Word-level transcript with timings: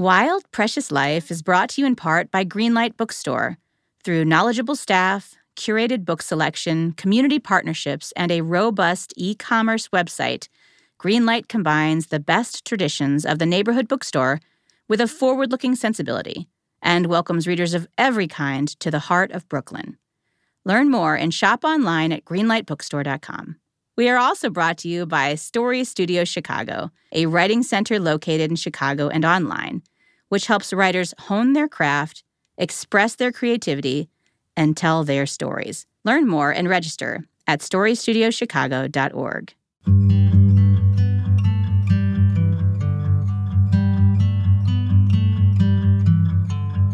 Wild 0.00 0.48
Precious 0.52 0.92
Life 0.92 1.28
is 1.28 1.42
brought 1.42 1.70
to 1.70 1.80
you 1.80 1.86
in 1.86 1.96
part 1.96 2.30
by 2.30 2.44
Greenlight 2.44 2.96
Bookstore 2.96 3.58
through 4.04 4.24
knowledgeable 4.24 4.76
staff, 4.76 5.34
curated 5.56 6.04
book 6.04 6.22
selection, 6.22 6.92
community 6.92 7.40
partnerships, 7.40 8.12
and 8.14 8.30
a 8.30 8.42
robust 8.42 9.12
e 9.16 9.34
commerce 9.34 9.88
website. 9.88 10.46
Greenlight 11.00 11.48
combines 11.48 12.06
the 12.06 12.20
best 12.20 12.64
traditions 12.64 13.26
of 13.26 13.40
the 13.40 13.44
neighborhood 13.44 13.88
bookstore 13.88 14.38
with 14.86 15.00
a 15.00 15.08
forward 15.08 15.50
looking 15.50 15.74
sensibility 15.74 16.48
and 16.80 17.06
welcomes 17.06 17.48
readers 17.48 17.74
of 17.74 17.88
every 17.98 18.28
kind 18.28 18.68
to 18.78 18.92
the 18.92 19.00
heart 19.00 19.32
of 19.32 19.48
Brooklyn. 19.48 19.98
Learn 20.64 20.92
more 20.92 21.16
and 21.16 21.34
shop 21.34 21.64
online 21.64 22.12
at 22.12 22.24
greenlightbookstore.com. 22.24 23.56
We 23.98 24.08
are 24.08 24.16
also 24.16 24.48
brought 24.48 24.78
to 24.78 24.88
you 24.88 25.06
by 25.06 25.34
Story 25.34 25.82
Studio 25.82 26.22
Chicago, 26.22 26.92
a 27.10 27.26
writing 27.26 27.64
center 27.64 27.98
located 27.98 28.48
in 28.48 28.54
Chicago 28.54 29.08
and 29.08 29.24
online, 29.24 29.82
which 30.28 30.46
helps 30.46 30.72
writers 30.72 31.12
hone 31.22 31.52
their 31.52 31.66
craft, 31.66 32.22
express 32.56 33.16
their 33.16 33.32
creativity, 33.32 34.08
and 34.56 34.76
tell 34.76 35.02
their 35.02 35.26
stories. 35.26 35.84
Learn 36.04 36.28
more 36.28 36.52
and 36.52 36.68
register 36.68 37.26
at 37.48 37.58
storystudiochicago.org. 37.58 39.54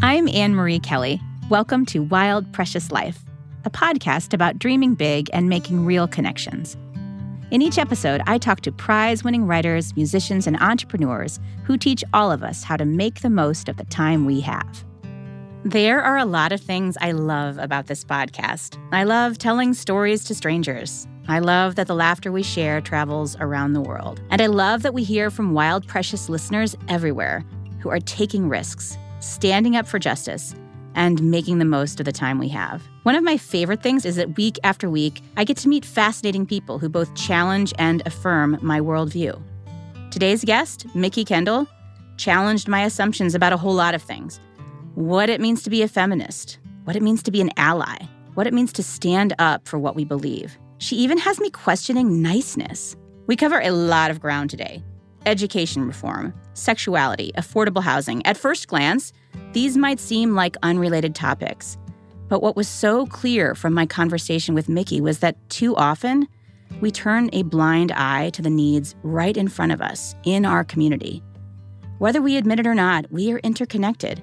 I'm 0.02 0.26
Anne 0.28 0.54
Marie 0.54 0.80
Kelly. 0.80 1.20
Welcome 1.50 1.84
to 1.84 1.98
Wild 1.98 2.50
Precious 2.54 2.90
Life, 2.90 3.18
a 3.66 3.70
podcast 3.70 4.32
about 4.32 4.58
dreaming 4.58 4.94
big 4.94 5.28
and 5.34 5.50
making 5.50 5.84
real 5.84 6.08
connections. 6.08 6.78
In 7.54 7.62
each 7.62 7.78
episode, 7.78 8.20
I 8.26 8.38
talk 8.38 8.62
to 8.62 8.72
prize 8.72 9.22
winning 9.22 9.46
writers, 9.46 9.94
musicians, 9.94 10.48
and 10.48 10.60
entrepreneurs 10.60 11.38
who 11.62 11.78
teach 11.78 12.02
all 12.12 12.32
of 12.32 12.42
us 12.42 12.64
how 12.64 12.76
to 12.76 12.84
make 12.84 13.20
the 13.20 13.30
most 13.30 13.68
of 13.68 13.76
the 13.76 13.84
time 13.84 14.24
we 14.24 14.40
have. 14.40 14.84
There 15.64 16.02
are 16.02 16.18
a 16.18 16.24
lot 16.24 16.50
of 16.50 16.60
things 16.60 16.98
I 17.00 17.12
love 17.12 17.58
about 17.58 17.86
this 17.86 18.02
podcast. 18.02 18.76
I 18.90 19.04
love 19.04 19.38
telling 19.38 19.72
stories 19.72 20.24
to 20.24 20.34
strangers. 20.34 21.06
I 21.28 21.38
love 21.38 21.76
that 21.76 21.86
the 21.86 21.94
laughter 21.94 22.32
we 22.32 22.42
share 22.42 22.80
travels 22.80 23.36
around 23.38 23.74
the 23.74 23.80
world. 23.80 24.20
And 24.30 24.42
I 24.42 24.46
love 24.46 24.82
that 24.82 24.92
we 24.92 25.04
hear 25.04 25.30
from 25.30 25.54
wild, 25.54 25.86
precious 25.86 26.28
listeners 26.28 26.74
everywhere 26.88 27.44
who 27.78 27.88
are 27.88 28.00
taking 28.00 28.48
risks, 28.48 28.98
standing 29.20 29.76
up 29.76 29.86
for 29.86 30.00
justice, 30.00 30.56
and 30.94 31.22
making 31.22 31.58
the 31.58 31.64
most 31.64 32.00
of 32.00 32.06
the 32.06 32.12
time 32.12 32.38
we 32.38 32.48
have. 32.48 32.82
One 33.02 33.14
of 33.14 33.24
my 33.24 33.36
favorite 33.36 33.82
things 33.82 34.04
is 34.04 34.16
that 34.16 34.36
week 34.36 34.58
after 34.64 34.88
week, 34.88 35.22
I 35.36 35.44
get 35.44 35.56
to 35.58 35.68
meet 35.68 35.84
fascinating 35.84 36.46
people 36.46 36.78
who 36.78 36.88
both 36.88 37.14
challenge 37.14 37.72
and 37.78 38.02
affirm 38.06 38.58
my 38.62 38.80
worldview. 38.80 39.42
Today's 40.10 40.44
guest, 40.44 40.86
Mikki 40.94 41.24
Kendall, 41.24 41.66
challenged 42.16 42.68
my 42.68 42.84
assumptions 42.84 43.34
about 43.34 43.52
a 43.52 43.56
whole 43.56 43.74
lot 43.74 43.94
of 43.94 44.02
things 44.02 44.40
what 44.94 45.28
it 45.28 45.40
means 45.40 45.64
to 45.64 45.70
be 45.70 45.82
a 45.82 45.88
feminist, 45.88 46.58
what 46.84 46.94
it 46.94 47.02
means 47.02 47.20
to 47.24 47.32
be 47.32 47.40
an 47.40 47.50
ally, 47.56 47.96
what 48.34 48.46
it 48.46 48.54
means 48.54 48.72
to 48.72 48.82
stand 48.82 49.34
up 49.40 49.66
for 49.66 49.76
what 49.76 49.96
we 49.96 50.04
believe. 50.04 50.56
She 50.78 50.96
even 50.96 51.18
has 51.18 51.40
me 51.40 51.50
questioning 51.50 52.22
niceness. 52.22 52.96
We 53.26 53.34
cover 53.34 53.60
a 53.60 53.70
lot 53.70 54.10
of 54.10 54.20
ground 54.20 54.50
today 54.50 54.84
education 55.26 55.86
reform, 55.86 56.34
sexuality, 56.52 57.32
affordable 57.36 57.82
housing. 57.82 58.24
At 58.26 58.36
first 58.36 58.68
glance, 58.68 59.12
these 59.52 59.76
might 59.76 60.00
seem 60.00 60.34
like 60.34 60.56
unrelated 60.62 61.14
topics. 61.14 61.76
But 62.28 62.42
what 62.42 62.56
was 62.56 62.68
so 62.68 63.06
clear 63.06 63.54
from 63.54 63.74
my 63.74 63.86
conversation 63.86 64.54
with 64.54 64.68
Mikki 64.68 65.00
was 65.00 65.18
that 65.20 65.36
too 65.50 65.76
often, 65.76 66.26
we 66.80 66.90
turn 66.90 67.30
a 67.32 67.42
blind 67.42 67.92
eye 67.92 68.30
to 68.30 68.42
the 68.42 68.50
needs 68.50 68.94
right 69.02 69.36
in 69.36 69.48
front 69.48 69.72
of 69.72 69.80
us 69.80 70.14
in 70.24 70.44
our 70.44 70.64
community. 70.64 71.22
Whether 71.98 72.20
we 72.20 72.36
admit 72.36 72.60
it 72.60 72.66
or 72.66 72.74
not, 72.74 73.10
we 73.12 73.32
are 73.32 73.38
interconnected. 73.38 74.20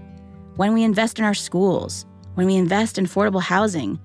When 0.57 0.73
we 0.73 0.83
invest 0.83 1.19
in 1.19 1.25
our 1.25 1.33
schools, 1.33 2.05
when 2.35 2.47
we 2.47 2.55
invest 2.55 2.97
in 2.97 3.05
affordable 3.05 3.41
housing, 3.41 3.99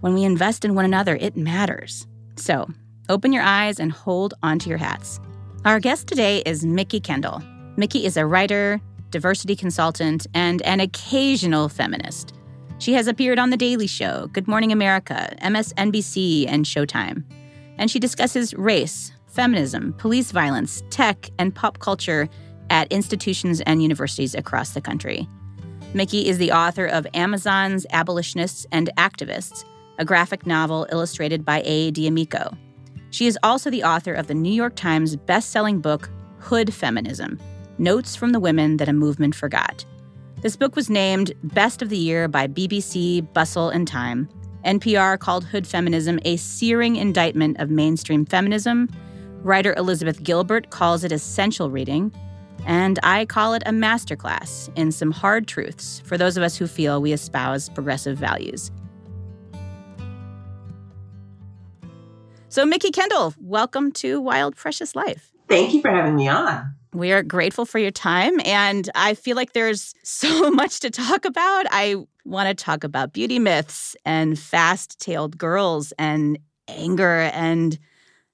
when 0.00 0.14
we 0.14 0.24
invest 0.24 0.64
in 0.64 0.74
one 0.74 0.84
another, 0.84 1.16
it 1.16 1.36
matters. 1.36 2.06
So, 2.36 2.68
open 3.08 3.32
your 3.32 3.42
eyes 3.42 3.78
and 3.78 3.92
hold 3.92 4.34
onto 4.42 4.70
your 4.70 4.78
hats. 4.78 5.20
Our 5.64 5.78
guest 5.78 6.06
today 6.06 6.38
is 6.46 6.64
Mikki 6.64 7.00
Kendall. 7.00 7.42
Mikki 7.76 8.06
is 8.06 8.16
a 8.16 8.24
writer, 8.24 8.80
diversity 9.10 9.56
consultant, 9.56 10.26
and 10.34 10.62
an 10.62 10.80
occasional 10.80 11.68
feminist. 11.68 12.34
She 12.78 12.94
has 12.94 13.06
appeared 13.06 13.38
on 13.38 13.50
The 13.50 13.56
Daily 13.56 13.86
Show, 13.86 14.28
Good 14.32 14.48
Morning 14.48 14.72
America, 14.72 15.36
MSNBC, 15.42 16.46
and 16.48 16.64
Showtime. 16.64 17.24
And 17.76 17.90
she 17.90 17.98
discusses 17.98 18.54
race, 18.54 19.12
feminism, 19.26 19.92
police 19.94 20.32
violence, 20.32 20.82
tech, 20.90 21.30
and 21.38 21.54
pop 21.54 21.78
culture 21.78 22.28
at 22.70 22.90
institutions 22.90 23.60
and 23.62 23.82
universities 23.82 24.34
across 24.34 24.70
the 24.70 24.80
country. 24.80 25.28
Mikki 25.92 26.28
is 26.28 26.38
the 26.38 26.52
author 26.52 26.86
of 26.86 27.06
Amazons 27.14 27.84
Abolitionists 27.90 28.64
and 28.70 28.90
Activists, 28.96 29.64
a 29.98 30.04
graphic 30.04 30.46
novel 30.46 30.86
illustrated 30.90 31.44
by 31.44 31.62
A. 31.64 31.90
D'Amico. 31.90 32.56
She 33.10 33.26
is 33.26 33.38
also 33.42 33.70
the 33.70 33.82
author 33.82 34.14
of 34.14 34.28
the 34.28 34.34
New 34.34 34.52
York 34.52 34.76
Times 34.76 35.16
best-selling 35.16 35.80
book 35.80 36.08
Hood 36.38 36.72
Feminism: 36.72 37.38
Notes 37.80 38.14
from 38.14 38.32
the 38.32 38.40
Women 38.40 38.76
That 38.76 38.90
a 38.90 38.92
Movement 38.92 39.34
Forgot. 39.34 39.86
This 40.42 40.54
book 40.54 40.76
was 40.76 40.90
named 40.90 41.32
Best 41.42 41.80
of 41.80 41.88
the 41.88 41.96
Year 41.96 42.28
by 42.28 42.46
BBC, 42.46 43.32
Bustle, 43.32 43.70
and 43.70 43.88
Time. 43.88 44.28
NPR 44.66 45.18
called 45.18 45.46
Hood 45.46 45.66
Feminism 45.66 46.20
a 46.26 46.36
searing 46.36 46.96
indictment 46.96 47.58
of 47.58 47.70
mainstream 47.70 48.26
feminism. 48.26 48.90
Writer 49.42 49.72
Elizabeth 49.78 50.22
Gilbert 50.22 50.68
calls 50.68 51.04
it 51.04 51.10
essential 51.10 51.70
reading. 51.70 52.12
And 52.66 52.98
I 53.02 53.24
call 53.24 53.54
it 53.54 53.62
a 53.64 53.70
masterclass 53.70 54.68
in 54.76 54.92
some 54.92 55.10
hard 55.10 55.48
truths 55.48 56.02
for 56.04 56.18
those 56.18 56.36
of 56.36 56.42
us 56.42 56.58
who 56.58 56.66
feel 56.66 57.00
we 57.00 57.14
espouse 57.14 57.70
progressive 57.70 58.18
values. 58.18 58.70
So, 62.50 62.66
Mikki 62.66 62.90
Kendall, 62.90 63.32
welcome 63.40 63.90
to 63.92 64.20
Wild 64.20 64.54
Precious 64.54 64.94
Life. 64.94 65.32
Thank 65.48 65.72
you 65.72 65.80
for 65.80 65.90
having 65.90 66.16
me 66.16 66.28
on. 66.28 66.74
We 66.92 67.12
are 67.12 67.22
grateful 67.22 67.64
for 67.64 67.78
your 67.78 67.90
time. 67.90 68.40
And 68.44 68.90
I 68.94 69.14
feel 69.14 69.36
like 69.36 69.52
there's 69.52 69.94
so 70.02 70.50
much 70.50 70.80
to 70.80 70.90
talk 70.90 71.24
about. 71.24 71.66
I 71.70 71.96
want 72.24 72.48
to 72.48 72.64
talk 72.64 72.84
about 72.84 73.12
beauty 73.12 73.38
myths 73.38 73.96
and 74.04 74.38
fast 74.38 75.00
tailed 75.00 75.38
girls 75.38 75.92
and 75.98 76.38
anger 76.68 77.30
and 77.32 77.78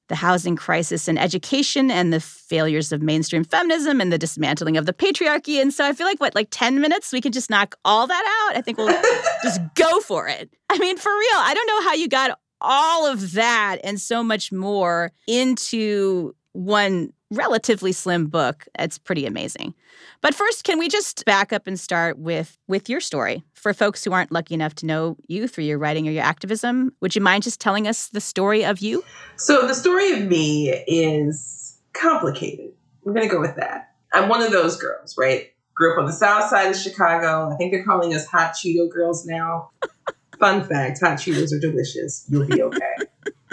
the 0.08 0.14
housing 0.14 0.54
crisis 0.56 1.08
and 1.08 1.18
education 1.18 1.90
and 1.90 2.12
the 2.12 2.20
failures 2.20 2.92
of 2.92 3.02
mainstream 3.02 3.44
feminism 3.44 4.00
and 4.00 4.12
the 4.12 4.18
dismantling 4.18 4.76
of 4.76 4.86
the 4.86 4.92
patriarchy. 4.92 5.60
And 5.60 5.72
so 5.72 5.84
I 5.84 5.92
feel 5.92 6.06
like, 6.06 6.20
what, 6.20 6.34
like 6.34 6.48
10 6.50 6.80
minutes, 6.80 7.12
we 7.12 7.20
can 7.20 7.32
just 7.32 7.50
knock 7.50 7.74
all 7.84 8.06
that 8.06 8.46
out? 8.48 8.56
I 8.56 8.60
think 8.60 8.78
we'll 8.78 8.88
just 9.42 9.60
go 9.74 10.00
for 10.00 10.28
it. 10.28 10.50
I 10.70 10.78
mean, 10.78 10.96
for 10.96 11.10
real, 11.10 11.38
I 11.38 11.54
don't 11.54 11.66
know 11.66 11.88
how 11.88 11.94
you 11.94 12.08
got 12.08 12.38
all 12.60 13.06
of 13.06 13.32
that 13.32 13.78
and 13.84 14.00
so 14.00 14.22
much 14.22 14.52
more 14.52 15.12
into 15.26 16.34
one 16.56 17.12
relatively 17.30 17.92
slim 17.92 18.26
book. 18.26 18.66
It's 18.78 18.98
pretty 18.98 19.26
amazing. 19.26 19.74
But 20.20 20.34
first, 20.34 20.64
can 20.64 20.78
we 20.78 20.88
just 20.88 21.24
back 21.24 21.52
up 21.52 21.66
and 21.66 21.78
start 21.78 22.18
with 22.18 22.56
with 22.68 22.88
your 22.88 23.00
story 23.00 23.42
for 23.54 23.74
folks 23.74 24.04
who 24.04 24.12
aren't 24.12 24.32
lucky 24.32 24.54
enough 24.54 24.74
to 24.76 24.86
know 24.86 25.16
you 25.28 25.48
through 25.48 25.64
your 25.64 25.78
writing 25.78 26.08
or 26.08 26.12
your 26.12 26.24
activism? 26.24 26.92
Would 27.00 27.14
you 27.14 27.20
mind 27.20 27.42
just 27.42 27.60
telling 27.60 27.86
us 27.86 28.08
the 28.08 28.20
story 28.20 28.64
of 28.64 28.78
you? 28.80 29.04
So 29.36 29.66
the 29.66 29.74
story 29.74 30.12
of 30.12 30.22
me 30.26 30.70
is 30.86 31.78
complicated. 31.92 32.72
We're 33.04 33.12
going 33.12 33.28
to 33.28 33.34
go 33.34 33.40
with 33.40 33.56
that. 33.56 33.94
I'm 34.12 34.28
one 34.28 34.42
of 34.42 34.52
those 34.52 34.76
girls, 34.76 35.16
right? 35.18 35.52
Grew 35.74 35.92
up 35.92 35.98
on 35.98 36.06
the 36.06 36.12
south 36.12 36.48
side 36.48 36.70
of 36.70 36.76
Chicago. 36.76 37.50
I 37.52 37.56
think 37.56 37.72
they're 37.72 37.84
calling 37.84 38.14
us 38.14 38.26
hot 38.26 38.54
Cheeto 38.54 38.90
girls 38.90 39.26
now. 39.26 39.70
Fun 40.40 40.64
fact, 40.64 41.00
hot 41.00 41.18
Cheetos 41.18 41.52
are 41.52 41.60
delicious. 41.60 42.24
You'll 42.28 42.46
be 42.46 42.62
okay. 42.62 42.94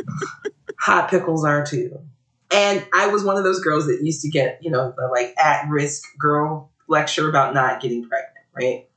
hot 0.80 1.10
pickles 1.10 1.44
are 1.46 1.66
too. 1.66 2.00
And 2.54 2.86
I 2.94 3.08
was 3.08 3.24
one 3.24 3.38
of 3.38 3.44
those 3.44 3.60
girls 3.60 3.88
that 3.88 4.04
used 4.04 4.22
to 4.22 4.30
get, 4.30 4.60
you 4.62 4.70
know, 4.70 4.94
the 4.96 5.08
like 5.12 5.34
at 5.38 5.68
risk 5.70 6.04
girl 6.20 6.72
lecture 6.88 7.28
about 7.28 7.54
not 7.54 7.82
getting 7.82 8.08
pregnant, 8.08 8.46
right? 8.54 8.88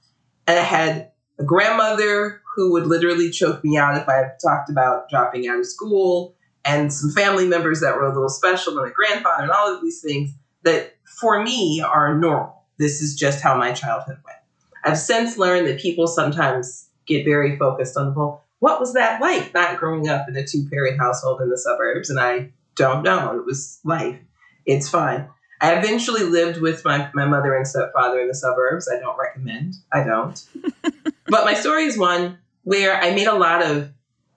And 0.47 0.59
I 0.59 0.63
had 0.63 1.11
a 1.39 1.45
grandmother 1.45 2.43
who 2.55 2.73
would 2.73 2.87
literally 2.87 3.31
choke 3.31 3.65
me 3.65 3.77
out 3.77 3.97
if 3.97 4.09
I 4.09 4.31
talked 4.43 4.71
about 4.71 5.09
dropping 5.09 5.49
out 5.49 5.59
of 5.59 5.67
school, 5.67 6.35
and 6.65 6.93
some 6.93 7.11
family 7.11 7.47
members 7.47 7.81
that 7.81 7.95
were 7.97 8.05
a 8.05 8.13
little 8.13 8.29
special, 8.29 8.79
and 8.79 8.91
a 8.91 8.93
grandfather, 8.93 9.45
and 9.45 9.53
all 9.53 9.75
of 9.75 9.83
these 9.83 10.03
things 10.03 10.31
that 10.65 10.97
for 11.05 11.43
me 11.43 11.81
are 11.81 12.19
normal. 12.19 12.65
This 12.79 13.01
is 13.01 13.15
just 13.15 13.43
how 13.43 13.57
my 13.57 13.73
childhood 13.73 14.19
went. 14.25 14.39
I've 14.85 14.99
since 14.99 15.39
learned 15.39 15.67
that 15.67 15.81
people 15.81 16.07
sometimes 16.07 16.89
get 17.07 17.25
very 17.25 17.57
focused 17.57 17.97
on, 17.97 18.15
well, 18.15 18.45
what 18.59 18.81
was 18.81 18.95
that 18.95 19.21
like 19.21 19.55
not 19.55 19.79
growing 19.79 20.09
up 20.09 20.29
in 20.29 20.37
a 20.37 20.47
two 20.47 20.67
parent 20.71 20.99
household 20.99 21.41
in 21.41 21.51
the 21.51 21.59
suburbs? 21.59 22.11
And 22.11 22.19
I 22.19 22.53
don't 22.77 23.03
know. 23.03 23.39
It 23.39 23.45
was 23.45 23.81
life. 23.85 24.19
It's 24.65 24.89
fine. 24.89 25.29
I 25.61 25.75
eventually 25.75 26.23
lived 26.23 26.61
with 26.61 26.85
my, 26.85 27.11
my 27.15 27.27
mother 27.27 27.55
and 27.55 27.67
stepfather 27.67 28.21
in 28.21 28.29
the 28.29 28.35
suburbs. 28.35 28.89
I 28.93 29.01
don't 29.01 29.19
recommend. 29.19 29.75
I 29.93 30.05
don't. 30.05 30.43
but 30.93 31.45
my 31.45 31.55
story 31.55 31.85
is 31.85 31.97
one 31.97 32.39
where 32.65 33.01
I 33.01 33.15
made 33.15 33.27
a 33.27 33.35
lot 33.35 33.65
of 33.65 33.91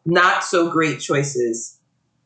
not 0.06 0.44
so 0.44 0.72
great 0.72 1.00
choices 1.00 1.78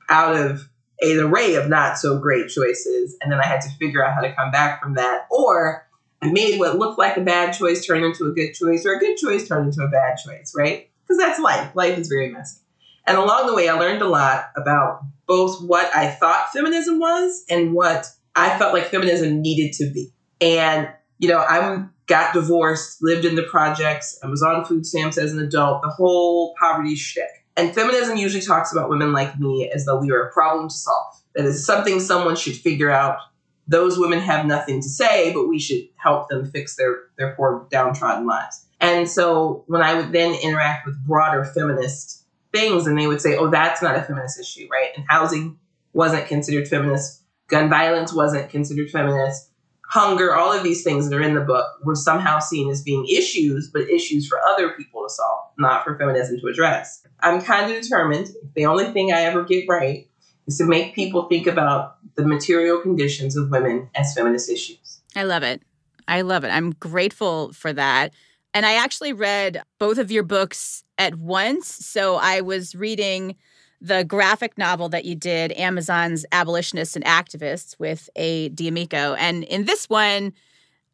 out 0.09 0.35
of 0.35 0.69
an 1.01 1.19
array 1.19 1.55
of 1.55 1.69
not 1.69 1.97
so 1.97 2.19
great 2.19 2.49
choices. 2.49 3.17
And 3.21 3.31
then 3.31 3.39
I 3.39 3.45
had 3.45 3.61
to 3.61 3.69
figure 3.79 4.05
out 4.05 4.13
how 4.13 4.21
to 4.21 4.33
come 4.33 4.51
back 4.51 4.81
from 4.81 4.93
that. 4.95 5.27
Or 5.31 5.87
I 6.21 6.31
made 6.31 6.59
what 6.59 6.77
looked 6.77 6.99
like 6.99 7.17
a 7.17 7.21
bad 7.21 7.53
choice 7.53 7.85
turn 7.85 8.03
into 8.03 8.25
a 8.25 8.31
good 8.31 8.53
choice, 8.53 8.85
or 8.85 8.93
a 8.93 8.99
good 8.99 9.17
choice 9.17 9.47
turn 9.47 9.65
into 9.65 9.81
a 9.81 9.89
bad 9.89 10.17
choice, 10.17 10.53
right? 10.55 10.89
Because 11.01 11.17
that's 11.17 11.39
life. 11.39 11.75
Life 11.75 11.97
is 11.97 12.07
very 12.07 12.31
messy. 12.31 12.59
And 13.05 13.17
along 13.17 13.47
the 13.47 13.53
way, 13.53 13.69
I 13.69 13.73
learned 13.73 14.01
a 14.01 14.07
lot 14.07 14.51
about 14.55 15.01
both 15.27 15.61
what 15.61 15.93
I 15.95 16.09
thought 16.09 16.51
feminism 16.53 16.99
was 16.99 17.43
and 17.49 17.73
what 17.73 18.07
I 18.35 18.57
felt 18.57 18.73
like 18.73 18.85
feminism 18.85 19.41
needed 19.41 19.73
to 19.73 19.91
be. 19.91 20.13
And, 20.41 20.89
you 21.19 21.29
know, 21.29 21.39
I 21.39 21.85
got 22.07 22.33
divorced, 22.33 23.01
lived 23.01 23.25
in 23.25 23.35
the 23.35 23.43
projects, 23.43 24.19
I 24.23 24.27
was 24.27 24.43
on 24.43 24.65
food 24.65 24.85
stamps 24.85 25.17
as 25.17 25.33
an 25.33 25.39
adult, 25.39 25.81
the 25.81 25.89
whole 25.89 26.53
poverty 26.59 26.95
shtick. 26.95 27.29
And 27.55 27.73
feminism 27.73 28.17
usually 28.17 28.43
talks 28.43 28.71
about 28.71 28.89
women 28.89 29.13
like 29.13 29.39
me 29.39 29.69
as 29.73 29.85
though 29.85 29.99
we 29.99 30.11
are 30.11 30.23
a 30.23 30.31
problem 30.33 30.69
to 30.69 30.75
solve. 30.75 31.15
That 31.35 31.45
is 31.45 31.65
something 31.65 31.99
someone 31.99 32.35
should 32.35 32.55
figure 32.55 32.91
out 32.91 33.17
those 33.67 33.97
women 33.97 34.19
have 34.19 34.45
nothing 34.45 34.81
to 34.81 34.89
say, 34.89 35.31
but 35.33 35.47
we 35.47 35.59
should 35.59 35.87
help 35.95 36.29
them 36.29 36.49
fix 36.51 36.75
their, 36.75 37.03
their 37.17 37.33
poor 37.35 37.67
downtrodden 37.71 38.25
lives. 38.25 38.65
And 38.81 39.09
so 39.09 39.63
when 39.67 39.81
I 39.81 39.93
would 39.93 40.11
then 40.11 40.35
interact 40.43 40.85
with 40.85 41.01
broader 41.05 41.45
feminist 41.45 42.22
things, 42.53 42.87
and 42.87 42.97
they 42.97 43.07
would 43.07 43.21
say, 43.21 43.35
oh, 43.35 43.49
that's 43.49 43.81
not 43.81 43.97
a 43.97 44.03
feminist 44.03 44.39
issue, 44.39 44.67
right? 44.71 44.89
And 44.95 45.05
housing 45.09 45.57
wasn't 45.91 46.27
considered 46.27 46.67
feminist, 46.67 47.23
gun 47.47 47.69
violence 47.69 48.13
wasn't 48.13 48.49
considered 48.49 48.89
feminist, 48.89 49.49
hunger, 49.93 50.33
all 50.33 50.51
of 50.51 50.63
these 50.63 50.83
things 50.83 51.09
that 51.09 51.15
are 51.15 51.21
in 51.21 51.35
the 51.35 51.41
book 51.41 51.67
were 51.83 51.95
somehow 51.95 52.39
seen 52.39 52.69
as 52.69 52.81
being 52.81 53.05
issues, 53.07 53.69
but 53.71 53.89
issues 53.89 54.27
for 54.27 54.39
other 54.47 54.71
people 54.71 55.03
to 55.03 55.09
solve, 55.09 55.49
not 55.59 55.83
for 55.83 55.97
feminism 55.97 56.39
to 56.39 56.47
address. 56.47 57.05
I'm 57.19 57.41
kind 57.41 57.71
of 57.71 57.81
determined, 57.81 58.29
the 58.55 58.65
only 58.65 58.85
thing 58.85 59.13
I 59.13 59.21
ever 59.21 59.43
get 59.43 59.65
right 59.67 60.09
is 60.47 60.57
to 60.57 60.65
make 60.65 60.95
people 60.95 61.27
think 61.29 61.47
about 61.47 61.97
the 62.15 62.25
material 62.25 62.81
conditions 62.81 63.37
of 63.37 63.49
women 63.49 63.89
as 63.95 64.13
feminist 64.13 64.49
issues. 64.49 65.01
I 65.15 65.23
love 65.23 65.43
it. 65.43 65.61
I 66.07 66.21
love 66.21 66.43
it. 66.43 66.49
I'm 66.49 66.71
grateful 66.71 67.53
for 67.53 67.71
that. 67.73 68.13
And 68.53 68.65
I 68.65 68.73
actually 68.73 69.13
read 69.13 69.63
both 69.79 69.97
of 69.97 70.11
your 70.11 70.23
books 70.23 70.83
at 70.97 71.15
once. 71.15 71.67
So 71.67 72.15
I 72.15 72.41
was 72.41 72.75
reading 72.75 73.35
the 73.81 74.03
graphic 74.05 74.57
novel 74.57 74.89
that 74.89 75.05
you 75.05 75.15
did, 75.15 75.51
Amazons 75.53 76.25
Abolitionists 76.31 76.95
and 76.95 77.03
Activists, 77.03 77.77
with 77.79 78.09
A. 78.15 78.49
D'Amico. 78.49 79.15
And 79.15 79.43
in 79.43 79.65
this 79.65 79.89
one, 79.89 80.33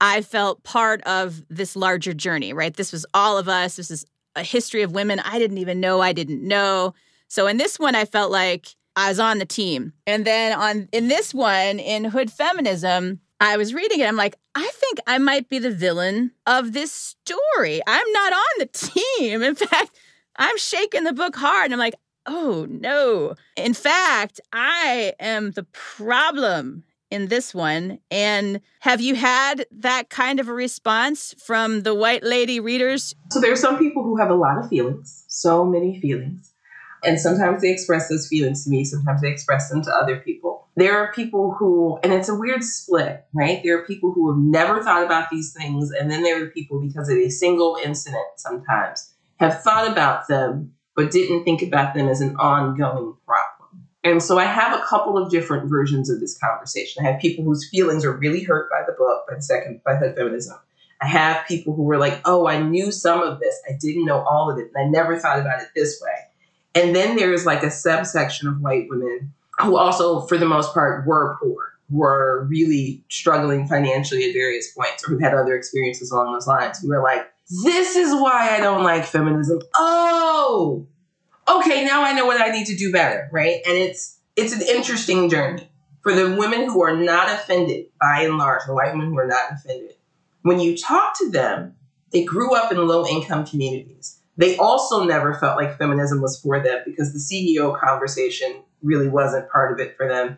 I 0.01 0.21
felt 0.21 0.63
part 0.63 1.03
of 1.03 1.43
this 1.49 1.75
larger 1.75 2.13
journey, 2.13 2.53
right? 2.53 2.73
This 2.73 2.91
was 2.91 3.05
all 3.13 3.37
of 3.37 3.47
us. 3.47 3.75
This 3.75 3.91
is 3.91 4.05
a 4.35 4.43
history 4.43 4.81
of 4.81 4.93
women 4.93 5.19
I 5.19 5.37
didn't 5.37 5.57
even 5.57 5.79
know 5.79 6.01
I 6.01 6.13
didn't 6.13 6.41
know. 6.41 6.93
So 7.27 7.45
in 7.45 7.57
this 7.57 7.77
one, 7.77 7.95
I 7.95 8.05
felt 8.05 8.31
like 8.31 8.75
I 8.95 9.09
was 9.09 9.19
on 9.19 9.37
the 9.37 9.45
team. 9.45 9.93
And 10.07 10.25
then 10.25 10.57
on 10.57 10.89
in 10.91 11.09
this 11.09 11.33
one, 11.33 11.79
in 11.79 12.05
Hood 12.05 12.31
Feminism, 12.31 13.19
I 13.39 13.57
was 13.57 13.73
reading 13.73 14.01
it. 14.01 14.07
I'm 14.07 14.15
like, 14.15 14.37
I 14.55 14.69
think 14.73 14.99
I 15.07 15.17
might 15.17 15.49
be 15.49 15.59
the 15.59 15.71
villain 15.71 16.31
of 16.45 16.73
this 16.73 16.91
story. 16.91 17.81
I'm 17.87 18.11
not 18.11 18.33
on 18.33 18.59
the 18.59 18.65
team. 18.65 19.41
In 19.43 19.55
fact, 19.55 19.97
I'm 20.35 20.57
shaking 20.57 21.03
the 21.03 21.13
book 21.13 21.35
hard. 21.35 21.65
And 21.65 21.73
I'm 21.73 21.79
like, 21.79 21.95
oh 22.25 22.67
no. 22.69 23.35
In 23.55 23.73
fact, 23.73 24.41
I 24.51 25.13
am 25.19 25.51
the 25.51 25.63
problem 25.63 26.83
in 27.11 27.27
this 27.27 27.55
one. 27.55 27.99
And 28.11 28.61
have 28.81 29.01
you 29.01 29.15
had 29.15 29.65
that 29.71 30.09
kind 30.09 30.39
of 30.39 30.47
a 30.47 30.53
response 30.53 31.33
from 31.43 31.81
the 31.81 31.95
white 31.95 32.23
lady 32.23 32.59
readers? 32.59 33.15
So 33.31 33.39
there 33.39 33.51
are 33.51 33.57
some 33.57 33.79
people 33.79 34.03
who 34.03 34.17
have 34.17 34.29
a 34.29 34.35
lot 34.35 34.57
of 34.57 34.69
feelings, 34.69 35.25
so 35.27 35.65
many 35.65 35.99
feelings. 35.99 36.53
And 37.03 37.19
sometimes 37.19 37.61
they 37.61 37.71
express 37.71 38.09
those 38.09 38.27
feelings 38.27 38.63
to 38.63 38.69
me, 38.69 38.83
sometimes 38.83 39.21
they 39.21 39.29
express 39.29 39.69
them 39.69 39.81
to 39.83 39.91
other 39.91 40.17
people. 40.17 40.67
There 40.75 40.97
are 40.97 41.11
people 41.13 41.55
who, 41.57 41.99
and 42.03 42.13
it's 42.13 42.29
a 42.29 42.35
weird 42.35 42.63
split, 42.63 43.25
right? 43.33 43.61
There 43.63 43.77
are 43.79 43.85
people 43.85 44.11
who 44.11 44.31
have 44.31 44.39
never 44.39 44.83
thought 44.83 45.03
about 45.03 45.29
these 45.29 45.53
things, 45.53 45.91
and 45.91 46.09
then 46.09 46.23
there 46.23 46.43
are 46.43 46.47
people 46.47 46.81
because 46.81 47.09
of 47.09 47.17
a 47.17 47.29
single 47.29 47.77
incident 47.83 48.25
sometimes 48.37 49.13
have 49.39 49.61
thought 49.61 49.89
about 49.89 50.27
them, 50.27 50.73
but 50.95 51.11
didn't 51.11 51.43
think 51.43 51.61
about 51.61 51.93
them 51.93 52.07
as 52.07 52.21
an 52.21 52.35
ongoing 52.35 53.15
problem. 53.25 53.87
And 54.03 54.23
so 54.23 54.37
I 54.37 54.45
have 54.45 54.77
a 54.77 54.83
couple 54.85 55.17
of 55.17 55.29
different 55.29 55.69
versions 55.69 56.09
of 56.09 56.19
this 56.19 56.37
conversation. 56.37 57.05
I 57.05 57.11
have 57.11 57.21
people 57.21 57.43
whose 57.43 57.69
feelings 57.69 58.05
are 58.05 58.15
really 58.15 58.43
hurt 58.43 58.69
by 58.69 58.83
the 58.85 58.93
book, 58.93 59.25
by 59.27 59.35
the 59.35 59.41
second, 59.41 59.81
by 59.83 59.95
Hood 59.95 60.15
Feminism. 60.15 60.57
I 61.01 61.07
have 61.07 61.47
people 61.47 61.75
who 61.75 61.83
were 61.83 61.97
like, 61.97 62.21
oh, 62.25 62.47
I 62.47 62.61
knew 62.61 62.91
some 62.91 63.21
of 63.21 63.39
this. 63.39 63.55
I 63.69 63.73
didn't 63.79 64.05
know 64.05 64.21
all 64.21 64.51
of 64.51 64.57
it. 64.57 64.71
And 64.73 64.87
I 64.87 64.89
never 64.89 65.17
thought 65.17 65.39
about 65.39 65.61
it 65.61 65.69
this 65.75 66.01
way. 66.01 66.11
And 66.75 66.95
then 66.95 67.15
there's 67.15 67.45
like 67.45 67.63
a 67.63 67.71
subsection 67.71 68.47
of 68.47 68.61
white 68.61 68.87
women 68.89 69.33
who 69.59 69.77
also, 69.77 70.21
for 70.21 70.37
the 70.37 70.45
most 70.45 70.73
part, 70.73 71.05
were 71.05 71.37
poor, 71.41 71.73
were 71.89 72.45
really 72.49 73.03
struggling 73.09 73.67
financially 73.67 74.23
at 74.29 74.33
various 74.33 74.71
points, 74.71 75.03
or 75.03 75.09
who 75.09 75.17
had 75.17 75.33
other 75.33 75.55
experiences 75.55 76.11
along 76.11 76.31
those 76.33 76.47
lines, 76.47 76.79
who 76.79 76.87
were 76.87 77.01
like, 77.01 77.27
this 77.63 77.95
is 77.95 78.13
why 78.13 78.55
I 78.55 78.59
don't 78.59 78.83
like 78.83 79.05
feminism. 79.05 79.59
Oh, 79.75 80.87
okay, 81.47 81.83
now 81.83 82.03
I 82.03 82.13
know 82.13 82.25
what 82.25 82.39
I 82.39 82.51
need 82.51 82.67
to 82.67 82.75
do 82.75 82.91
better, 82.91 83.27
right? 83.31 83.61
And 83.65 83.75
it's 83.75 84.19
it's 84.35 84.53
an 84.53 84.61
interesting 84.61 85.29
journey 85.29 85.69
for 86.01 86.13
the 86.13 86.35
women 86.35 86.65
who 86.65 86.81
are 86.81 86.95
not 86.95 87.29
offended, 87.29 87.87
by 87.99 88.21
and 88.21 88.37
large, 88.37 88.61
the 88.65 88.73
white 88.73 88.93
women 88.93 89.09
who 89.09 89.17
are 89.17 89.27
not 89.27 89.51
offended. 89.51 89.95
When 90.43 90.59
you 90.59 90.77
talk 90.77 91.17
to 91.17 91.31
them, 91.31 91.75
they 92.11 92.23
grew 92.23 92.55
up 92.55 92.71
in 92.71 92.87
low 92.87 93.05
income 93.05 93.45
communities 93.45 94.18
they 94.39 94.55
also 94.55 95.03
never 95.03 95.33
felt 95.33 95.57
like 95.57 95.77
feminism 95.77 96.21
was 96.21 96.39
for 96.39 96.63
them 96.63 96.79
because 96.85 97.11
the 97.11 97.19
CEO 97.19 97.77
conversation 97.77 98.63
really 98.81 99.09
wasn't 99.09 99.49
part 99.49 99.73
of 99.73 99.85
it 99.85 99.97
for 99.97 100.07
them. 100.07 100.37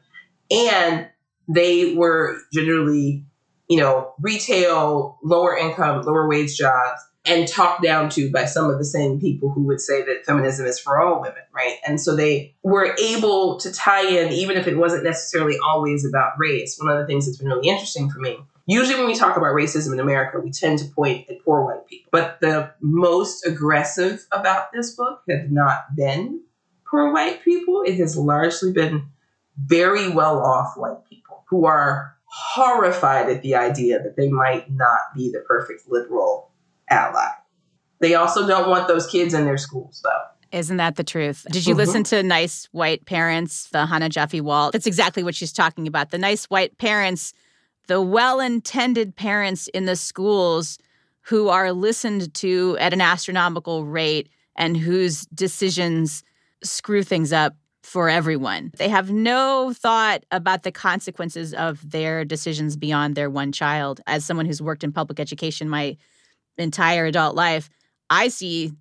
And 0.50 1.08
they 1.48 1.94
were 1.94 2.40
generally, 2.52 3.24
you 3.70 3.80
know, 3.80 4.16
retail, 4.20 5.20
lower 5.24 5.56
income, 5.56 6.02
lower 6.02 6.28
wage 6.28 6.58
jobs 6.58 7.00
and 7.26 7.48
talked 7.48 7.84
down 7.84 8.10
to 8.10 8.32
by 8.32 8.46
some 8.46 8.72
of 8.72 8.80
the 8.80 8.86
same 8.86 9.20
people 9.20 9.52
who 9.52 9.62
would 9.68 9.80
say 9.80 10.02
that 10.02 10.26
feminism 10.26 10.66
is 10.66 10.80
for 10.80 11.00
all 11.00 11.22
women, 11.22 11.44
right? 11.54 11.78
And 11.86 12.02
so 12.02 12.16
they 12.16 12.56
were 12.64 12.96
able 13.00 13.60
to 13.60 13.72
tie 13.72 14.08
in, 14.08 14.32
even 14.32 14.58
if 14.58 14.66
it 14.66 14.78
wasn't 14.78 15.04
necessarily 15.04 15.58
always 15.64 16.04
about 16.04 16.32
race. 16.40 16.80
One 16.80 16.92
of 16.92 16.98
the 16.98 17.06
things 17.06 17.28
that's 17.28 17.38
been 17.38 17.50
really 17.50 17.70
interesting 17.70 18.10
for 18.10 18.18
me 18.18 18.40
Usually, 18.72 18.98
when 18.98 19.08
we 19.08 19.16
talk 19.16 19.36
about 19.36 19.54
racism 19.54 19.92
in 19.92 20.00
America, 20.00 20.40
we 20.40 20.50
tend 20.50 20.80
to 20.80 20.86
point 20.86 21.30
at 21.30 21.44
poor 21.44 21.66
white 21.66 21.86
people. 21.88 22.08
But 22.10 22.40
the 22.40 22.72
most 22.80 23.46
aggressive 23.46 24.26
about 24.32 24.72
this 24.72 24.96
book 24.96 25.24
have 25.30 25.52
not 25.52 25.94
been 25.94 26.42
poor 26.90 27.12
white 27.12 27.44
people. 27.44 27.84
It 27.86 27.98
has 27.98 28.16
largely 28.16 28.72
been 28.72 29.08
very 29.58 30.08
well 30.10 30.40
off 30.40 30.78
white 30.78 31.04
people 31.10 31.44
who 31.50 31.66
are 31.66 32.16
horrified 32.24 33.30
at 33.30 33.42
the 33.42 33.56
idea 33.56 34.02
that 34.02 34.16
they 34.16 34.30
might 34.30 34.72
not 34.72 35.00
be 35.18 35.30
the 35.30 35.44
perfect 35.46 35.90
liberal 35.90 36.52
ally. 36.90 37.28
They 38.00 38.16
also 38.16 38.48
don't 38.48 38.70
want 38.70 38.88
those 38.88 39.06
kids 39.06 39.34
in 39.34 39.44
their 39.44 39.58
schools, 39.58 40.00
though. 40.02 40.58
Isn't 40.58 40.78
that 40.78 40.96
the 40.96 41.04
truth? 41.04 41.46
Did 41.52 41.68
you 41.68 41.74
mm-hmm. 41.74 41.80
listen 41.80 42.04
to 42.06 42.24
Nice 42.24 42.70
White 42.72 43.06
Parents, 43.06 43.68
the 43.72 43.86
Chana 43.86 44.08
Joffe-Walt? 44.10 44.72
That's 44.72 44.88
exactly 44.88 45.24
what 45.24 45.36
she's 45.36 45.52
talking 45.52 45.88
about. 45.88 46.12
The 46.12 46.18
nice 46.18 46.46
white 46.46 46.78
parents 46.78 47.34
the 47.88 48.02
well 48.02 48.40
intended 48.40 49.16
parents 49.16 49.68
in 49.70 49.86
the 49.86 49.96
schools 49.96 50.78
who 51.22 51.50
are 51.50 51.72
listened 51.72 52.34
to 52.36 52.78
at 52.80 52.94
an 52.94 53.02
astronomical 53.02 53.86
rate 53.86 54.30
and 54.56 54.78
whose 54.78 55.26
decisions 55.28 56.24
screw 56.64 57.04
things 57.04 57.32
up 57.32 57.56
for 57.84 58.10
everyone. 58.10 58.72
They 58.78 58.90
have 58.90 59.12
no 59.12 59.74
thought 59.74 60.24
about 60.32 60.64
the 60.64 60.72
consequences 60.72 61.54
of 61.54 61.90
their 61.90 62.24
decisions 62.24 62.78
beyond 62.78 63.16
their 63.16 63.30
one 63.30 63.52
child. 63.52 64.02
As 64.06 64.24
someone 64.24 64.46
who's 64.46 64.62
worked 64.62 64.84
in 64.84 64.92
public 64.92 65.20
education 65.20 65.68
my 65.68 65.98
entire 66.58 67.06
adult 67.06 67.36
life, 67.36 67.70
I 68.10 68.28
see 68.28 68.74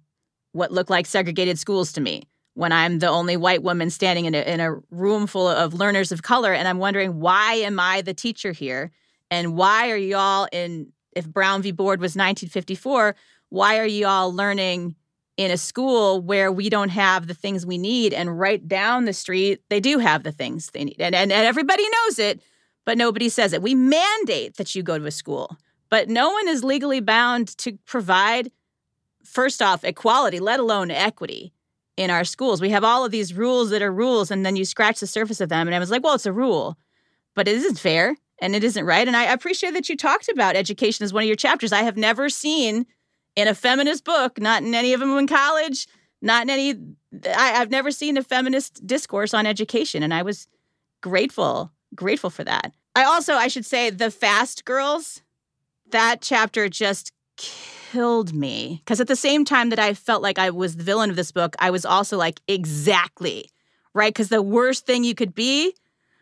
what 0.53 0.73
look 0.73 0.91
like 0.91 1.07
segregated 1.07 1.59
schools 1.59 1.93
to 1.93 2.01
me 2.01 2.25
when 2.61 2.73
I'm 2.73 2.99
the 2.99 3.09
only 3.09 3.39
white 3.39 3.63
woman 3.63 3.89
standing 3.89 4.27
in 4.27 4.35
a, 4.35 4.41
in 4.43 4.61
a 4.61 4.75
room 4.91 5.27
full 5.27 5.49
of 5.49 5.73
learners 5.73 6.13
of 6.13 6.23
color. 6.23 6.53
And 6.53 6.69
I'm 6.69 6.77
wondering, 6.77 7.19
why 7.19 7.55
am 7.55 7.81
I 7.81 8.03
the 8.03 8.13
teacher 8.13 8.53
here? 8.53 8.91
And 9.31 9.57
why 9.57 9.91
are 9.91 9.97
y'all 9.97 10.47
in, 10.53 10.93
if 11.17 11.27
Brown 11.27 11.63
v. 11.63 11.71
Board 11.71 12.03
was 12.03 12.11
1954, 12.11 13.17
why 13.49 13.79
are 13.79 13.87
y'all 13.87 14.31
learning 14.35 14.95
in 15.39 15.51
a 15.51 15.57
school 15.57 16.21
where 16.21 16.53
we 16.53 16.69
don't 16.69 16.91
have 16.91 17.29
the 17.29 17.33
things 17.33 17.65
we 17.65 17.79
need? 17.79 18.13
And 18.13 18.39
right 18.39 18.69
down 18.69 19.07
the 19.07 19.15
street, 19.15 19.63
they 19.71 19.81
do 19.81 19.99
have 19.99 20.23
the 20.23 20.33
things 20.33 20.71
they 20.73 20.85
need. 20.85 21.01
And, 21.01 21.15
and, 21.15 21.33
and 21.33 21.47
everybody 21.47 21.85
knows 21.89 22.19
it, 22.19 22.43
but 22.85 22.99
nobody 22.99 23.31
says 23.31 23.55
it. 23.55 23.63
We 23.63 23.75
mandate 23.75 24.59
that 24.59 24.75
you 24.75 24.83
go 24.83 24.99
to 24.99 25.07
a 25.07 25.11
school, 25.11 25.57
but 25.89 26.11
no 26.11 26.29
one 26.31 26.47
is 26.47 26.63
legally 26.63 27.01
bound 27.01 27.57
to 27.57 27.79
provide, 27.87 28.53
first 29.25 29.63
off, 29.63 29.83
equality, 29.83 30.41
let 30.41 30.61
alone 30.61 30.91
equity 30.91 31.55
in 32.01 32.11
our 32.11 32.25
schools. 32.25 32.63
We 32.63 32.71
have 32.71 32.83
all 32.83 33.05
of 33.05 33.13
these 33.13 33.35
rules 33.35 33.69
that 33.69 33.83
are 33.83 33.93
rules, 33.93 34.31
and 34.31 34.45
then 34.45 34.57
you 34.57 34.65
scratch 34.65 35.01
the 35.01 35.07
surface 35.07 35.39
of 35.39 35.51
them. 35.51 35.69
And 35.69 35.75
I 35.75 35.79
was 35.79 35.91
like, 35.91 36.03
well, 36.03 36.15
it's 36.15 36.25
a 36.25 36.33
rule, 36.33 36.79
but 37.35 37.47
it 37.47 37.57
isn't 37.57 37.79
fair 37.79 38.17
and 38.41 38.57
it 38.57 38.65
isn't 38.65 38.87
right. 38.87 39.07
And 39.07 39.15
I 39.15 39.25
appreciate 39.25 39.75
that 39.75 39.91
you 39.91 39.99
talked 39.99 40.31
about 40.31 40.57
education 40.57 41.05
as 41.05 41.13
one 41.13 41.25
of 41.25 41.27
your 41.27 41.37
chapters. 41.37 41.75
I 41.75 41.83
have 41.83 41.99
never 41.99 42.31
seen 42.31 42.87
in 43.37 43.49
a 43.49 43.55
feminist 43.55 44.05
book, 44.05 44.41
not 44.41 44.63
in 44.63 44.75
any 44.75 44.95
of 44.95 45.01
them 45.01 45.17
in 45.19 45.27
college, 45.27 45.87
not 46.23 46.45
in 46.45 46.51
any, 46.51 46.71
I, 47.27 47.61
I've 47.61 47.71
never 47.71 47.91
seen 47.91 48.17
a 48.17 48.23
feminist 48.23 48.87
discourse 48.87 49.35
on 49.35 49.45
education. 49.45 50.03
And 50.03 50.15
I 50.15 50.23
was 50.23 50.49
grateful, 51.03 51.71
grateful 51.95 52.31
for 52.31 52.45
that. 52.45 52.73
I 52.97 53.05
also, 53.05 53.35
I 53.35 53.49
should 53.49 53.67
say, 53.67 53.91
the 53.91 54.11
fast 54.11 54.65
girls, 54.65 55.21
that 55.91 56.23
chapter 56.23 56.71
just 56.71 57.13
killed 57.91 58.33
me 58.33 58.81
because 58.85 59.01
at 59.01 59.09
the 59.09 59.17
same 59.17 59.45
time 59.45 59.71
that 59.71 59.79
I 59.81 59.95
felt 59.95 60.23
like 60.23 60.39
I 60.39 60.51
was 60.51 60.77
the 60.77 60.85
villain 60.85 61.11
of 61.11 61.17
this 61.17 61.33
book, 61.33 61.57
I 61.59 61.71
was 61.71 61.85
also 61.85 62.17
like, 62.17 62.41
exactly, 62.47 63.51
right? 63.95 64.15
Because 64.15 64.29
the 64.29 64.43
worst 64.43 64.87
thing 64.87 65.03
you 65.03 65.15
could 65.15 65.35
be, 65.35 65.75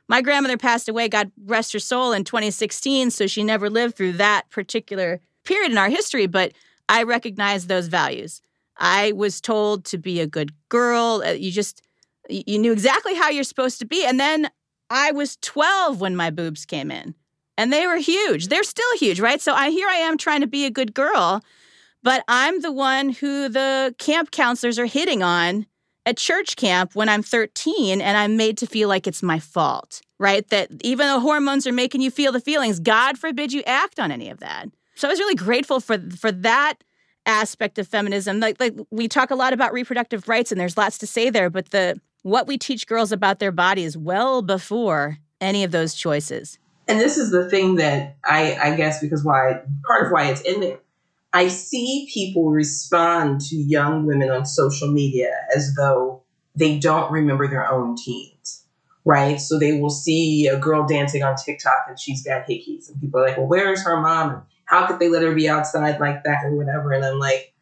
my 0.08 0.22
grandmother 0.22 0.56
passed 0.56 0.88
away, 0.88 1.08
God 1.08 1.30
rest 1.44 1.74
her 1.74 1.78
soul, 1.78 2.12
in 2.12 2.24
2016. 2.24 3.10
So 3.10 3.26
she 3.26 3.44
never 3.44 3.68
lived 3.68 3.96
through 3.96 4.12
that 4.14 4.48
particular 4.48 5.20
period 5.44 5.70
in 5.70 5.76
our 5.76 5.90
history, 5.90 6.26
but 6.26 6.52
I 6.88 7.02
recognize 7.02 7.66
those 7.66 7.88
values. 7.88 8.40
I 8.78 9.12
was 9.12 9.38
told 9.38 9.84
to 9.86 9.98
be 9.98 10.20
a 10.20 10.26
good 10.26 10.52
girl. 10.70 11.22
Uh, 11.22 11.32
you 11.32 11.52
just, 11.52 11.82
you 12.30 12.58
knew 12.58 12.72
exactly 12.72 13.14
how 13.14 13.28
you're 13.28 13.44
supposed 13.44 13.78
to 13.80 13.86
be. 13.86 14.06
And 14.06 14.18
then 14.18 14.48
I 14.88 15.12
was 15.12 15.36
12 15.42 16.00
when 16.00 16.16
my 16.16 16.30
boobs 16.30 16.64
came 16.64 16.90
in 16.90 17.14
and 17.58 17.72
they 17.72 17.86
were 17.86 17.96
huge. 17.96 18.48
They're 18.48 18.62
still 18.62 18.96
huge, 18.96 19.20
right? 19.20 19.40
So 19.40 19.52
I 19.52 19.68
here 19.70 19.88
I 19.88 19.96
am 19.96 20.16
trying 20.16 20.40
to 20.40 20.46
be 20.46 20.64
a 20.64 20.70
good 20.70 20.94
girl, 20.94 21.42
but 22.08 22.24
I'm 22.26 22.62
the 22.62 22.72
one 22.72 23.10
who 23.10 23.50
the 23.50 23.94
camp 23.98 24.30
counselors 24.30 24.78
are 24.78 24.86
hitting 24.86 25.22
on 25.22 25.66
at 26.06 26.16
church 26.16 26.56
camp 26.56 26.94
when 26.94 27.06
I'm 27.06 27.22
13 27.22 28.00
and 28.00 28.16
I'm 28.16 28.34
made 28.34 28.56
to 28.58 28.66
feel 28.66 28.88
like 28.88 29.06
it's 29.06 29.22
my 29.22 29.38
fault, 29.38 30.00
right? 30.18 30.48
That 30.48 30.70
even 30.80 31.06
though 31.06 31.20
hormones 31.20 31.66
are 31.66 31.72
making 31.72 32.00
you 32.00 32.10
feel 32.10 32.32
the 32.32 32.40
feelings, 32.40 32.80
God 32.80 33.18
forbid 33.18 33.52
you 33.52 33.62
act 33.66 34.00
on 34.00 34.10
any 34.10 34.30
of 34.30 34.40
that. 34.40 34.70
So 34.94 35.06
I 35.06 35.10
was 35.10 35.18
really 35.18 35.34
grateful 35.34 35.80
for 35.80 35.98
for 36.18 36.32
that 36.32 36.82
aspect 37.26 37.78
of 37.78 37.86
feminism. 37.86 38.40
Like 38.40 38.58
like 38.58 38.72
we 38.90 39.06
talk 39.06 39.30
a 39.30 39.36
lot 39.36 39.52
about 39.52 39.74
reproductive 39.74 40.30
rights 40.30 40.50
and 40.50 40.58
there's 40.58 40.78
lots 40.78 40.96
to 40.96 41.06
say 41.06 41.28
there, 41.28 41.50
but 41.50 41.72
the 41.72 42.00
what 42.22 42.46
we 42.46 42.56
teach 42.56 42.86
girls 42.86 43.12
about 43.12 43.38
their 43.38 43.52
bodies 43.52 43.98
well 43.98 44.40
before 44.40 45.18
any 45.42 45.62
of 45.62 45.72
those 45.72 45.92
choices 45.92 46.58
and 46.88 46.98
this 46.98 47.18
is 47.18 47.30
the 47.30 47.48
thing 47.50 47.74
that 47.74 48.16
I, 48.24 48.56
I 48.56 48.74
guess 48.74 49.00
because 49.00 49.22
why 49.22 49.60
part 49.86 50.06
of 50.06 50.12
why 50.12 50.30
it's 50.30 50.40
in 50.40 50.60
there. 50.60 50.78
I 51.32 51.48
see 51.48 52.08
people 52.12 52.50
respond 52.50 53.40
to 53.42 53.56
young 53.56 54.06
women 54.06 54.30
on 54.30 54.46
social 54.46 54.90
media 54.90 55.30
as 55.54 55.74
though 55.74 56.22
they 56.54 56.78
don't 56.78 57.12
remember 57.12 57.46
their 57.48 57.70
own 57.70 57.96
teens, 57.96 58.64
right? 59.04 59.40
So 59.40 59.58
they 59.58 59.78
will 59.80 59.90
see 59.90 60.46
a 60.46 60.58
girl 60.58 60.86
dancing 60.86 61.22
on 61.22 61.36
TikTok 61.36 61.84
and 61.88 62.00
she's 62.00 62.22
got 62.22 62.46
hickeys, 62.46 62.88
and 62.90 63.00
people 63.00 63.20
are 63.20 63.28
like, 63.28 63.36
"Well, 63.36 63.46
where 63.46 63.72
is 63.72 63.84
her 63.84 64.00
mom? 64.00 64.30
And 64.30 64.42
how 64.64 64.86
could 64.86 64.98
they 64.98 65.08
let 65.08 65.22
her 65.22 65.34
be 65.34 65.48
outside 65.48 66.00
like 66.00 66.24
that 66.24 66.44
or 66.44 66.56
whatever?" 66.56 66.92
And 66.92 67.04
I'm 67.04 67.18
like, 67.18 67.52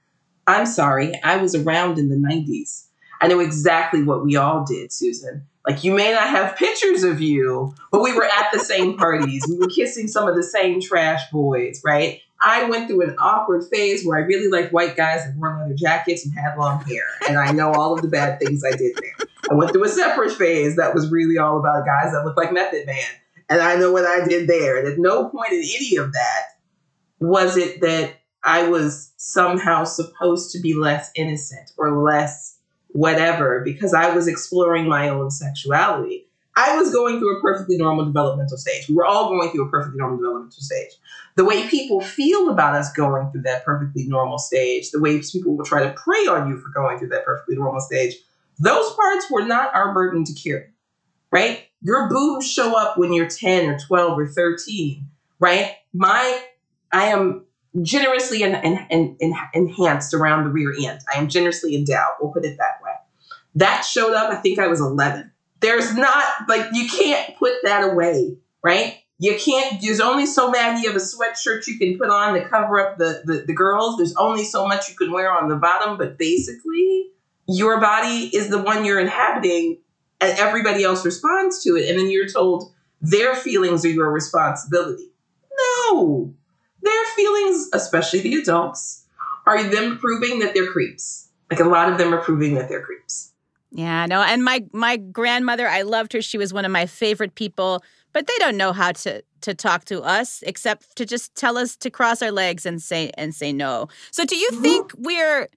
"I'm 0.46 0.66
sorry, 0.66 1.18
I 1.24 1.36
was 1.38 1.54
around 1.54 1.98
in 1.98 2.08
the 2.08 2.16
'90s. 2.16 2.86
I 3.20 3.28
know 3.28 3.40
exactly 3.40 4.02
what 4.02 4.24
we 4.24 4.36
all 4.36 4.64
did, 4.64 4.92
Susan. 4.92 5.46
Like 5.66 5.82
you 5.82 5.92
may 5.92 6.12
not 6.12 6.28
have 6.28 6.56
pictures 6.56 7.02
of 7.02 7.20
you, 7.20 7.74
but 7.90 8.02
we 8.02 8.12
were 8.12 8.24
at 8.24 8.52
the 8.52 8.60
same 8.60 8.96
parties. 8.96 9.44
We 9.48 9.58
were 9.58 9.68
kissing 9.68 10.06
some 10.06 10.28
of 10.28 10.36
the 10.36 10.42
same 10.42 10.80
trash 10.80 11.22
boys, 11.32 11.82
right? 11.84 12.20
I 12.40 12.68
went 12.68 12.88
through 12.88 13.02
an 13.02 13.16
awkward 13.18 13.64
phase 13.70 14.04
where 14.04 14.18
I 14.18 14.26
really 14.26 14.48
liked 14.48 14.72
white 14.72 14.96
guys 14.96 15.24
that 15.24 15.34
wore 15.36 15.58
leather 15.58 15.74
jackets 15.74 16.24
and 16.24 16.34
had 16.34 16.56
long 16.56 16.82
hair. 16.84 17.04
And 17.28 17.38
I 17.38 17.52
know 17.52 17.72
all 17.72 17.94
of 17.94 18.02
the 18.02 18.08
bad 18.08 18.38
things 18.38 18.62
I 18.64 18.76
did 18.76 18.96
there. 18.96 19.28
I 19.50 19.54
went 19.54 19.72
through 19.72 19.84
a 19.84 19.88
separate 19.88 20.32
phase 20.32 20.76
that 20.76 20.94
was 20.94 21.10
really 21.10 21.38
all 21.38 21.58
about 21.58 21.86
guys 21.86 22.12
that 22.12 22.24
looked 22.24 22.36
like 22.36 22.52
Method 22.52 22.86
Man. 22.86 23.04
And 23.48 23.60
I 23.60 23.76
know 23.76 23.92
what 23.92 24.04
I 24.04 24.24
did 24.26 24.48
there. 24.48 24.78
And 24.78 24.88
at 24.88 24.98
no 24.98 25.28
point 25.28 25.52
in 25.52 25.60
any 25.60 25.96
of 25.96 26.12
that 26.12 26.42
was 27.20 27.56
it 27.56 27.80
that 27.80 28.16
I 28.42 28.68
was 28.68 29.12
somehow 29.16 29.84
supposed 29.84 30.52
to 30.52 30.60
be 30.60 30.74
less 30.74 31.10
innocent 31.14 31.72
or 31.78 32.02
less 32.02 32.58
whatever 32.88 33.62
because 33.64 33.94
I 33.94 34.14
was 34.14 34.28
exploring 34.28 34.88
my 34.88 35.08
own 35.08 35.30
sexuality. 35.30 36.25
I 36.56 36.74
was 36.74 36.90
going 36.90 37.18
through 37.18 37.38
a 37.38 37.40
perfectly 37.42 37.76
normal 37.76 38.06
developmental 38.06 38.56
stage. 38.56 38.88
We 38.88 38.94
were 38.94 39.04
all 39.04 39.28
going 39.28 39.50
through 39.50 39.68
a 39.68 39.70
perfectly 39.70 39.98
normal 39.98 40.16
developmental 40.16 40.62
stage. 40.62 40.92
The 41.36 41.44
way 41.44 41.68
people 41.68 42.00
feel 42.00 42.48
about 42.48 42.74
us 42.74 42.90
going 42.94 43.30
through 43.30 43.42
that 43.42 43.64
perfectly 43.64 44.06
normal 44.08 44.38
stage, 44.38 44.90
the 44.90 45.00
way 45.00 45.20
people 45.20 45.54
will 45.54 45.66
try 45.66 45.82
to 45.84 45.92
prey 45.92 46.26
on 46.26 46.48
you 46.48 46.56
for 46.56 46.70
going 46.70 46.98
through 46.98 47.10
that 47.10 47.26
perfectly 47.26 47.56
normal 47.56 47.80
stage, 47.82 48.16
those 48.58 48.90
parts 48.94 49.30
were 49.30 49.44
not 49.44 49.74
our 49.74 49.92
burden 49.92 50.24
to 50.24 50.32
carry, 50.32 50.68
right? 51.30 51.64
Your 51.82 52.08
boobs 52.08 52.50
show 52.50 52.74
up 52.74 52.96
when 52.96 53.12
you're 53.12 53.28
10 53.28 53.68
or 53.68 53.78
12 53.78 54.18
or 54.18 54.26
13, 54.26 55.06
right? 55.38 55.72
My, 55.92 56.42
I 56.90 57.08
am 57.08 57.44
generously 57.82 58.42
and 58.42 58.88
enhanced 59.52 60.14
around 60.14 60.44
the 60.44 60.50
rear 60.50 60.72
end. 60.72 61.00
I 61.14 61.18
am 61.18 61.28
generously 61.28 61.76
endowed. 61.76 62.14
We'll 62.18 62.32
put 62.32 62.46
it 62.46 62.56
that 62.56 62.82
way. 62.82 62.92
That 63.56 63.82
showed 63.82 64.14
up, 64.14 64.32
I 64.32 64.36
think 64.36 64.58
I 64.58 64.68
was 64.68 64.80
11. 64.80 65.32
There's 65.60 65.94
not, 65.94 66.24
like, 66.48 66.66
you 66.72 66.88
can't 66.88 67.36
put 67.38 67.54
that 67.62 67.84
away, 67.84 68.36
right? 68.62 68.98
You 69.18 69.36
can't, 69.38 69.80
there's 69.80 70.00
only 70.00 70.26
so 70.26 70.50
many 70.50 70.86
of 70.86 70.94
a 70.94 70.98
sweatshirt 70.98 71.66
you 71.66 71.78
can 71.78 71.98
put 71.98 72.10
on 72.10 72.34
to 72.34 72.46
cover 72.46 72.78
up 72.78 72.98
the, 72.98 73.22
the, 73.24 73.44
the 73.46 73.54
girls. 73.54 73.96
There's 73.96 74.14
only 74.16 74.44
so 74.44 74.68
much 74.68 74.88
you 74.90 74.94
can 74.94 75.10
wear 75.10 75.32
on 75.32 75.48
the 75.48 75.56
bottom, 75.56 75.96
but 75.96 76.18
basically, 76.18 77.10
your 77.48 77.80
body 77.80 78.30
is 78.34 78.50
the 78.50 78.60
one 78.60 78.84
you're 78.84 79.00
inhabiting 79.00 79.78
and 80.20 80.38
everybody 80.38 80.84
else 80.84 81.04
responds 81.04 81.62
to 81.64 81.76
it. 81.76 81.88
And 81.88 81.98
then 81.98 82.10
you're 82.10 82.28
told 82.28 82.72
their 83.00 83.34
feelings 83.34 83.84
are 83.84 83.90
your 83.90 84.10
responsibility. 84.10 85.10
No, 85.58 86.34
their 86.82 87.04
feelings, 87.14 87.70
especially 87.72 88.20
the 88.20 88.34
adults, 88.34 89.06
are 89.46 89.62
them 89.62 89.98
proving 89.98 90.40
that 90.40 90.54
they're 90.54 90.70
creeps. 90.70 91.28
Like 91.50 91.60
a 91.60 91.64
lot 91.64 91.90
of 91.90 91.98
them 91.98 92.12
are 92.12 92.20
proving 92.20 92.54
that 92.56 92.68
they're 92.68 92.82
creeps. 92.82 93.32
Yeah, 93.76 94.06
no, 94.06 94.22
and 94.22 94.42
my 94.42 94.64
my 94.72 94.96
grandmother, 94.96 95.68
I 95.68 95.82
loved 95.82 96.14
her. 96.14 96.22
She 96.22 96.38
was 96.38 96.50
one 96.50 96.64
of 96.64 96.72
my 96.72 96.86
favorite 96.86 97.34
people, 97.34 97.84
but 98.14 98.26
they 98.26 98.32
don't 98.38 98.56
know 98.56 98.72
how 98.72 98.92
to 98.92 99.22
to 99.42 99.54
talk 99.54 99.84
to 99.84 100.00
us 100.00 100.42
except 100.46 100.96
to 100.96 101.04
just 101.04 101.34
tell 101.34 101.58
us 101.58 101.76
to 101.76 101.90
cross 101.90 102.22
our 102.22 102.32
legs 102.32 102.64
and 102.64 102.80
say 102.80 103.10
and 103.18 103.34
say 103.34 103.52
no. 103.52 103.88
So 104.12 104.24
do 104.24 104.34
you 104.34 104.48
mm-hmm. 104.50 104.62
think 104.62 104.92
we're 104.96 105.48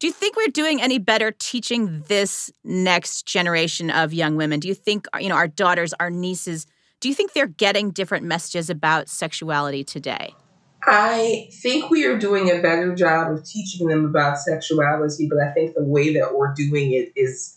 do 0.00 0.06
you 0.06 0.12
think 0.12 0.36
we're 0.36 0.48
doing 0.48 0.80
any 0.80 0.98
better 0.98 1.30
teaching 1.38 2.02
this 2.08 2.50
next 2.64 3.26
generation 3.26 3.90
of 3.90 4.14
young 4.14 4.36
women? 4.36 4.58
Do 4.58 4.68
you 4.68 4.74
think 4.74 5.06
you 5.20 5.28
know 5.28 5.36
our 5.36 5.48
daughters, 5.48 5.92
our 6.00 6.08
nieces, 6.08 6.66
do 7.00 7.10
you 7.10 7.14
think 7.14 7.34
they're 7.34 7.46
getting 7.46 7.90
different 7.90 8.24
messages 8.24 8.70
about 8.70 9.10
sexuality 9.10 9.84
today? 9.84 10.34
I 10.82 11.48
think 11.52 11.90
we 11.90 12.06
are 12.06 12.16
doing 12.16 12.50
a 12.50 12.62
better 12.62 12.94
job 12.94 13.32
of 13.32 13.44
teaching 13.44 13.88
them 13.88 14.06
about 14.06 14.38
sexuality, 14.38 15.28
but 15.28 15.40
I 15.40 15.52
think 15.52 15.74
the 15.74 15.84
way 15.84 16.14
that 16.14 16.34
we're 16.34 16.54
doing 16.54 16.92
it 16.92 17.12
is 17.16 17.55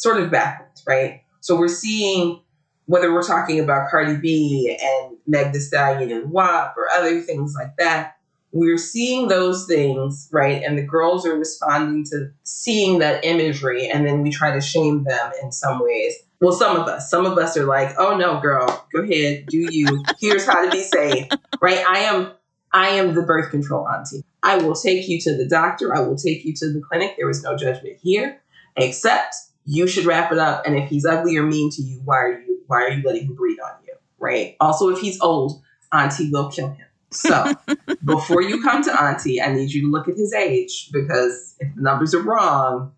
sort 0.00 0.20
of 0.20 0.30
backwards, 0.30 0.82
right? 0.86 1.22
So 1.40 1.56
we're 1.56 1.68
seeing 1.68 2.40
whether 2.86 3.12
we're 3.12 3.22
talking 3.22 3.60
about 3.60 3.90
Cardi 3.90 4.16
B 4.16 4.76
and 4.80 5.16
Meg 5.26 5.52
Thee 5.52 5.60
Stallion 5.60 6.10
and 6.10 6.32
WAP 6.32 6.74
or 6.76 6.88
other 6.90 7.20
things 7.20 7.54
like 7.56 7.76
that, 7.78 8.16
we're 8.52 8.78
seeing 8.78 9.28
those 9.28 9.66
things, 9.66 10.28
right? 10.32 10.62
And 10.62 10.76
the 10.76 10.82
girls 10.82 11.24
are 11.24 11.36
responding 11.36 12.04
to 12.06 12.30
seeing 12.42 12.98
that 12.98 13.24
imagery, 13.24 13.88
and 13.88 14.04
then 14.04 14.22
we 14.22 14.30
try 14.30 14.52
to 14.52 14.60
shame 14.60 15.04
them 15.04 15.32
in 15.40 15.52
some 15.52 15.80
ways. 15.80 16.14
Well, 16.40 16.52
some 16.52 16.76
of 16.76 16.88
us, 16.88 17.08
some 17.08 17.26
of 17.26 17.38
us 17.38 17.56
are 17.56 17.66
like, 17.66 17.94
oh 17.98 18.16
no, 18.16 18.40
girl, 18.40 18.86
go 18.92 19.02
ahead, 19.02 19.46
do 19.46 19.68
you. 19.70 20.02
Here's 20.18 20.46
how 20.46 20.64
to 20.64 20.70
be 20.70 20.82
safe, 20.82 21.28
right? 21.60 21.84
I 21.86 22.00
am 22.00 22.32
I 22.72 22.88
am 22.88 23.14
the 23.14 23.22
birth 23.22 23.50
control 23.50 23.86
auntie. 23.86 24.24
I 24.42 24.56
will 24.56 24.74
take 24.74 25.06
you 25.08 25.20
to 25.20 25.36
the 25.36 25.46
doctor. 25.46 25.94
I 25.94 26.00
will 26.00 26.16
take 26.16 26.44
you 26.44 26.54
to 26.56 26.72
the 26.72 26.80
clinic. 26.80 27.14
There 27.18 27.30
is 27.30 27.42
no 27.42 27.56
judgment 27.56 27.98
here, 28.02 28.40
except 28.76 29.34
you 29.70 29.86
should 29.86 30.04
wrap 30.04 30.32
it 30.32 30.38
up. 30.38 30.66
And 30.66 30.76
if 30.76 30.88
he's 30.88 31.06
ugly 31.06 31.36
or 31.36 31.44
mean 31.44 31.70
to 31.70 31.82
you, 31.82 32.00
why 32.04 32.16
are 32.16 32.40
you 32.40 32.58
why 32.66 32.82
are 32.82 32.90
you 32.90 33.02
letting 33.02 33.26
him 33.26 33.34
breathe 33.34 33.58
on 33.64 33.72
you? 33.86 33.94
Right. 34.18 34.56
Also, 34.60 34.88
if 34.90 34.98
he's 34.98 35.20
old, 35.20 35.62
auntie 35.92 36.30
will 36.30 36.50
kill 36.50 36.70
him. 36.70 36.86
So 37.10 37.52
before 38.04 38.42
you 38.42 38.62
come 38.62 38.82
to 38.82 39.02
auntie, 39.02 39.40
I 39.40 39.52
need 39.52 39.70
you 39.70 39.82
to 39.82 39.90
look 39.90 40.08
at 40.08 40.16
his 40.16 40.32
age 40.32 40.90
because 40.92 41.56
if 41.60 41.74
the 41.74 41.82
numbers 41.82 42.14
are 42.14 42.22
wrong, 42.22 42.92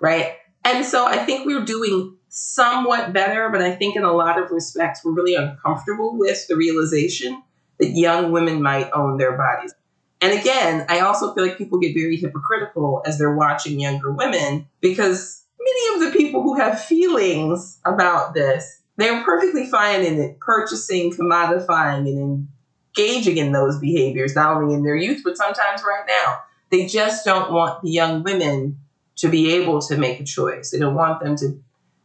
right? 0.00 0.34
And 0.64 0.84
so 0.84 1.06
I 1.06 1.18
think 1.18 1.46
we're 1.46 1.64
doing 1.64 2.16
somewhat 2.28 3.12
better, 3.12 3.48
but 3.50 3.62
I 3.62 3.72
think 3.72 3.96
in 3.96 4.02
a 4.02 4.12
lot 4.12 4.40
of 4.40 4.50
respects, 4.50 5.04
we're 5.04 5.12
really 5.12 5.34
uncomfortable 5.34 6.16
with 6.18 6.46
the 6.48 6.56
realization 6.56 7.42
that 7.78 7.90
young 7.90 8.32
women 8.32 8.62
might 8.62 8.90
own 8.92 9.16
their 9.16 9.36
bodies. 9.36 9.74
And 10.20 10.38
again, 10.38 10.86
I 10.88 11.00
also 11.00 11.34
feel 11.34 11.46
like 11.46 11.58
people 11.58 11.78
get 11.78 11.94
very 11.94 12.16
hypocritical 12.16 13.02
as 13.06 13.18
they're 13.18 13.34
watching 13.34 13.78
younger 13.80 14.12
women 14.12 14.66
because 14.80 15.45
many 15.66 15.94
of 15.94 16.12
the 16.12 16.18
people 16.18 16.42
who 16.42 16.54
have 16.54 16.80
feelings 16.80 17.80
about 17.84 18.34
this, 18.34 18.82
they're 18.96 19.22
perfectly 19.24 19.66
fine 19.66 20.04
in 20.04 20.18
it, 20.20 20.40
purchasing, 20.40 21.12
commodifying, 21.12 22.08
and 22.08 22.48
engaging 22.96 23.36
in 23.36 23.52
those 23.52 23.78
behaviors, 23.78 24.34
not 24.34 24.56
only 24.56 24.74
in 24.74 24.82
their 24.82 24.96
youth, 24.96 25.22
but 25.24 25.36
sometimes 25.36 25.82
right 25.82 26.04
now. 26.06 26.38
They 26.70 26.86
just 26.86 27.24
don't 27.24 27.52
want 27.52 27.82
the 27.82 27.90
young 27.90 28.22
women 28.22 28.78
to 29.16 29.28
be 29.28 29.54
able 29.54 29.80
to 29.82 29.96
make 29.96 30.20
a 30.20 30.24
choice. 30.24 30.70
They 30.70 30.78
don't 30.78 30.94
want 30.94 31.22
them 31.22 31.36
to 31.36 31.60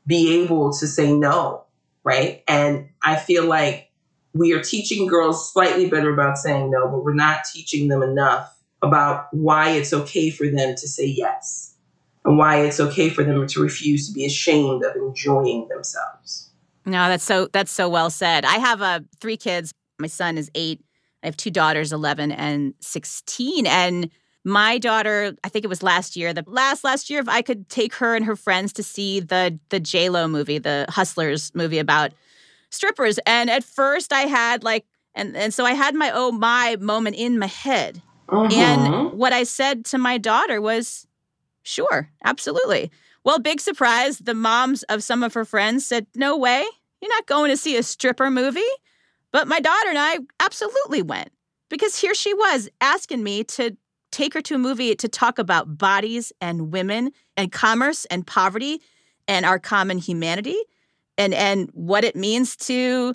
be 0.05 0.41
able 0.41 0.73
to 0.73 0.87
say 0.87 1.13
no, 1.13 1.65
right? 2.03 2.43
And 2.47 2.89
I 3.03 3.15
feel 3.15 3.45
like 3.45 3.89
we 4.33 4.53
are 4.53 4.61
teaching 4.61 5.07
girls 5.07 5.51
slightly 5.51 5.89
better 5.89 6.13
about 6.13 6.37
saying 6.37 6.71
no, 6.71 6.87
but 6.87 7.03
we're 7.03 7.13
not 7.13 7.41
teaching 7.51 7.87
them 7.87 8.01
enough 8.01 8.55
about 8.81 9.27
why 9.31 9.71
it's 9.71 9.93
okay 9.93 10.29
for 10.29 10.47
them 10.47 10.75
to 10.75 10.87
say 10.87 11.05
yes 11.05 11.70
and 12.25 12.37
why 12.37 12.61
it's 12.61 12.79
okay 12.79 13.09
for 13.09 13.23
them 13.23 13.47
to 13.47 13.61
refuse 13.61 14.07
to 14.07 14.13
be 14.13 14.25
ashamed 14.25 14.83
of 14.83 14.95
enjoying 14.95 15.67
themselves. 15.67 16.49
No, 16.85 17.09
that's 17.09 17.23
so 17.23 17.47
that's 17.51 17.71
so 17.71 17.89
well 17.89 18.09
said. 18.09 18.45
I 18.45 18.57
have 18.57 18.81
uh, 18.81 19.01
three 19.19 19.37
kids. 19.37 19.71
My 19.99 20.07
son 20.07 20.37
is 20.37 20.49
eight. 20.55 20.81
I 21.23 21.27
have 21.27 21.37
two 21.37 21.51
daughters, 21.51 21.93
11 21.93 22.31
and 22.31 22.73
16. 22.79 23.67
And 23.67 24.09
my 24.43 24.79
daughter, 24.79 25.35
I 25.43 25.49
think 25.49 25.63
it 25.63 25.67
was 25.67 25.83
last 25.83 26.15
year, 26.15 26.33
the 26.33 26.43
last 26.47 26.83
last 26.83 27.09
year, 27.09 27.19
if 27.19 27.29
I 27.29 27.43
could 27.43 27.69
take 27.69 27.93
her 27.95 28.15
and 28.15 28.25
her 28.25 28.35
friends 28.35 28.73
to 28.73 28.83
see 28.83 29.19
the 29.19 29.59
the 29.69 29.79
J 29.79 30.09
Lo 30.09 30.27
movie, 30.27 30.57
the 30.57 30.85
Hustlers 30.89 31.53
movie 31.53 31.77
about 31.77 32.11
strippers. 32.71 33.19
And 33.27 33.49
at 33.49 33.63
first, 33.63 34.11
I 34.11 34.21
had 34.21 34.63
like, 34.63 34.85
and 35.13 35.37
and 35.37 35.53
so 35.53 35.65
I 35.65 35.73
had 35.73 35.93
my 35.93 36.11
oh 36.11 36.31
my 36.31 36.77
moment 36.79 37.17
in 37.17 37.37
my 37.37 37.47
head. 37.47 38.01
Uh-huh. 38.29 38.47
And 38.51 39.11
what 39.13 39.33
I 39.33 39.43
said 39.43 39.85
to 39.85 39.97
my 39.97 40.17
daughter 40.17 40.59
was, 40.61 41.05
"Sure, 41.63 42.09
absolutely." 42.23 42.91
Well, 43.23 43.39
big 43.39 43.61
surprise, 43.61 44.17
the 44.19 44.33
moms 44.33 44.83
of 44.83 45.03
some 45.03 45.23
of 45.23 45.33
her 45.33 45.45
friends 45.45 45.85
said, 45.85 46.07
"No 46.15 46.37
way, 46.37 46.65
you're 47.01 47.09
not 47.15 47.27
going 47.27 47.51
to 47.51 47.57
see 47.57 47.77
a 47.77 47.83
stripper 47.83 48.29
movie." 48.31 48.61
But 49.31 49.47
my 49.47 49.59
daughter 49.59 49.89
and 49.89 49.97
I 49.97 50.19
absolutely 50.39 51.01
went 51.01 51.31
because 51.69 51.99
here 51.99 52.13
she 52.13 52.33
was 52.33 52.69
asking 52.81 53.23
me 53.23 53.43
to 53.45 53.77
take 54.11 54.33
her 54.33 54.41
to 54.41 54.55
a 54.55 54.59
movie 54.59 54.93
to 54.95 55.07
talk 55.07 55.39
about 55.39 55.77
bodies 55.77 56.33
and 56.41 56.71
women 56.71 57.11
and 57.37 57.51
commerce 57.51 58.05
and 58.05 58.27
poverty 58.27 58.81
and 59.27 59.45
our 59.45 59.57
common 59.57 59.97
humanity 59.97 60.57
and 61.17 61.33
and 61.33 61.69
what 61.73 62.03
it 62.03 62.15
means 62.15 62.55
to 62.57 63.13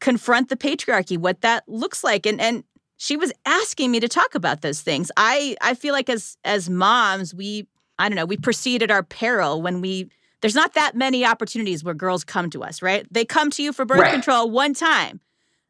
confront 0.00 0.48
the 0.48 0.56
patriarchy, 0.56 1.18
what 1.18 1.40
that 1.40 1.64
looks 1.68 2.04
like. 2.04 2.26
And 2.26 2.40
and 2.40 2.64
she 2.98 3.16
was 3.16 3.32
asking 3.46 3.90
me 3.90 4.00
to 4.00 4.08
talk 4.08 4.34
about 4.34 4.62
those 4.62 4.80
things. 4.80 5.10
I 5.16 5.56
I 5.60 5.74
feel 5.74 5.92
like 5.92 6.08
as 6.08 6.36
as 6.44 6.70
moms, 6.70 7.34
we 7.34 7.66
I 7.98 8.08
don't 8.08 8.16
know, 8.16 8.26
we 8.26 8.36
proceed 8.36 8.82
at 8.82 8.90
our 8.90 9.02
peril 9.02 9.62
when 9.62 9.80
we 9.80 10.10
there's 10.40 10.54
not 10.54 10.74
that 10.74 10.94
many 10.94 11.24
opportunities 11.24 11.82
where 11.82 11.94
girls 11.94 12.22
come 12.22 12.48
to 12.50 12.62
us, 12.62 12.80
right? 12.80 13.06
They 13.10 13.24
come 13.24 13.50
to 13.50 13.62
you 13.62 13.72
for 13.72 13.84
birth 13.84 13.98
right. 13.98 14.12
control 14.12 14.50
one 14.50 14.72
time. 14.72 15.20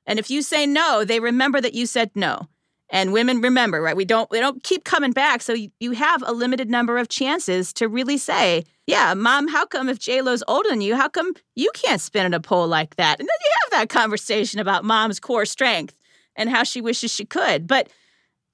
And 0.07 0.19
if 0.19 0.31
you 0.31 0.43
say 0.43 0.67
no, 0.67 1.05
they 1.05 1.21
remember 1.21 1.61
that 1.61 1.75
you 1.75 1.87
said 1.87 2.11
no. 2.15 2.49
And 2.91 3.13
women 3.13 3.43
remember, 3.43 3.83
right? 3.83 3.97
We 3.97 4.07
don't 4.07 4.31
we 4.31 4.41
don't 4.41 4.63
keep 4.63 4.85
coming 4.85 5.13
back. 5.13 5.43
So 5.43 5.53
you, 5.53 5.71
you 5.79 5.93
have 5.93 6.23
a 6.27 6.33
limited 6.33 6.71
number 6.71 6.97
of 6.97 7.09
chances 7.09 7.73
to 7.75 7.87
really 7.87 8.17
say, 8.17 8.65
yeah, 8.87 9.13
mom, 9.13 9.49
how 9.49 9.67
come 9.67 9.91
if 9.91 9.99
J 9.99 10.23
Lo's 10.23 10.43
older 10.49 10.71
than 10.71 10.81
you, 10.81 10.97
how 10.97 11.09
come 11.09 11.35
you 11.55 11.71
can't 11.75 12.01
spin 12.01 12.25
in 12.25 12.33
a 12.33 12.41
pole 12.41 12.67
like 12.67 12.97
that? 12.97 13.21
And 13.21 13.29
then 13.29 13.37
you 13.45 13.53
have 13.63 13.81
that 13.81 13.89
conversation 13.91 14.59
about 14.59 14.85
mom's 14.85 15.21
core 15.21 15.45
strength 15.45 15.95
and 16.35 16.49
how 16.49 16.63
she 16.63 16.81
wishes 16.81 17.13
she 17.13 17.27
could. 17.27 17.67
But 17.67 17.91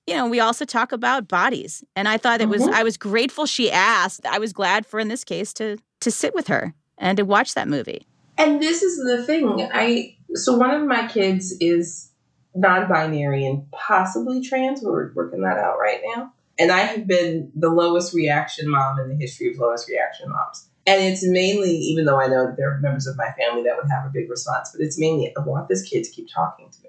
you 0.07 0.15
know, 0.15 0.27
we 0.27 0.41
also 0.41 0.65
talk 0.65 0.93
about 0.93 1.29
bodies. 1.29 1.83
And 1.97 2.09
I 2.09 2.17
thought 2.17 2.41
it 2.41 2.49
was 2.49 2.63
mm-hmm. 2.63 2.75
I 2.75 2.83
was 2.83 2.97
grateful 2.97 3.47
she 3.47 3.71
asked. 3.71 4.27
I 4.27 4.39
was 4.39 4.53
glad 4.53 4.87
for 4.87 5.01
in 5.01 5.09
this 5.09 5.25
case 5.25 5.53
to 5.55 5.79
to 6.01 6.11
sit 6.11 6.35
with 6.35 6.49
her 6.49 6.75
and 6.99 7.17
to 7.17 7.25
watch 7.25 7.55
that 7.55 7.69
movie. 7.69 8.07
And 8.37 8.61
this 8.61 8.83
is 8.83 9.03
the 9.05 9.25
thing. 9.25 9.69
I 9.73 10.17
so 10.35 10.57
one 10.57 10.71
of 10.71 10.87
my 10.87 11.07
kids 11.07 11.55
is 11.61 12.11
non-binary 12.55 13.47
and 13.47 13.71
possibly 13.73 14.41
trans. 14.41 14.83
We're 14.83 15.13
working 15.15 15.43
that 15.43 15.59
out 15.59 15.79
right 15.79 16.01
now. 16.15 16.33
And 16.59 16.71
I 16.71 16.81
have 16.81 17.07
been 17.07 17.51
the 17.55 17.69
lowest 17.69 18.15
reaction 18.15 18.71
mom 18.71 19.01
in 19.01 19.09
the 19.09 19.17
history 19.17 19.51
of 19.51 19.59
lowest 19.59 19.89
reaction 19.89 20.31
moms. 20.31 20.69
And 20.87 21.03
it's 21.03 21.27
mainly, 21.27 21.71
even 21.71 22.05
though 22.05 22.21
I 22.21 22.29
know 22.29 22.47
that 22.47 22.57
there 22.57 22.71
are 22.71 22.79
members 22.79 23.07
of 23.07 23.17
my 23.17 23.31
family 23.39 23.65
that 23.65 23.77
would 23.77 23.91
have 23.91 24.05
a 24.05 24.11
big 24.11 24.29
response, 24.31 24.71
but 24.71 24.85
it's 24.85 24.99
mainly, 24.99 25.35
I 25.37 25.41
want 25.41 25.69
this 25.69 25.83
kid 25.83 26.05
to 26.05 26.11
keep 26.11 26.29
talking 26.33 26.69
to 26.71 26.83
me. 26.83 26.84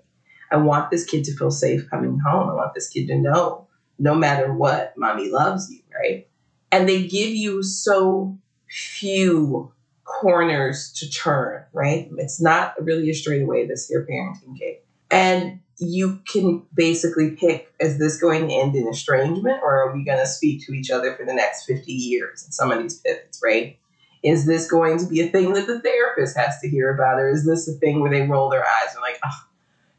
I 0.56 0.58
want 0.58 0.90
this 0.90 1.04
kid 1.04 1.26
to 1.26 1.36
feel 1.36 1.52
safe 1.52 1.90
coming 1.90 2.18
home. 2.26 2.50
I 2.50 2.54
want 2.54 2.74
this 2.74 2.88
kid 2.88 3.08
to 3.08 3.18
know, 3.18 3.68
no 4.00 4.16
matter 4.16 4.54
what, 4.54 4.94
mommy 4.96 5.30
loves 5.30 5.70
you, 5.70 5.82
right? 5.94 6.28
And 6.72 6.88
they 6.88 7.06
give 7.08 7.32
you 7.32 7.62
so 7.62 8.38
few 8.70 9.74
corners 10.06 10.94
to 10.94 11.10
turn, 11.10 11.66
right? 11.74 12.10
It's 12.18 12.42
not 12.42 12.74
really 12.82 13.10
a 13.10 13.14
straightaway 13.14 13.68
this 13.68 13.90
here 13.90 14.08
parenting 14.10 14.58
game. 14.58 14.78
And 15.12 15.60
you 15.78 16.22
can 16.26 16.64
basically 16.74 17.32
pick 17.32 17.74
is 17.82 18.00
this 18.00 18.18
going 18.18 18.48
to 18.48 18.54
end 18.54 18.78
in 18.78 18.88
estrangement 18.88 19.60
or 19.62 19.76
are 19.76 19.94
we 19.94 20.06
going 20.06 20.20
to 20.20 20.26
speak 20.26 20.66
to 20.66 20.72
each 20.72 20.90
other 20.90 21.18
for 21.18 21.26
the 21.26 21.34
next 21.34 21.66
50 21.66 21.92
years 21.92 22.46
in 22.46 22.54
some 22.54 22.72
of 22.72 22.82
these 22.82 23.02
pivots, 23.02 23.42
right? 23.44 23.78
Is 24.24 24.46
this 24.46 24.72
going 24.72 25.00
to 25.00 25.06
be 25.06 25.20
a 25.20 25.28
thing 25.28 25.52
that 25.52 25.68
the 25.68 25.82
therapist 25.82 26.38
has 26.38 26.62
to 26.62 26.70
hear 26.70 26.96
about, 26.96 27.20
or 27.20 27.30
is 27.30 27.46
this 27.46 27.68
a 27.68 27.74
thing 27.74 28.00
where 28.00 28.10
they 28.10 28.26
roll 28.26 28.50
their 28.50 28.64
eyes 28.64 28.94
and 28.94 29.02
like, 29.02 29.20
oh, 29.24 29.46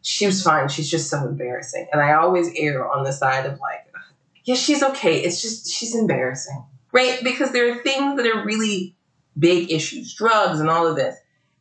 she 0.06 0.24
was 0.24 0.40
fine. 0.40 0.68
She's 0.68 0.88
just 0.88 1.10
so 1.10 1.26
embarrassing. 1.26 1.88
And 1.92 2.00
I 2.00 2.12
always 2.12 2.48
err 2.56 2.88
on 2.88 3.02
the 3.02 3.12
side 3.12 3.44
of 3.44 3.58
like, 3.58 3.84
yeah, 4.44 4.54
she's 4.54 4.80
okay. 4.80 5.18
It's 5.18 5.42
just, 5.42 5.68
she's 5.68 5.96
embarrassing, 5.96 6.64
right? 6.92 7.18
Because 7.24 7.50
there 7.50 7.72
are 7.72 7.82
things 7.82 8.16
that 8.16 8.24
are 8.24 8.44
really 8.44 8.94
big 9.36 9.72
issues, 9.72 10.14
drugs 10.14 10.60
and 10.60 10.70
all 10.70 10.86
of 10.86 10.94
this. 10.94 11.16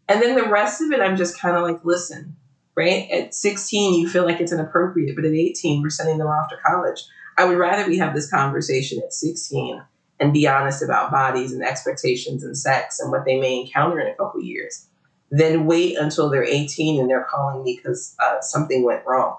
And 0.07 0.21
then 0.21 0.35
the 0.35 0.47
rest 0.47 0.79
of 0.79 0.91
it, 0.91 1.01
I'm 1.01 1.17
just 1.17 1.39
kind 1.39 1.57
of 1.57 1.63
like, 1.63 1.83
listen, 1.83 2.35
right? 2.75 3.09
At 3.09 3.33
16, 3.33 3.99
you 3.99 4.07
feel 4.07 4.25
like 4.25 4.39
it's 4.39 4.53
inappropriate, 4.53 5.15
but 5.15 5.25
at 5.25 5.33
18, 5.33 5.81
we're 5.81 5.89
sending 5.89 6.19
them 6.19 6.27
off 6.27 6.49
to 6.49 6.57
college. 6.63 7.03
I 7.39 7.45
would 7.45 7.57
rather 7.57 7.89
we 7.89 7.97
have 7.97 8.13
this 8.13 8.29
conversation 8.29 9.01
at 9.03 9.11
16 9.11 9.81
and 10.19 10.33
be 10.33 10.47
honest 10.47 10.83
about 10.83 11.11
bodies 11.11 11.51
and 11.51 11.63
expectations 11.63 12.43
and 12.43 12.55
sex 12.55 12.99
and 12.99 13.11
what 13.11 13.25
they 13.25 13.39
may 13.39 13.61
encounter 13.61 13.99
in 13.99 14.07
a 14.07 14.15
couple 14.15 14.39
years 14.39 14.85
than 15.31 15.65
wait 15.65 15.97
until 15.97 16.29
they're 16.29 16.43
18 16.43 16.99
and 16.99 17.09
they're 17.09 17.27
calling 17.29 17.63
me 17.63 17.79
because 17.81 18.15
uh, 18.19 18.39
something 18.41 18.83
went 18.83 19.03
wrong. 19.05 19.37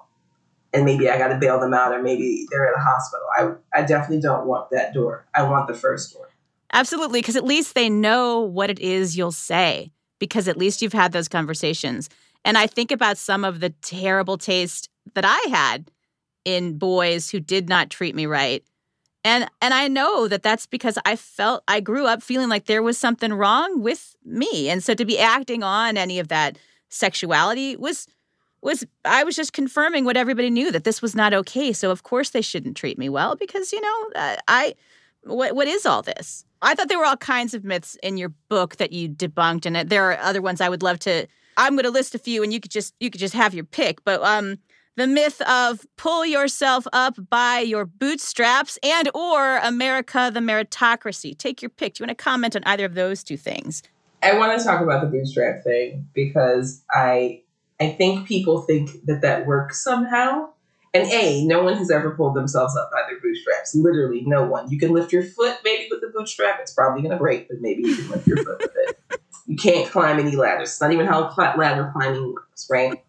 And 0.73 0.85
maybe 0.85 1.09
I 1.09 1.17
got 1.17 1.29
to 1.29 1.39
bail 1.39 1.59
them 1.59 1.73
out, 1.73 1.93
or 1.95 2.03
maybe 2.03 2.47
they're 2.51 2.67
at 2.67 2.77
a 2.77 2.83
hospital. 2.83 3.27
I, 3.35 3.81
I 3.81 3.83
definitely 3.83 4.21
don't 4.21 4.47
want 4.47 4.71
that 4.73 4.93
door. 4.93 5.27
I 5.35 5.45
want 5.45 5.69
the 5.69 5.75
first 5.75 6.13
door. 6.13 6.29
Absolutely, 6.73 7.21
because 7.21 7.37
at 7.37 7.45
least 7.45 7.75
they 7.75 7.89
know 7.89 8.41
what 8.41 8.69
it 8.69 8.79
is 8.79 9.17
you'll 9.17 9.33
say, 9.33 9.93
because 10.19 10.49
at 10.49 10.59
least 10.59 10.83
you've 10.83 10.93
had 10.93 11.13
those 11.13 11.29
conversations. 11.29 12.11
And 12.45 12.59
I 12.59 12.67
think 12.67 12.91
about 12.91 13.17
some 13.17 13.45
of 13.45 13.61
the 13.61 13.71
terrible 13.71 14.37
taste 14.37 14.91
that 15.15 15.25
I 15.25 15.49
had 15.49 15.91
in 16.45 16.79
boys 16.79 17.31
who 17.31 17.41
did 17.41 17.69
not 17.69 17.89
treat 17.89 18.15
me 18.15 18.27
right. 18.27 18.63
And 19.27 19.51
and 19.61 19.75
I 19.75 19.89
know 19.89 20.29
that 20.29 20.45
that's 20.45 20.67
because 20.67 21.01
I 21.05 21.17
felt 21.17 21.65
I 21.67 21.81
grew 21.81 22.07
up 22.07 22.23
feeling 22.23 22.49
like 22.49 22.67
there 22.67 22.83
was 22.83 22.97
something 22.97 23.33
wrong 23.33 23.83
with 23.83 24.15
me. 24.25 24.71
And 24.71 24.85
so 24.85 24.95
to 24.95 25.05
be 25.05 25.19
acting 25.19 25.65
on 25.65 25.97
any 25.97 26.21
of 26.21 26.29
that 26.29 26.59
sexuality 26.91 27.75
was 27.75 28.07
was 28.63 28.87
I 29.05 29.25
was 29.25 29.35
just 29.35 29.53
confirming 29.53 30.05
what 30.05 30.17
everybody 30.17 30.49
knew 30.49 30.71
that 30.71 30.85
this 30.85 31.03
was 31.03 31.17
not 31.17 31.35
okay. 31.35 31.73
So 31.73 31.91
of 31.91 32.05
course 32.05 32.31
they 32.31 32.41
shouldn't 32.41 32.77
treat 32.77 32.99
me 32.99 33.09
well 33.09 33.35
because 33.35 33.73
you 33.73 33.81
know 33.81 34.11
uh, 34.15 34.37
I 34.47 34.75
what 35.25 35.57
what 35.57 35.67
is 35.67 35.85
all 35.85 36.03
this? 36.03 36.45
I 36.63 36.77
thought 36.77 36.89
there 36.89 36.99
were 36.99 37.05
all 37.05 37.17
kinds 37.17 37.53
of 37.53 37.65
myths 37.65 37.97
in 38.05 38.17
your 38.19 38.29
book 38.49 38.77
that 38.77 38.93
you 38.93 39.09
debunked, 39.09 39.67
and 39.67 39.91
there 39.91 40.09
are 40.13 40.19
other 40.19 40.41
ones 40.41 40.61
I 40.61 40.69
would 40.69 40.85
love 40.85 41.01
to 41.01 41.27
I'm 41.57 41.75
going 41.75 41.85
to 41.85 41.91
list 41.91 42.15
a 42.15 42.19
few, 42.19 42.43
and 42.43 42.53
you 42.53 42.61
could 42.61 42.71
just 42.71 42.95
you 43.01 43.11
could 43.11 43.21
just 43.21 43.35
have 43.35 43.55
your 43.55 43.65
pick. 43.65 44.05
But 44.05 44.23
um, 44.23 44.59
the 44.97 45.07
myth 45.07 45.41
of 45.43 45.87
pull 45.97 46.27
yourself 46.27 46.87
up 46.93 47.17
by 47.31 47.61
your 47.61 47.85
bootstraps 47.85 48.79
and 48.83 49.09
or 49.15 49.59
America 49.59 50.31
the 50.33 50.41
meritocracy. 50.41 51.37
Take 51.37 51.63
your 51.63 51.69
pick. 51.69 51.95
Do 51.95 52.03
you 52.03 52.07
want 52.07 52.19
to 52.19 52.23
comment 52.23 52.57
on 52.57 52.63
either 52.65 52.85
of 52.85 52.95
those 52.95 53.23
two 53.23 53.37
things? 53.37 53.83
I 54.23 54.37
want 54.37 54.59
to 54.59 54.65
talk 54.65 54.81
about 54.81 55.03
the 55.03 55.09
bootstrap 55.09 55.63
thing 55.63 56.09
because 56.15 56.83
I 56.91 57.43
I 57.79 57.91
think 57.91 58.27
people 58.27 58.63
think 58.63 59.05
that 59.05 59.21
that 59.21 59.47
works 59.47 59.85
somehow. 59.85 60.49
And 60.95 61.07
A, 61.13 61.45
no 61.45 61.63
one 61.63 61.75
has 61.77 61.91
ever 61.91 62.13
pulled 62.13 62.35
themselves 62.35 62.75
up 62.75 62.91
by 62.91 63.03
their 63.07 63.21
bootstraps. 63.21 63.75
Literally, 63.75 64.23
no 64.23 64.45
one. 64.47 64.71
You 64.71 64.79
can 64.79 64.93
lift 64.93 65.13
your 65.13 65.23
foot 65.23 65.59
maybe 65.63 65.89
with 65.91 66.01
the 66.01 66.09
bootstrap. 66.09 66.59
It's 66.61 66.73
probably 66.73 67.03
going 67.03 67.13
to 67.13 67.19
break, 67.19 67.49
but 67.49 67.61
maybe 67.61 67.83
you 67.83 67.97
can 67.97 68.09
lift 68.09 68.27
your 68.27 68.39
foot 68.39 68.63
with 68.63 68.73
it. 68.75 69.21
You 69.47 69.57
can't 69.57 69.91
climb 69.91 70.19
any 70.19 70.35
ladders. 70.35 70.71
It's 70.71 70.81
not 70.81 70.93
even 70.93 71.07
how 71.07 71.33
ladder 71.37 71.91
climbing 71.93 72.33
works, 72.33 72.67
right? 72.71 73.05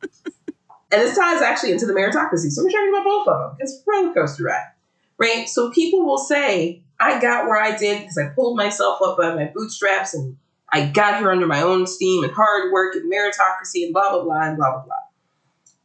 And 0.91 1.01
this 1.01 1.17
ties 1.17 1.41
actually 1.41 1.73
into 1.73 1.85
the 1.85 1.93
meritocracy. 1.93 2.49
So 2.49 2.63
we're 2.63 2.69
talking 2.69 2.89
about 2.93 3.03
both 3.03 3.27
of 3.27 3.39
them. 3.39 3.57
It's 3.59 3.73
a 3.73 3.91
roller 3.91 4.13
coaster 4.13 4.43
ride, 4.43 4.71
right? 5.17 5.49
So 5.49 5.71
people 5.71 6.05
will 6.05 6.17
say, 6.17 6.83
I 6.99 7.19
got 7.19 7.45
where 7.45 7.61
I 7.61 7.77
did 7.77 8.01
because 8.01 8.17
I 8.17 8.29
pulled 8.29 8.57
myself 8.57 9.01
up 9.01 9.17
by 9.17 9.35
my 9.35 9.51
bootstraps 9.53 10.13
and 10.13 10.37
I 10.71 10.87
got 10.87 11.19
here 11.19 11.31
under 11.31 11.47
my 11.47 11.61
own 11.61 11.87
steam 11.87 12.23
and 12.23 12.33
hard 12.33 12.71
work 12.71 12.95
and 12.95 13.11
meritocracy 13.11 13.83
and 13.83 13.93
blah, 13.93 14.11
blah, 14.11 14.23
blah, 14.23 14.43
and 14.43 14.57
blah, 14.57 14.71
blah, 14.71 14.83
blah. 14.83 14.95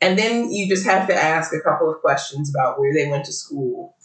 And 0.01 0.19
then 0.19 0.51
you 0.51 0.69
just 0.69 0.85
have 0.87 1.07
to 1.09 1.15
ask 1.15 1.53
a 1.53 1.61
couple 1.61 1.91
of 1.91 2.01
questions 2.01 2.51
about 2.51 2.79
where 2.79 2.93
they 2.93 3.09
went 3.09 3.25
to 3.27 3.33
school, 3.33 3.97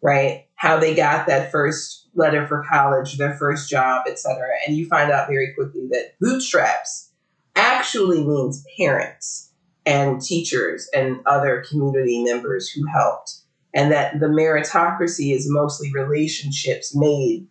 right? 0.00 0.46
How 0.54 0.78
they 0.78 0.94
got 0.94 1.26
that 1.26 1.50
first 1.50 2.08
letter 2.14 2.46
for 2.46 2.64
college, 2.68 3.18
their 3.18 3.34
first 3.34 3.68
job, 3.68 4.04
etc. 4.06 4.48
And 4.66 4.76
you 4.76 4.86
find 4.86 5.10
out 5.10 5.28
very 5.28 5.52
quickly 5.54 5.88
that 5.90 6.18
bootstraps 6.20 7.10
actually 7.54 8.24
means 8.24 8.64
parents 8.78 9.51
and 9.84 10.20
teachers 10.20 10.88
and 10.94 11.20
other 11.26 11.64
community 11.68 12.22
members 12.22 12.68
who 12.70 12.86
helped. 12.86 13.38
And 13.74 13.90
that 13.90 14.20
the 14.20 14.26
meritocracy 14.26 15.34
is 15.34 15.50
mostly 15.50 15.90
relationships 15.92 16.94
made 16.94 17.46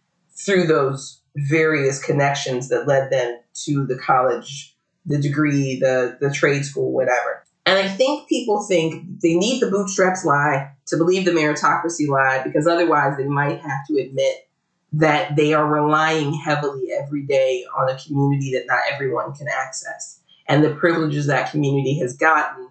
through 0.46 0.68
those 0.68 1.22
various 1.36 2.04
connections 2.04 2.70
that 2.70 2.88
led 2.88 3.12
them 3.12 3.40
to 3.66 3.86
the 3.86 3.98
college, 3.98 4.76
the 5.06 5.18
degree, 5.18 5.80
the, 5.80 6.18
the 6.22 6.32
trade 6.32 6.64
school, 6.64 6.92
whatever. 6.92 7.44
And 7.66 7.78
I 7.78 7.88
think 7.88 8.28
people 8.28 8.64
think 8.64 9.22
they 9.22 9.36
need 9.36 9.62
the 9.62 9.70
bootstraps 9.70 10.26
lie 10.26 10.72
to 10.88 10.98
believe 10.98 11.26
the 11.26 11.32
meritocracy 11.32 12.08
lie 12.08 12.44
because 12.44 12.68
otherwise 12.68 13.18
they 13.18 13.28
might 13.28 13.62
have 13.62 13.86
to 13.88 13.98
admit 13.98 14.48
that 14.94 15.36
they 15.36 15.54
are 15.54 15.66
relying 15.66 16.34
heavily 16.34 16.90
every 16.92 17.24
day 17.24 17.64
on 17.78 17.90
a 17.90 17.98
community 17.98 18.52
that 18.54 18.66
not 18.68 18.82
everyone 18.92 19.34
can 19.34 19.48
access. 19.48 20.21
And 20.52 20.64
the 20.64 20.76
privileges 20.76 21.28
that 21.28 21.50
community 21.50 21.98
has 22.00 22.16
gotten 22.18 22.68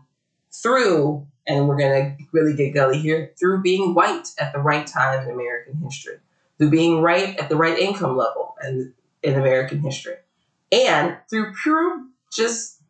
through 0.53 1.27
and 1.47 1.67
we're 1.67 1.79
going 1.79 2.17
to 2.17 2.25
really 2.33 2.55
get 2.55 2.75
gully 2.75 2.99
here, 2.99 3.33
through 3.39 3.63
being 3.63 3.95
white 3.95 4.29
at 4.39 4.53
the 4.53 4.61
right 4.61 4.87
time 4.87 5.23
in 5.23 5.35
American 5.35 5.77
history, 5.77 6.19
through 6.59 6.71
being 6.71 7.01
right 7.03 7.37
at 7.39 7.49
the 7.49 7.57
right 7.57 7.79
income 7.79 8.17
level 8.17 8.55
and 8.61 8.93
in 9.23 9.35
American 9.35 9.81
history, 9.81 10.17
and 10.71 11.17
through 11.29 11.53
pure 11.63 12.05
just 12.33 12.81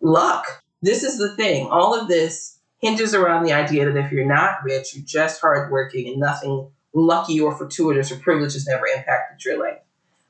luck. 0.00 0.46
This 0.82 1.02
is 1.02 1.18
the 1.18 1.36
thing. 1.36 1.68
All 1.68 1.98
of 1.98 2.08
this 2.08 2.58
hinges 2.80 3.14
around 3.14 3.44
the 3.44 3.52
idea 3.52 3.84
that 3.84 4.04
if 4.04 4.10
you're 4.10 4.26
not 4.26 4.64
rich, 4.64 4.94
you're 4.94 5.04
just 5.04 5.40
hardworking 5.40 6.08
and 6.08 6.18
nothing 6.18 6.70
lucky 6.94 7.38
or 7.38 7.56
fortuitous 7.56 8.10
or 8.10 8.16
privilege 8.16 8.54
has 8.54 8.66
never 8.66 8.86
impacted 8.86 9.44
your 9.44 9.62
life. 9.62 9.78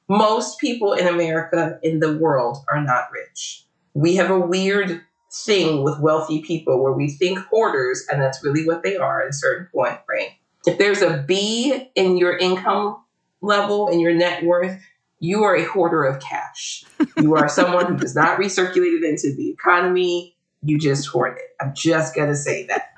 Most 0.08 0.58
people 0.58 0.92
in 0.92 1.06
America, 1.06 1.78
in 1.82 2.00
the 2.00 2.18
world, 2.18 2.58
are 2.68 2.82
not 2.82 3.10
rich. 3.12 3.64
We 3.98 4.14
have 4.16 4.30
a 4.30 4.38
weird 4.38 5.02
thing 5.32 5.82
with 5.82 5.98
wealthy 5.98 6.40
people 6.40 6.80
where 6.80 6.92
we 6.92 7.10
think 7.10 7.38
hoarders, 7.38 8.06
and 8.08 8.22
that's 8.22 8.44
really 8.44 8.64
what 8.64 8.84
they 8.84 8.96
are 8.96 9.22
at 9.22 9.28
a 9.28 9.32
certain 9.32 9.66
point, 9.74 9.98
right? 10.08 10.30
If 10.66 10.78
there's 10.78 11.02
a 11.02 11.24
B 11.26 11.90
in 11.96 12.16
your 12.16 12.36
income 12.36 13.02
level 13.40 13.88
and 13.88 14.00
your 14.00 14.14
net 14.14 14.44
worth, 14.44 14.80
you 15.18 15.42
are 15.42 15.56
a 15.56 15.64
hoarder 15.64 16.04
of 16.04 16.22
cash. 16.22 16.84
You 17.20 17.34
are 17.34 17.48
someone 17.48 17.86
who 17.86 17.96
does 17.96 18.14
not 18.14 18.38
recirculate 18.38 18.98
it 18.98 19.04
into 19.04 19.34
the 19.34 19.50
economy. 19.50 20.36
You 20.62 20.78
just 20.78 21.08
hoard 21.08 21.36
it. 21.36 21.56
I'm 21.60 21.74
just 21.74 22.14
going 22.14 22.28
to 22.28 22.36
say 22.36 22.66
that. 22.66 22.96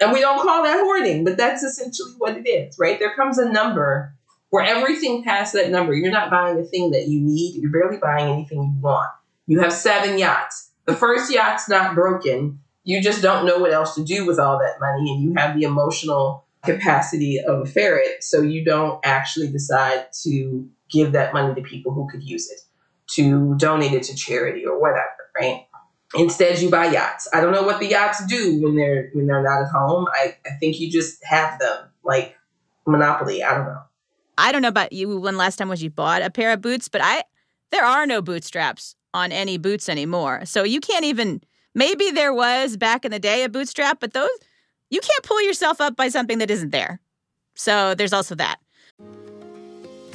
And 0.00 0.12
we 0.12 0.20
don't 0.20 0.42
call 0.42 0.64
that 0.64 0.80
hoarding, 0.80 1.22
but 1.22 1.36
that's 1.36 1.62
essentially 1.62 2.14
what 2.18 2.36
it 2.36 2.48
is, 2.48 2.76
right? 2.80 2.98
There 2.98 3.14
comes 3.14 3.38
a 3.38 3.48
number 3.48 4.12
where 4.48 4.64
everything 4.64 5.22
past 5.22 5.52
that 5.52 5.70
number, 5.70 5.94
you're 5.94 6.10
not 6.10 6.30
buying 6.30 6.58
a 6.58 6.64
thing 6.64 6.90
that 6.90 7.06
you 7.06 7.20
need. 7.20 7.62
You're 7.62 7.70
barely 7.70 7.98
buying 7.98 8.32
anything 8.32 8.58
you 8.58 8.80
want. 8.80 9.10
You 9.50 9.58
have 9.58 9.72
seven 9.72 10.16
yachts. 10.16 10.70
The 10.86 10.94
first 10.94 11.28
yacht's 11.34 11.68
not 11.68 11.96
broken. 11.96 12.60
You 12.84 13.02
just 13.02 13.20
don't 13.20 13.44
know 13.44 13.58
what 13.58 13.72
else 13.72 13.96
to 13.96 14.04
do 14.04 14.24
with 14.24 14.38
all 14.38 14.60
that 14.60 14.78
money, 14.78 15.10
and 15.10 15.24
you 15.24 15.34
have 15.36 15.58
the 15.58 15.64
emotional 15.64 16.44
capacity 16.64 17.40
of 17.40 17.62
a 17.62 17.66
ferret, 17.66 18.22
so 18.22 18.42
you 18.42 18.64
don't 18.64 19.04
actually 19.04 19.48
decide 19.50 20.06
to 20.22 20.68
give 20.88 21.10
that 21.12 21.34
money 21.34 21.52
to 21.56 21.68
people 21.68 21.92
who 21.92 22.08
could 22.08 22.22
use 22.22 22.48
it, 22.48 22.60
to 23.08 23.56
donate 23.56 23.92
it 23.92 24.04
to 24.04 24.14
charity 24.14 24.64
or 24.64 24.80
whatever, 24.80 25.16
right? 25.36 25.66
Instead, 26.14 26.60
you 26.60 26.70
buy 26.70 26.86
yachts. 26.86 27.28
I 27.34 27.40
don't 27.40 27.52
know 27.52 27.64
what 27.64 27.80
the 27.80 27.88
yachts 27.88 28.24
do 28.26 28.62
when 28.62 28.76
they're 28.76 29.10
when 29.14 29.26
they're 29.26 29.42
not 29.42 29.62
at 29.62 29.70
home. 29.72 30.06
I, 30.12 30.36
I 30.46 30.50
think 30.60 30.78
you 30.78 30.92
just 30.92 31.24
have 31.24 31.58
them 31.58 31.88
like 32.04 32.36
Monopoly. 32.86 33.42
I 33.42 33.56
don't 33.56 33.66
know. 33.66 33.82
I 34.38 34.52
don't 34.52 34.62
know 34.62 34.68
about 34.68 34.92
you 34.92 35.18
when 35.18 35.36
last 35.36 35.56
time 35.56 35.68
was 35.68 35.82
you 35.82 35.90
bought 35.90 36.22
a 36.22 36.30
pair 36.30 36.52
of 36.52 36.60
boots, 36.60 36.86
but 36.86 37.00
I 37.02 37.24
there 37.72 37.84
are 37.84 38.06
no 38.06 38.22
bootstraps 38.22 38.94
on 39.14 39.32
any 39.32 39.58
boots 39.58 39.88
anymore. 39.88 40.44
So 40.44 40.62
you 40.62 40.80
can't 40.80 41.04
even 41.04 41.42
maybe 41.74 42.10
there 42.10 42.32
was 42.32 42.76
back 42.76 43.04
in 43.04 43.10
the 43.10 43.18
day 43.18 43.44
a 43.44 43.48
bootstrap, 43.48 44.00
but 44.00 44.12
those 44.12 44.30
you 44.90 45.00
can't 45.00 45.22
pull 45.22 45.40
yourself 45.42 45.80
up 45.80 45.96
by 45.96 46.08
something 46.08 46.38
that 46.38 46.50
isn't 46.50 46.70
there. 46.70 47.00
So 47.54 47.94
there's 47.94 48.12
also 48.12 48.34
that. 48.36 48.58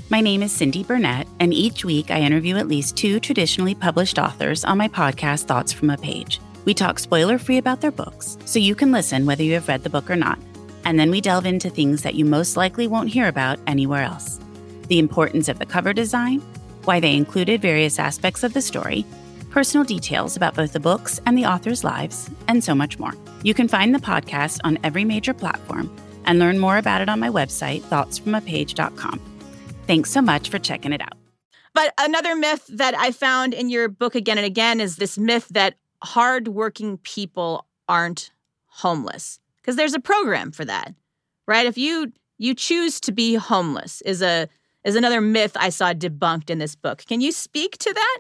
My 0.10 0.22
name 0.22 0.44
is 0.44 0.52
Cindy 0.52 0.84
Burnett, 0.84 1.28
and 1.40 1.54
each 1.54 1.84
week 1.84 2.12
I 2.12 2.20
interview 2.20 2.58
at 2.58 2.68
least 2.68 2.96
two 2.96 3.20
traditionally 3.20 3.74
published 3.74 4.20
authors 4.20 4.64
on 4.64 4.78
my 4.78 4.88
podcast, 4.88 5.46
Thoughts 5.46 5.74
from 5.74 5.90
a 5.90 5.98
Page. 5.98 6.40
We 6.64 6.76
talk 6.76 7.00
spoiler 7.00 7.40
free 7.40 7.58
about 7.58 7.82
their 7.82 7.92
books, 7.92 8.38
so 8.46 8.60
you 8.60 8.76
can 8.76 8.92
listen 8.92 9.26
whether 9.26 9.44
you 9.44 9.54
have 9.54 9.68
read 9.68 9.84
the 9.84 9.90
book 9.90 10.10
or 10.10 10.16
not. 10.16 10.38
And 10.84 11.00
then 11.00 11.10
we 11.10 11.22
delve 11.22 11.48
into 11.48 11.72
things 11.72 12.04
that 12.04 12.14
you 12.14 12.24
most 12.24 12.56
likely 12.56 12.88
won't 12.88 13.10
hear 13.10 13.28
about 13.28 13.60
anywhere 13.66 14.04
else 14.04 14.40
the 14.88 15.00
importance 15.00 15.50
of 15.50 15.58
the 15.58 15.66
cover 15.66 15.94
design, 15.94 16.44
why 16.86 17.00
they 17.00 17.16
included 17.16 17.62
various 17.62 18.00
aspects 18.00 18.44
of 18.44 18.54
the 18.54 18.62
story, 18.62 19.06
personal 19.50 19.86
details 19.86 20.36
about 20.36 20.56
both 20.56 20.74
the 20.74 20.80
books 20.80 21.20
and 21.26 21.38
the 21.38 21.46
authors' 21.46 21.84
lives, 21.84 22.30
and 22.48 22.64
so 22.64 22.76
much 22.76 23.00
more. 23.00 23.14
You 23.44 23.54
can 23.54 23.68
find 23.68 23.94
the 23.94 24.00
podcast 24.00 24.60
on 24.64 24.78
every 24.84 25.06
major 25.06 25.34
platform 25.34 25.96
and 26.26 26.40
learn 26.40 26.60
more 26.60 26.78
about 26.78 27.02
it 27.02 27.10
on 27.10 27.20
my 27.20 27.30
website, 27.30 27.82
thoughtsfromapage.com. 27.84 29.22
Thanks 29.88 30.12
so 30.12 30.22
much 30.22 30.50
for 30.50 30.60
checking 30.60 30.94
it 30.94 31.02
out. 31.02 31.18
But 31.74 31.94
another 32.00 32.36
myth 32.36 32.66
that 32.70 32.96
I 32.96 33.12
found 33.12 33.54
in 33.54 33.70
your 33.70 33.88
book 33.88 34.16
again 34.16 34.38
and 34.38 34.46
again 34.46 34.80
is 34.80 34.96
this 34.96 35.18
myth 35.18 35.48
that 35.52 35.76
hardworking 36.02 36.98
people 37.00 37.66
aren't 37.88 38.32
homeless. 38.68 39.40
Because 39.62 39.76
there's 39.76 39.94
a 39.94 40.00
program 40.00 40.52
for 40.52 40.66
that, 40.66 40.94
right? 41.48 41.66
If 41.66 41.78
you 41.78 42.12
you 42.38 42.54
choose 42.54 43.00
to 43.02 43.12
be 43.12 43.36
homeless 43.36 44.02
is 44.02 44.22
a 44.22 44.48
is 44.86 44.96
another 44.96 45.20
myth 45.20 45.58
I 45.60 45.70
saw 45.70 45.94
debunked 45.94 46.50
in 46.50 46.60
this 46.60 46.76
book. 46.76 47.04
Can 47.06 47.20
you 47.20 47.34
speak 47.34 47.78
to 47.80 47.94
that? 47.94 48.20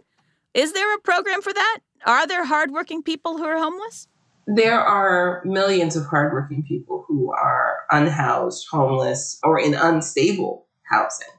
Is 0.53 0.73
there 0.73 0.93
a 0.93 0.99
program 0.99 1.41
for 1.41 1.53
that? 1.53 1.79
Are 2.05 2.27
there 2.27 2.45
hardworking 2.45 3.03
people 3.03 3.37
who 3.37 3.45
are 3.45 3.57
homeless? 3.57 4.07
There 4.47 4.79
are 4.79 5.41
millions 5.45 5.95
of 5.95 6.05
hardworking 6.05 6.63
people 6.67 7.05
who 7.07 7.31
are 7.31 7.77
unhoused, 7.89 8.67
homeless, 8.69 9.39
or 9.43 9.59
in 9.59 9.73
unstable 9.73 10.67
housing 10.89 11.29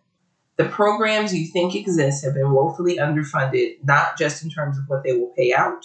the 0.56 0.64
programs 0.64 1.34
you 1.34 1.46
think 1.46 1.74
exist 1.74 2.24
have 2.24 2.34
been 2.34 2.50
woefully 2.50 2.96
underfunded, 2.96 3.76
not 3.84 4.18
just 4.18 4.42
in 4.42 4.50
terms 4.50 4.78
of 4.78 4.84
what 4.88 5.04
they 5.04 5.12
will 5.12 5.32
pay 5.36 5.52
out, 5.52 5.84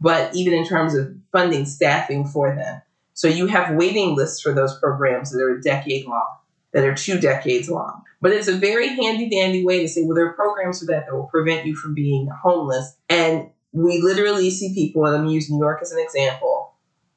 but 0.00 0.34
even 0.34 0.52
in 0.52 0.66
terms 0.66 0.94
of 0.94 1.14
funding 1.32 1.64
staffing 1.64 2.26
for 2.26 2.54
them. 2.54 2.82
So 3.14 3.28
you 3.28 3.46
have 3.46 3.76
waiting 3.76 4.16
lists 4.16 4.40
for 4.40 4.52
those 4.52 4.78
programs 4.78 5.30
that 5.30 5.42
are 5.42 5.56
a 5.56 5.62
decade 5.62 6.06
long, 6.06 6.28
that 6.72 6.84
are 6.84 6.94
two 6.94 7.18
decades 7.18 7.68
long. 7.70 8.02
But 8.20 8.32
it's 8.32 8.48
a 8.48 8.56
very 8.56 8.88
handy 8.88 9.30
dandy 9.30 9.64
way 9.64 9.80
to 9.80 9.88
say, 9.88 10.02
well, 10.04 10.14
there 10.14 10.26
are 10.26 10.34
programs 10.34 10.80
for 10.80 10.86
that 10.86 11.06
that 11.06 11.14
will 11.14 11.28
prevent 11.28 11.66
you 11.66 11.74
from 11.74 11.94
being 11.94 12.28
homeless. 12.42 12.96
And 13.08 13.50
we 13.72 14.00
literally 14.02 14.50
see 14.50 14.74
people, 14.74 15.06
and 15.06 15.16
I'm 15.16 15.26
using 15.26 15.56
New 15.56 15.64
York 15.64 15.80
as 15.82 15.92
an 15.92 16.00
example, 16.00 16.74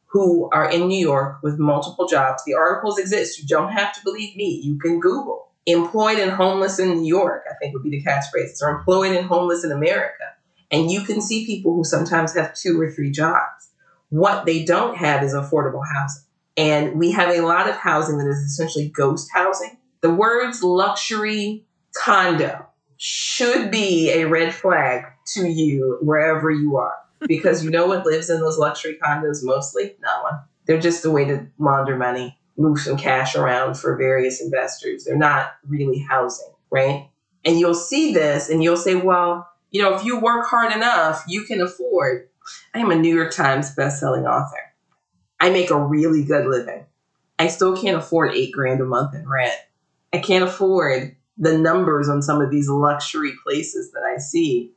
who 0.07 0.49
are 0.51 0.69
in 0.69 0.87
New 0.87 0.99
York 0.99 1.41
with 1.41 1.57
multiple 1.57 2.07
jobs. 2.07 2.43
The 2.45 2.53
articles 2.53 2.99
exist. 2.99 3.39
You 3.39 3.47
don't 3.47 3.71
have 3.71 3.93
to 3.93 4.03
believe 4.03 4.35
me. 4.35 4.61
You 4.63 4.77
can 4.77 4.99
Google 4.99 5.51
employed 5.65 6.19
and 6.19 6.31
homeless 6.31 6.79
in 6.79 7.01
New 7.01 7.07
York, 7.07 7.43
I 7.49 7.53
think 7.55 7.73
would 7.73 7.83
be 7.83 7.91
the 7.91 8.03
catchphrases, 8.03 8.61
or 8.61 8.69
employed 8.69 9.15
and 9.15 9.25
homeless 9.25 9.63
in 9.63 9.71
America. 9.71 10.23
And 10.71 10.89
you 10.89 11.01
can 11.03 11.21
see 11.21 11.45
people 11.45 11.75
who 11.75 11.83
sometimes 11.83 12.33
have 12.33 12.55
two 12.55 12.79
or 12.79 12.91
three 12.91 13.11
jobs. 13.11 13.69
What 14.09 14.45
they 14.45 14.65
don't 14.65 14.97
have 14.97 15.23
is 15.23 15.33
affordable 15.33 15.83
housing. 15.85 16.23
And 16.57 16.99
we 16.99 17.11
have 17.11 17.29
a 17.29 17.41
lot 17.41 17.69
of 17.69 17.75
housing 17.75 18.17
that 18.17 18.27
is 18.27 18.37
essentially 18.37 18.89
ghost 18.89 19.29
housing. 19.33 19.77
The 20.01 20.13
words 20.13 20.63
luxury 20.63 21.65
condo 21.95 22.65
should 22.97 23.71
be 23.71 24.11
a 24.11 24.25
red 24.25 24.53
flag 24.53 25.05
to 25.33 25.47
you 25.47 25.97
wherever 26.01 26.51
you 26.51 26.77
are. 26.77 26.95
Because 27.27 27.63
you 27.63 27.69
know 27.69 27.87
what 27.87 28.05
lives 28.05 28.29
in 28.29 28.39
those 28.39 28.57
luxury 28.57 28.97
condos 29.01 29.39
mostly? 29.43 29.95
No 30.01 30.23
one. 30.23 30.39
They're 30.65 30.79
just 30.79 31.05
a 31.05 31.11
way 31.11 31.25
to 31.25 31.47
launder 31.59 31.95
money 31.95 32.37
move 32.57 32.79
some 32.79 32.97
cash 32.97 33.35
around 33.35 33.75
for 33.75 33.95
various 33.97 34.41
investors. 34.41 35.03
They're 35.03 35.17
not 35.17 35.53
really 35.67 35.99
housing, 35.99 36.53
right? 36.69 37.09
And 37.43 37.59
you'll 37.59 37.73
see 37.73 38.13
this 38.13 38.49
and 38.49 38.63
you'll 38.63 38.77
say, 38.77 38.95
well, 38.95 39.47
you 39.71 39.81
know, 39.81 39.95
if 39.95 40.03
you 40.03 40.19
work 40.19 40.47
hard 40.47 40.73
enough, 40.73 41.23
you 41.27 41.43
can 41.43 41.61
afford. 41.61 42.27
I 42.73 42.79
am 42.79 42.91
a 42.91 42.95
New 42.95 43.15
York 43.15 43.31
Times 43.31 43.75
bestselling 43.75 44.29
author. 44.29 44.70
I 45.41 45.49
make 45.49 45.71
a 45.71 45.77
really 45.77 46.23
good 46.23 46.45
living. 46.45 46.85
I 47.39 47.47
still 47.47 47.75
can't 47.75 47.97
afford 47.97 48.35
eight 48.35 48.53
grand 48.53 48.79
a 48.79 48.85
month 48.85 49.15
in 49.15 49.27
rent. 49.27 49.55
I 50.13 50.19
can't 50.19 50.43
afford 50.43 51.15
the 51.35 51.57
numbers 51.57 52.07
on 52.07 52.21
some 52.21 52.41
of 52.41 52.51
these 52.51 52.69
luxury 52.69 53.33
places 53.43 53.91
that 53.93 54.03
I 54.03 54.19
see. 54.19 54.73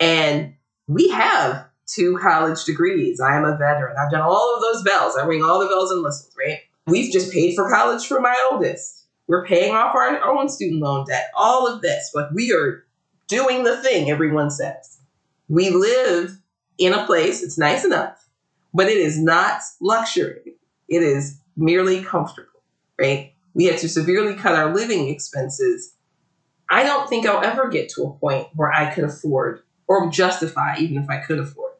And 0.00 0.54
we 0.86 1.10
have 1.10 1.66
two 1.86 2.16
college 2.18 2.64
degrees. 2.64 3.20
I 3.20 3.36
am 3.36 3.44
a 3.44 3.56
veteran. 3.58 3.96
I've 3.98 4.10
done 4.10 4.22
all 4.22 4.56
of 4.56 4.62
those 4.62 4.82
bells. 4.82 5.14
I 5.16 5.26
ring 5.26 5.44
all 5.44 5.60
the 5.60 5.66
bells 5.66 5.90
and 5.90 6.02
whistles, 6.02 6.34
right? 6.38 6.60
We've 6.86 7.12
just 7.12 7.30
paid 7.30 7.54
for 7.54 7.68
college 7.68 8.06
for 8.06 8.20
my 8.20 8.48
oldest. 8.50 9.04
We're 9.26 9.44
paying 9.44 9.74
off 9.74 9.94
our 9.94 10.24
own 10.24 10.48
student 10.48 10.80
loan 10.80 11.04
debt. 11.06 11.30
All 11.36 11.66
of 11.66 11.82
this, 11.82 12.10
but 12.14 12.32
we 12.32 12.50
are 12.54 12.86
doing 13.26 13.64
the 13.64 13.76
thing 13.82 14.10
everyone 14.10 14.50
says. 14.50 15.00
We 15.48 15.68
live 15.68 16.38
in 16.78 16.94
a 16.94 17.04
place, 17.04 17.42
it's 17.42 17.58
nice 17.58 17.84
enough, 17.84 18.27
but 18.74 18.88
it 18.88 18.98
is 18.98 19.20
not 19.20 19.60
luxury. 19.80 20.56
It 20.88 21.02
is 21.02 21.40
merely 21.56 22.02
comfortable, 22.02 22.62
right? 22.98 23.34
We 23.54 23.64
had 23.64 23.78
to 23.78 23.88
severely 23.88 24.34
cut 24.34 24.54
our 24.54 24.74
living 24.74 25.08
expenses. 25.08 25.94
I 26.70 26.82
don't 26.82 27.08
think 27.08 27.26
I'll 27.26 27.44
ever 27.44 27.68
get 27.68 27.88
to 27.90 28.04
a 28.04 28.12
point 28.12 28.48
where 28.54 28.72
I 28.72 28.92
could 28.94 29.04
afford 29.04 29.62
or 29.86 30.10
justify, 30.10 30.76
even 30.78 31.02
if 31.02 31.08
I 31.08 31.18
could 31.18 31.38
afford, 31.38 31.72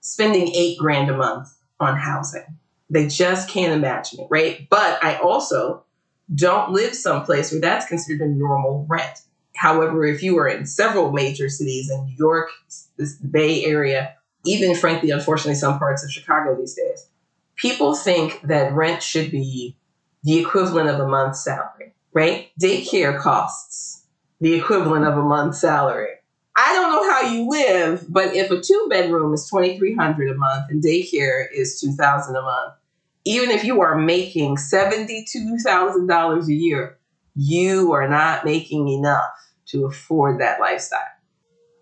spending 0.00 0.54
eight 0.54 0.78
grand 0.78 1.10
a 1.10 1.16
month 1.16 1.54
on 1.78 1.96
housing. 1.96 2.58
They 2.90 3.06
just 3.06 3.48
can't 3.48 3.72
imagine 3.72 4.20
it, 4.20 4.26
right? 4.30 4.66
But 4.68 5.02
I 5.02 5.16
also 5.16 5.84
don't 6.34 6.72
live 6.72 6.94
someplace 6.94 7.52
where 7.52 7.60
that's 7.60 7.86
considered 7.86 8.26
a 8.26 8.28
normal 8.28 8.86
rent. 8.88 9.20
However, 9.54 10.04
if 10.04 10.22
you 10.22 10.38
are 10.38 10.48
in 10.48 10.66
several 10.66 11.12
major 11.12 11.48
cities 11.48 11.90
in 11.90 12.04
New 12.04 12.16
York, 12.18 12.50
this 12.96 13.16
Bay 13.16 13.64
Area, 13.64 14.14
even 14.44 14.74
frankly, 14.74 15.10
unfortunately, 15.10 15.54
some 15.54 15.78
parts 15.78 16.04
of 16.04 16.10
Chicago 16.10 16.56
these 16.58 16.74
days, 16.74 17.08
people 17.56 17.94
think 17.94 18.40
that 18.42 18.72
rent 18.72 19.02
should 19.02 19.30
be 19.30 19.76
the 20.24 20.38
equivalent 20.38 20.88
of 20.88 21.00
a 21.00 21.08
month's 21.08 21.44
salary, 21.44 21.94
right? 22.12 22.50
Daycare 22.60 23.18
costs 23.18 24.04
the 24.40 24.54
equivalent 24.54 25.04
of 25.04 25.16
a 25.16 25.22
month's 25.22 25.60
salary. 25.60 26.08
I 26.56 26.72
don't 26.74 26.90
know 26.92 27.10
how 27.10 27.32
you 27.32 27.48
live, 27.48 28.04
but 28.08 28.34
if 28.34 28.50
a 28.50 28.60
two 28.60 28.86
bedroom 28.90 29.32
is 29.32 29.48
2300 29.48 30.30
a 30.30 30.34
month 30.34 30.66
and 30.68 30.82
daycare 30.82 31.46
is 31.54 31.80
2000 31.80 32.36
a 32.36 32.42
month, 32.42 32.74
even 33.24 33.50
if 33.50 33.64
you 33.64 33.80
are 33.80 33.96
making 33.96 34.56
$72,000 34.56 36.46
a 36.46 36.52
year, 36.52 36.98
you 37.36 37.92
are 37.92 38.08
not 38.08 38.44
making 38.44 38.88
enough 38.88 39.30
to 39.66 39.86
afford 39.86 40.40
that 40.40 40.60
lifestyle, 40.60 41.00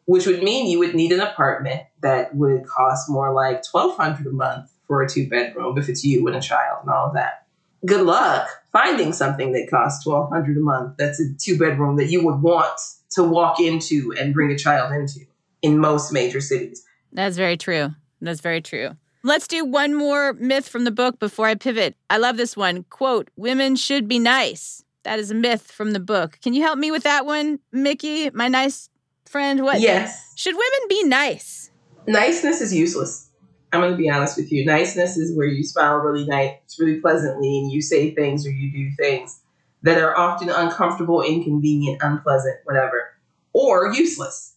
which 0.07 0.27
would 0.27 0.43
mean 0.43 0.67
you 0.67 0.79
would 0.79 0.95
need 0.95 1.13
an 1.13 1.21
apartment 1.21 1.83
that 2.03 2.35
would 2.35 2.67
cost 2.67 3.09
more 3.09 3.33
like 3.33 3.63
1200 3.71 4.27
a 4.27 4.31
month 4.31 4.71
for 4.87 5.03
a 5.03 5.09
two 5.09 5.29
bedroom 5.29 5.79
if 5.79 5.89
it's 5.89 6.05
you 6.05 6.27
and 6.27 6.37
a 6.37 6.41
child 6.41 6.81
and 6.83 6.91
all 6.91 7.09
of 7.09 7.15
that. 7.15 7.47
Good 7.87 8.05
luck 8.05 8.49
finding 8.73 9.13
something 9.13 9.53
that 9.53 9.69
costs 9.71 10.07
1200 10.07 10.57
a 10.57 10.61
month 10.61 10.97
that's 10.99 11.21
a 11.21 11.25
two 11.39 11.59
bedroom 11.59 11.97
that 11.97 12.11
you 12.11 12.25
would 12.25 12.43
want 12.43 12.79
to 13.13 13.25
walk 13.25 13.61
into 13.61 14.13
and 14.19 14.35
bring 14.35 14.51
a 14.51 14.59
child 14.59 14.93
into 14.93 15.21
in 15.63 15.79
most 15.79 16.13
major 16.13 16.41
cities. 16.41 16.85
That's 17.13 17.37
very 17.37 17.57
true. 17.57 17.91
That's 18.21 18.41
very 18.41 18.61
true. 18.61 18.97
Let's 19.23 19.49
do 19.49 19.65
one 19.65 19.95
more 19.95 20.33
myth 20.35 20.69
from 20.69 20.85
the 20.85 20.91
book 20.91 21.19
before 21.19 21.47
I 21.47 21.55
pivot. 21.55 21.97
I 22.09 22.17
love 22.17 22.37
this 22.37 22.57
one. 22.57 22.85
Quote, 22.85 23.29
women 23.37 23.77
should 23.77 24.09
be 24.09 24.19
nice. 24.19 24.85
That 25.03 25.19
is 25.19 25.31
a 25.31 25.35
myth 25.35 25.71
from 25.73 25.93
the 25.93 26.01
book. 26.01 26.39
Can 26.43 26.53
you 26.53 26.63
help 26.63 26.79
me 26.79 26.91
with 26.91 27.03
that 27.05 27.25
one, 27.25 27.59
Mikki, 27.73 28.31
my 28.31 28.49
nice 28.49 28.90
friend? 29.31 29.63
What? 29.63 29.81
Yes. 29.81 30.33
Should 30.37 30.55
women 30.55 30.89
be 30.89 31.05
nice? 31.05 31.71
Niceness 32.07 32.61
is 32.61 32.75
useless. 32.75 33.29
I'm 33.73 33.81
going 33.81 33.93
to 33.93 33.97
be 33.97 34.11
honest 34.11 34.37
with 34.37 34.51
you. 34.51 34.65
Niceness 34.65 35.17
is 35.17 35.37
where 35.37 35.47
you 35.47 35.63
smile 35.63 35.97
really 35.97 36.27
nice, 36.27 36.57
really 36.79 37.01
pleasantly, 37.01 37.59
and 37.59 37.71
you 37.71 37.81
say 37.81 38.15
things 38.15 38.45
or 38.45 38.51
you 38.51 38.73
do 38.73 38.91
things 38.97 39.41
that 39.83 39.99
are 39.99 40.17
often 40.17 40.51
uncomfortable, 40.51 41.23
inconvenient, 41.23 42.03
unpleasant, 42.03 42.57
whatever, 42.65 43.15
or 43.53 43.93
useless. 43.93 44.57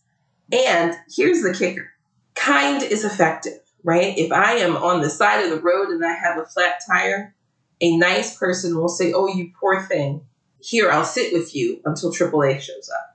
And 0.51 0.95
here's 1.15 1.43
the 1.43 1.53
kicker 1.53 1.89
kind 2.35 2.81
is 2.81 3.05
effective 3.05 3.59
right? 3.83 4.17
If 4.17 4.31
I 4.31 4.53
am 4.53 4.77
on 4.77 5.01
the 5.01 5.09
side 5.09 5.43
of 5.43 5.51
the 5.51 5.61
road 5.61 5.89
and 5.89 6.03
I 6.03 6.13
have 6.13 6.37
a 6.37 6.45
flat 6.45 6.81
tire, 6.87 7.35
a 7.81 7.97
nice 7.97 8.37
person 8.37 8.77
will 8.77 8.89
say, 8.89 9.11
Oh, 9.13 9.27
you 9.27 9.51
poor 9.59 9.83
thing. 9.83 10.21
Here, 10.61 10.89
I'll 10.89 11.03
sit 11.03 11.33
with 11.33 11.53
you 11.53 11.81
until 11.83 12.11
AAA 12.11 12.61
shows 12.61 12.89
up. 12.89 13.12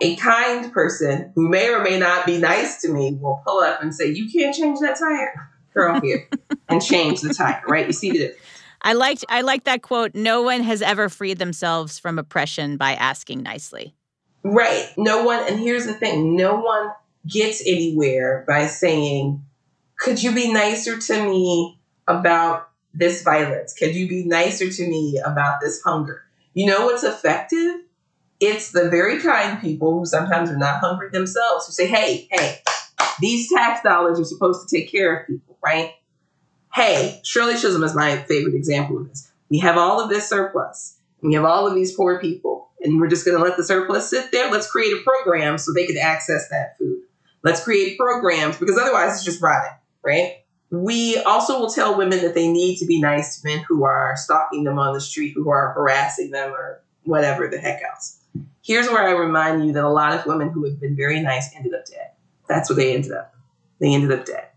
A 0.00 0.16
kind 0.16 0.72
person 0.72 1.32
who 1.34 1.48
may 1.48 1.68
or 1.68 1.82
may 1.82 1.98
not 1.98 2.24
be 2.24 2.38
nice 2.38 2.80
to 2.82 2.88
me 2.88 3.18
will 3.20 3.42
pull 3.46 3.60
up 3.60 3.82
and 3.82 3.94
say, 3.94 4.08
You 4.08 4.30
can't 4.30 4.54
change 4.54 4.80
that 4.80 4.98
tire. 4.98 5.50
Girl 5.74 6.00
here 6.00 6.28
and 6.68 6.82
change 6.82 7.20
the 7.20 7.34
tire, 7.34 7.62
right? 7.66 7.86
You 7.86 7.92
see 7.92 8.10
the 8.10 8.34
I 8.82 8.92
liked 8.92 9.24
I 9.28 9.40
like 9.42 9.64
that 9.64 9.82
quote. 9.82 10.14
No 10.14 10.42
one 10.42 10.62
has 10.62 10.82
ever 10.82 11.08
freed 11.08 11.38
themselves 11.38 11.98
from 11.98 12.18
oppression 12.18 12.76
by 12.76 12.92
asking 12.92 13.42
nicely. 13.42 13.94
Right. 14.44 14.88
No 14.96 15.24
one 15.24 15.44
and 15.48 15.58
here's 15.58 15.86
the 15.86 15.94
thing, 15.94 16.36
no 16.36 16.60
one 16.60 16.90
gets 17.26 17.60
anywhere 17.66 18.44
by 18.46 18.66
saying, 18.66 19.44
could 19.98 20.22
you 20.22 20.32
be 20.32 20.52
nicer 20.52 20.98
to 20.98 21.22
me 21.24 21.78
about 22.06 22.70
this 22.94 23.22
violence? 23.22 23.74
Could 23.74 23.94
you 23.94 24.08
be 24.08 24.24
nicer 24.24 24.70
to 24.70 24.86
me 24.86 25.20
about 25.24 25.60
this 25.60 25.82
hunger? 25.82 26.22
You 26.54 26.66
know 26.66 26.86
what's 26.86 27.04
effective? 27.04 27.80
It's 28.40 28.70
the 28.70 28.88
very 28.88 29.20
kind 29.20 29.60
people 29.60 29.98
who 29.98 30.06
sometimes 30.06 30.50
are 30.50 30.56
not 30.56 30.80
hungry 30.80 31.10
themselves 31.10 31.66
who 31.66 31.72
say, 31.72 31.86
hey, 31.86 32.28
hey, 32.30 32.58
these 33.20 33.50
tax 33.52 33.82
dollars 33.82 34.20
are 34.20 34.24
supposed 34.24 34.68
to 34.68 34.76
take 34.76 34.90
care 34.90 35.16
of 35.16 35.26
people, 35.26 35.58
right? 35.64 35.94
Hey, 36.72 37.20
Shirley 37.24 37.54
Chisholm 37.54 37.82
is 37.82 37.94
my 37.94 38.16
favorite 38.16 38.54
example 38.54 38.98
of 38.98 39.08
this. 39.08 39.30
We 39.48 39.58
have 39.58 39.76
all 39.76 40.00
of 40.00 40.10
this 40.10 40.28
surplus. 40.28 40.98
We 41.20 41.34
have 41.34 41.44
all 41.44 41.66
of 41.66 41.74
these 41.74 41.96
poor 41.96 42.20
people, 42.20 42.70
and 42.80 43.00
we're 43.00 43.08
just 43.08 43.24
going 43.24 43.36
to 43.36 43.42
let 43.42 43.56
the 43.56 43.64
surplus 43.64 44.08
sit 44.08 44.30
there. 44.30 44.50
Let's 44.52 44.70
create 44.70 44.92
a 44.92 45.02
program 45.02 45.58
so 45.58 45.72
they 45.72 45.86
can 45.86 45.98
access 45.98 46.48
that 46.50 46.78
food. 46.78 47.00
Let's 47.42 47.64
create 47.64 47.98
programs 47.98 48.56
because 48.58 48.78
otherwise 48.78 49.14
it's 49.14 49.24
just 49.24 49.42
rotting 49.42 49.72
right? 50.08 50.44
We 50.70 51.16
also 51.18 51.58
will 51.58 51.70
tell 51.70 51.96
women 51.96 52.20
that 52.22 52.34
they 52.34 52.50
need 52.50 52.78
to 52.78 52.86
be 52.86 53.00
nice 53.00 53.40
to 53.40 53.48
men 53.48 53.64
who 53.68 53.84
are 53.84 54.14
stalking 54.16 54.64
them 54.64 54.78
on 54.78 54.94
the 54.94 55.00
street, 55.00 55.32
who 55.34 55.50
are 55.50 55.72
harassing 55.72 56.30
them, 56.30 56.52
or 56.52 56.82
whatever 57.04 57.48
the 57.48 57.58
heck 57.58 57.82
else. 57.82 58.20
Here's 58.62 58.88
where 58.88 59.02
I 59.02 59.12
remind 59.12 59.64
you 59.64 59.72
that 59.72 59.84
a 59.84 59.88
lot 59.88 60.12
of 60.12 60.26
women 60.26 60.50
who 60.50 60.64
have 60.64 60.80
been 60.80 60.96
very 60.96 61.20
nice 61.20 61.54
ended 61.54 61.74
up 61.74 61.86
dead. 61.86 62.10
That's 62.48 62.68
what 62.68 62.76
they 62.76 62.94
ended 62.94 63.12
up. 63.12 63.34
They 63.80 63.94
ended 63.94 64.12
up 64.12 64.24
dead. 64.24 64.48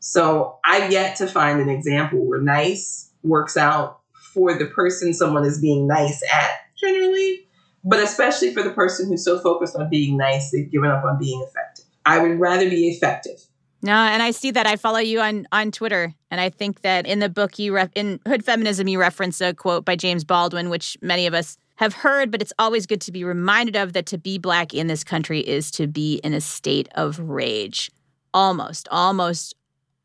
So 0.00 0.58
I've 0.64 0.90
yet 0.90 1.16
to 1.16 1.26
find 1.26 1.60
an 1.60 1.68
example 1.68 2.26
where 2.26 2.40
nice 2.40 3.10
works 3.22 3.56
out 3.56 4.00
for 4.32 4.54
the 4.54 4.66
person 4.66 5.14
someone 5.14 5.44
is 5.44 5.60
being 5.60 5.86
nice 5.86 6.22
at, 6.32 6.50
generally, 6.76 7.46
but 7.84 8.00
especially 8.00 8.52
for 8.52 8.62
the 8.62 8.70
person 8.70 9.08
who's 9.08 9.24
so 9.24 9.38
focused 9.38 9.76
on 9.76 9.90
being 9.90 10.16
nice, 10.16 10.50
they've 10.50 10.70
given 10.70 10.90
up 10.90 11.04
on 11.04 11.18
being 11.18 11.42
effective. 11.42 11.84
I 12.04 12.18
would 12.18 12.40
rather 12.40 12.68
be 12.68 12.88
effective 12.88 13.46
no, 13.82 13.94
and 13.94 14.22
I 14.22 14.30
see 14.30 14.52
that. 14.52 14.66
I 14.66 14.76
follow 14.76 15.00
you 15.00 15.20
on 15.20 15.46
on 15.50 15.72
Twitter, 15.72 16.14
and 16.30 16.40
I 16.40 16.50
think 16.50 16.82
that 16.82 17.04
in 17.04 17.18
the 17.18 17.28
book 17.28 17.58
you 17.58 17.74
ref- 17.74 17.90
in 17.96 18.20
Hood 18.26 18.44
Feminism 18.44 18.86
you 18.86 19.00
reference 19.00 19.40
a 19.40 19.52
quote 19.52 19.84
by 19.84 19.96
James 19.96 20.22
Baldwin, 20.22 20.70
which 20.70 20.96
many 21.02 21.26
of 21.26 21.34
us 21.34 21.58
have 21.82 21.94
heard, 21.94 22.30
but 22.30 22.40
it's 22.40 22.52
always 22.60 22.86
good 22.86 23.00
to 23.00 23.10
be 23.10 23.24
reminded 23.24 23.74
of 23.74 23.92
that 23.92 24.06
to 24.06 24.16
be 24.16 24.38
black 24.38 24.72
in 24.72 24.86
this 24.86 25.02
country 25.02 25.40
is 25.40 25.68
to 25.72 25.88
be 25.88 26.20
in 26.22 26.32
a 26.32 26.40
state 26.40 26.88
of 26.94 27.18
rage, 27.18 27.90
almost, 28.32 28.86
almost 28.92 29.56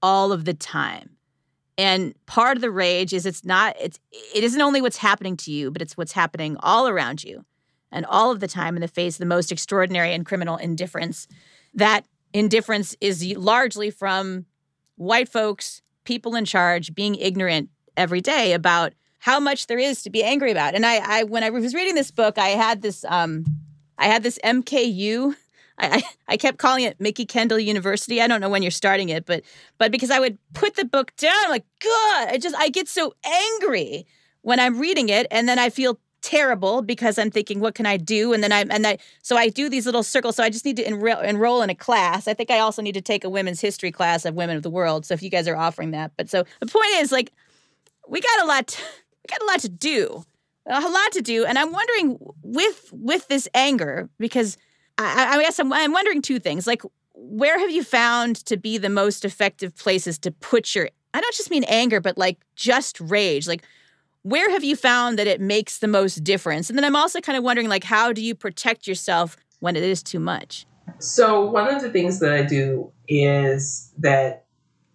all 0.02 0.32
of 0.32 0.46
the 0.46 0.56
time. 0.56 1.12
And 1.78 2.16
part 2.26 2.58
of 2.58 2.62
the 2.62 2.72
rage 2.72 3.13
is 3.13 3.28
it's 3.28 3.46
not 3.46 3.76
it's 3.80 4.00
it 4.34 4.44
isn't 4.44 4.60
only 4.60 4.82
what's 4.82 4.98
happening 4.98 5.38
to 5.38 5.52
you, 5.52 5.70
but 5.70 5.84
it's 5.84 5.96
what's 5.96 6.13
happening 6.13 6.58
all 6.62 6.88
around 6.88 7.24
you, 7.24 7.46
and 7.92 8.08
all 8.08 8.32
of 8.32 8.40
the 8.40 8.48
time 8.48 8.76
in 8.76 8.82
the 8.82 8.88
face 8.88 9.13
of 9.13 9.20
the 9.20 9.28
most 9.28 9.52
extraordinary 9.52 10.13
and 10.13 10.26
criminal 10.26 10.58
indifference 10.58 11.28
that 11.76 12.08
indifference 12.34 12.96
is 13.00 13.24
largely 13.38 13.92
from 13.92 14.48
white 14.96 15.30
folks, 15.30 15.84
people 16.06 16.36
in 16.36 16.44
charge, 16.44 16.96
being 16.96 17.13
ignorant 17.13 17.70
every 17.96 18.22
day 18.22 18.54
about 18.54 18.94
how 19.28 19.42
much 19.42 19.68
there 19.68 19.78
is 19.78 20.04
to 20.04 20.10
be 20.10 20.24
angry 20.24 20.52
about. 20.52 20.74
And 20.74 20.86
I, 20.86 21.20
I 21.20 21.24
when 21.26 21.44
I 21.44 21.50
was 21.50 21.74
reading 21.74 21.96
this 21.96 22.12
book, 22.12 22.38
I 22.38 22.48
had 22.48 22.82
this, 22.82 23.04
um, 23.10 23.44
I 23.98 24.06
had 24.06 24.24
this 24.24 24.40
MKU. 24.42 25.36
I, 25.78 25.98
I, 25.98 26.04
I 26.30 26.38
kept 26.38 26.60
calling 26.60 26.86
it 26.86 27.02
Mikki 27.02 27.26
Kendall 27.26 27.60
University. 27.60 28.22
I 28.22 28.28
don't 28.28 28.40
know 28.40 28.48
when 28.48 28.62
you're 28.62 28.72
starting 28.72 29.10
it, 29.10 29.26
but 29.26 29.44
but 29.78 29.92
because 29.92 30.12
I 30.12 30.22
would 30.22 30.38
put 30.54 30.78
the 30.78 30.86
book 30.86 31.13
down, 31.18 31.36
I'm 31.44 31.50
like, 31.50 31.66
God, 31.84 32.30
I 32.30 32.38
just 32.38 32.56
I 32.58 32.70
get 32.70 32.88
so 32.88 33.16
angry 33.26 34.08
when 34.44 34.62
I'm 34.62 34.80
reading 34.80 35.10
it, 35.10 35.28
and 35.30 35.50
then 35.50 35.60
I 35.60 35.72
feel 35.72 36.00
terrible 36.22 36.82
because 36.82 37.20
I'm 37.20 37.30
thinking, 37.30 37.60
what 37.60 37.76
can 37.76 37.86
I 37.86 37.98
do? 37.98 38.32
And 38.32 38.42
then 38.42 38.54
I 38.54 38.62
and 38.62 38.88
I 38.88 38.98
so 39.24 39.36
I 39.36 39.50
do 39.50 39.68
these 39.68 39.86
little 39.86 40.04
circles. 40.04 40.38
So 40.38 40.44
I 40.44 40.50
just 40.50 40.63
need 40.63 40.78
to 40.78 40.88
enroll 40.88 41.20
enroll 41.20 41.62
in 41.63 41.70
a 41.70 41.76
class. 41.76 42.30
I 42.30 42.34
think 42.34 42.50
I 42.50 42.60
also 42.60 42.82
need 42.82 42.94
to 42.94 43.02
take 43.02 43.26
a 43.26 43.30
women's 43.30 43.60
history 43.60 43.92
class 43.92 44.24
of 44.24 44.36
women 44.36 44.56
of 44.56 44.63
the 44.63 44.70
world. 44.70 45.06
So 45.06 45.13
if 45.13 45.22
you 45.22 45.30
guys 45.30 45.50
are 45.50 45.58
offering 45.58 45.92
that, 45.92 46.13
but 46.16 46.30
so 46.30 46.46
the 46.62 46.68
point 46.68 46.92
is 47.00 47.12
like 47.12 47.34
we 48.08 48.22
got 48.22 48.46
a 48.46 48.48
lot. 48.48 48.68
To, 48.68 48.82
we 49.28 49.38
got 49.38 49.42
a 49.42 49.52
lot 49.52 49.60
to 49.62 49.70
do, 49.70 50.24
a 50.66 50.80
lot 50.82 51.12
to 51.13 51.22
do, 51.22 51.46
and 51.46 51.58
I'm 51.58 51.72
wondering 51.72 52.18
with 52.42 52.90
with 52.92 53.28
this 53.28 53.48
anger 53.54 54.10
because 54.20 54.58
I, 54.98 55.38
I 55.38 55.42
guess 55.42 55.60
I'm, 55.60 55.72
I'm 55.74 55.92
wondering 55.92 56.22
two 56.22 56.40
things. 56.40 56.68
Like, 56.68 56.82
where 57.13 57.60
have 57.60 57.72
you 57.72 57.84
found 57.84 58.38
to 58.46 58.58
be 58.58 58.78
the 58.78 58.90
most 58.90 59.26
effective 59.26 59.76
places 59.76 60.18
to 60.20 60.32
put 60.32 60.76
your 60.76 60.90
I 61.13 61.22
don't 61.22 61.36
just 61.36 61.50
mean 61.50 61.63
anger, 61.66 62.00
but 62.00 62.18
like 62.18 62.38
just 62.56 63.00
rage. 63.00 63.48
Like, 63.48 63.63
where 64.24 64.50
have 64.52 64.63
you 64.63 64.76
found 64.76 65.18
that 65.20 65.28
it 65.28 65.42
makes 65.42 65.80
the 65.80 65.88
most 65.88 66.24
difference? 66.24 66.70
And 66.70 66.78
then 66.78 66.84
I'm 66.84 66.96
also 66.96 67.22
kind 67.22 67.38
of 67.38 67.44
wondering, 67.44 67.70
like, 67.70 67.84
how 67.84 68.13
do 68.13 68.22
you 68.22 68.36
protect 68.36 68.88
yourself 68.88 69.38
when 69.60 69.76
it 69.76 69.84
is 69.84 70.04
too 70.04 70.20
much? 70.20 70.66
So 71.00 71.50
one 71.50 71.74
of 71.74 71.82
the 71.82 71.90
things 71.90 72.20
that 72.20 72.34
I 72.34 72.44
do 72.44 72.92
is 73.08 73.92
that 74.00 74.46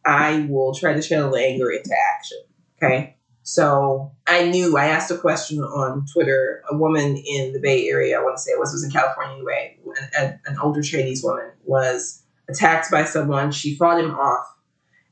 I 0.04 0.46
will 0.48 0.74
try 0.74 0.92
to 0.92 1.02
channel 1.02 1.36
anger 1.36 1.70
into 1.70 1.94
action. 2.14 2.38
Okay. 2.76 3.16
So 3.42 4.12
I 4.26 4.48
knew 4.48 4.76
I 4.76 4.86
asked 4.86 5.10
a 5.10 5.18
question 5.18 5.60
on 5.60 6.06
Twitter. 6.12 6.62
A 6.70 6.76
woman 6.76 7.16
in 7.16 7.52
the 7.52 7.60
Bay 7.60 7.88
Area, 7.88 8.18
I 8.18 8.22
want 8.22 8.36
to 8.36 8.42
say 8.42 8.52
it 8.52 8.58
was, 8.58 8.72
was 8.72 8.84
in 8.84 8.90
California 8.90 9.34
anyway, 9.34 9.78
an, 10.18 10.40
an 10.46 10.58
older 10.62 10.82
Chinese 10.82 11.24
woman 11.24 11.50
was 11.64 12.22
attacked 12.48 12.90
by 12.90 13.04
someone. 13.04 13.50
She 13.50 13.74
fought 13.74 14.00
him 14.00 14.12
off. 14.12 14.46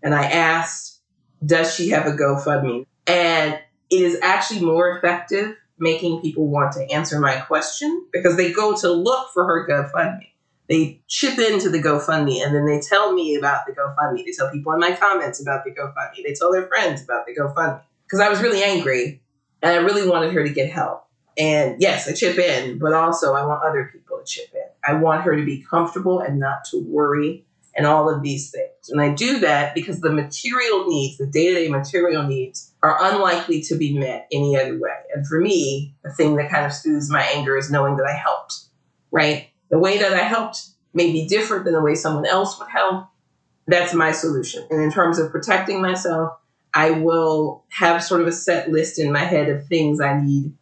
And 0.03 0.15
I 0.15 0.25
asked, 0.25 1.01
does 1.45 1.75
she 1.75 1.91
have 1.91 2.07
a 2.07 2.13
GoFundMe? 2.13 2.87
And 3.07 3.59
it 3.91 4.03
is 4.03 4.19
actually 4.23 4.61
more 4.61 4.97
effective 4.97 5.57
making 5.79 6.21
people 6.21 6.47
want 6.47 6.73
to 6.73 6.93
answer 6.93 7.19
my 7.19 7.37
question 7.41 8.07
because 8.13 8.37
they 8.37 8.53
go 8.53 8.77
to 8.77 8.93
look 8.93 9.31
for 9.33 9.45
her 9.45 9.67
GoFundMe. 9.69 10.27
They 10.69 11.03
chip 11.09 11.39
into 11.39 11.69
the 11.69 11.83
GoFundMe 11.83 12.45
and 12.45 12.55
then 12.55 12.67
they 12.67 12.81
tell 12.81 13.13
me 13.13 13.35
about 13.35 13.67
the 13.67 13.73
GoFundMe. 13.73 14.25
They 14.25 14.33
tell 14.33 14.51
people 14.53 14.73
in 14.73 14.79
my 14.79 14.93
comments 14.93 15.41
about 15.41 15.65
the 15.65 15.73
GoFundMe. 15.73 16.23
They 16.25 16.35
tell 16.35 16.53
their 16.53 16.69
friends 16.69 17.03
about 17.03 17.27
the 17.27 17.35
GoFundMe. 17.35 17.83
Because 18.11 18.27
I 18.27 18.29
was 18.29 18.43
really 18.43 18.63
angry 18.63 19.23
and 19.63 19.73
I 19.73 19.77
really 19.77 20.09
wanted 20.09 20.33
her 20.33 20.43
to 20.43 20.53
get 20.53 20.71
help. 20.71 21.07
And 21.39 21.81
yes, 21.81 22.09
I 22.09 22.13
chip 22.13 22.39
in, 22.39 22.79
but 22.79 22.93
also 22.93 23.35
I 23.35 23.47
want 23.47 23.63
other 23.63 23.89
people 23.93 24.19
to 24.19 24.25
chip 24.25 24.49
in. 24.53 24.67
I 24.85 24.95
want 24.95 25.23
her 25.23 25.37
to 25.37 25.45
be 25.45 25.65
comfortable 25.69 26.19
and 26.19 26.41
not 26.41 26.65
to 26.71 26.79
worry 26.79 27.47
and 27.77 27.87
all 27.87 28.13
of 28.13 28.23
these 28.23 28.51
things. 28.51 28.91
And 28.91 29.01
I 29.01 29.15
do 29.15 29.39
that 29.41 29.75
because 29.75 30.01
the 30.01 30.11
material 30.11 30.87
needs, 30.87 31.19
the 31.19 31.27
day 31.27 31.49
to 31.49 31.55
day 31.55 31.69
material 31.69 32.25
needs, 32.25 32.73
are 32.83 32.99
unlikely 33.01 33.63
to 33.63 33.77
be 33.77 33.97
met 33.97 34.27
any 34.33 34.57
other 34.57 34.79
way. 34.79 34.97
And 35.15 35.27
for 35.27 35.41
me, 35.41 35.95
the 36.03 36.11
thing 36.11 36.37
that 36.37 36.51
kind 36.51 36.67
of 36.67 36.73
soothes 36.73 37.11
my 37.11 37.23
anger 37.23 37.57
is 37.57 37.71
knowing 37.71 37.97
that 37.97 38.07
I 38.07 38.15
helped, 38.15 38.65
right? 39.13 39.51
The 39.71 39.79
way 39.79 39.99
that 39.99 40.13
I 40.13 40.25
helped 40.25 40.67
may 40.93 41.13
be 41.13 41.29
different 41.29 41.65
than 41.65 41.75
the 41.75 41.81
way 41.81 41.95
someone 41.95 42.27
else 42.27 42.59
would 42.59 42.69
help. 42.69 43.07
That's 43.67 43.95
my 43.95 44.11
solution. 44.11 44.67
And 44.69 44.83
in 44.83 44.91
terms 44.91 45.21
of 45.21 45.31
protecting 45.31 45.81
myself, 45.81 46.33
I 46.75 46.91
will 46.93 47.65
have 47.71 48.03
sort 48.03 48.21
of 48.21 48.27
a 48.27 48.33
set 48.33 48.71
list 48.71 48.99
in 48.99 49.13
my 49.13 49.25
head 49.25 49.49
of 49.49 49.67
things 49.67 50.01
I 50.01 50.21
need 50.21 50.53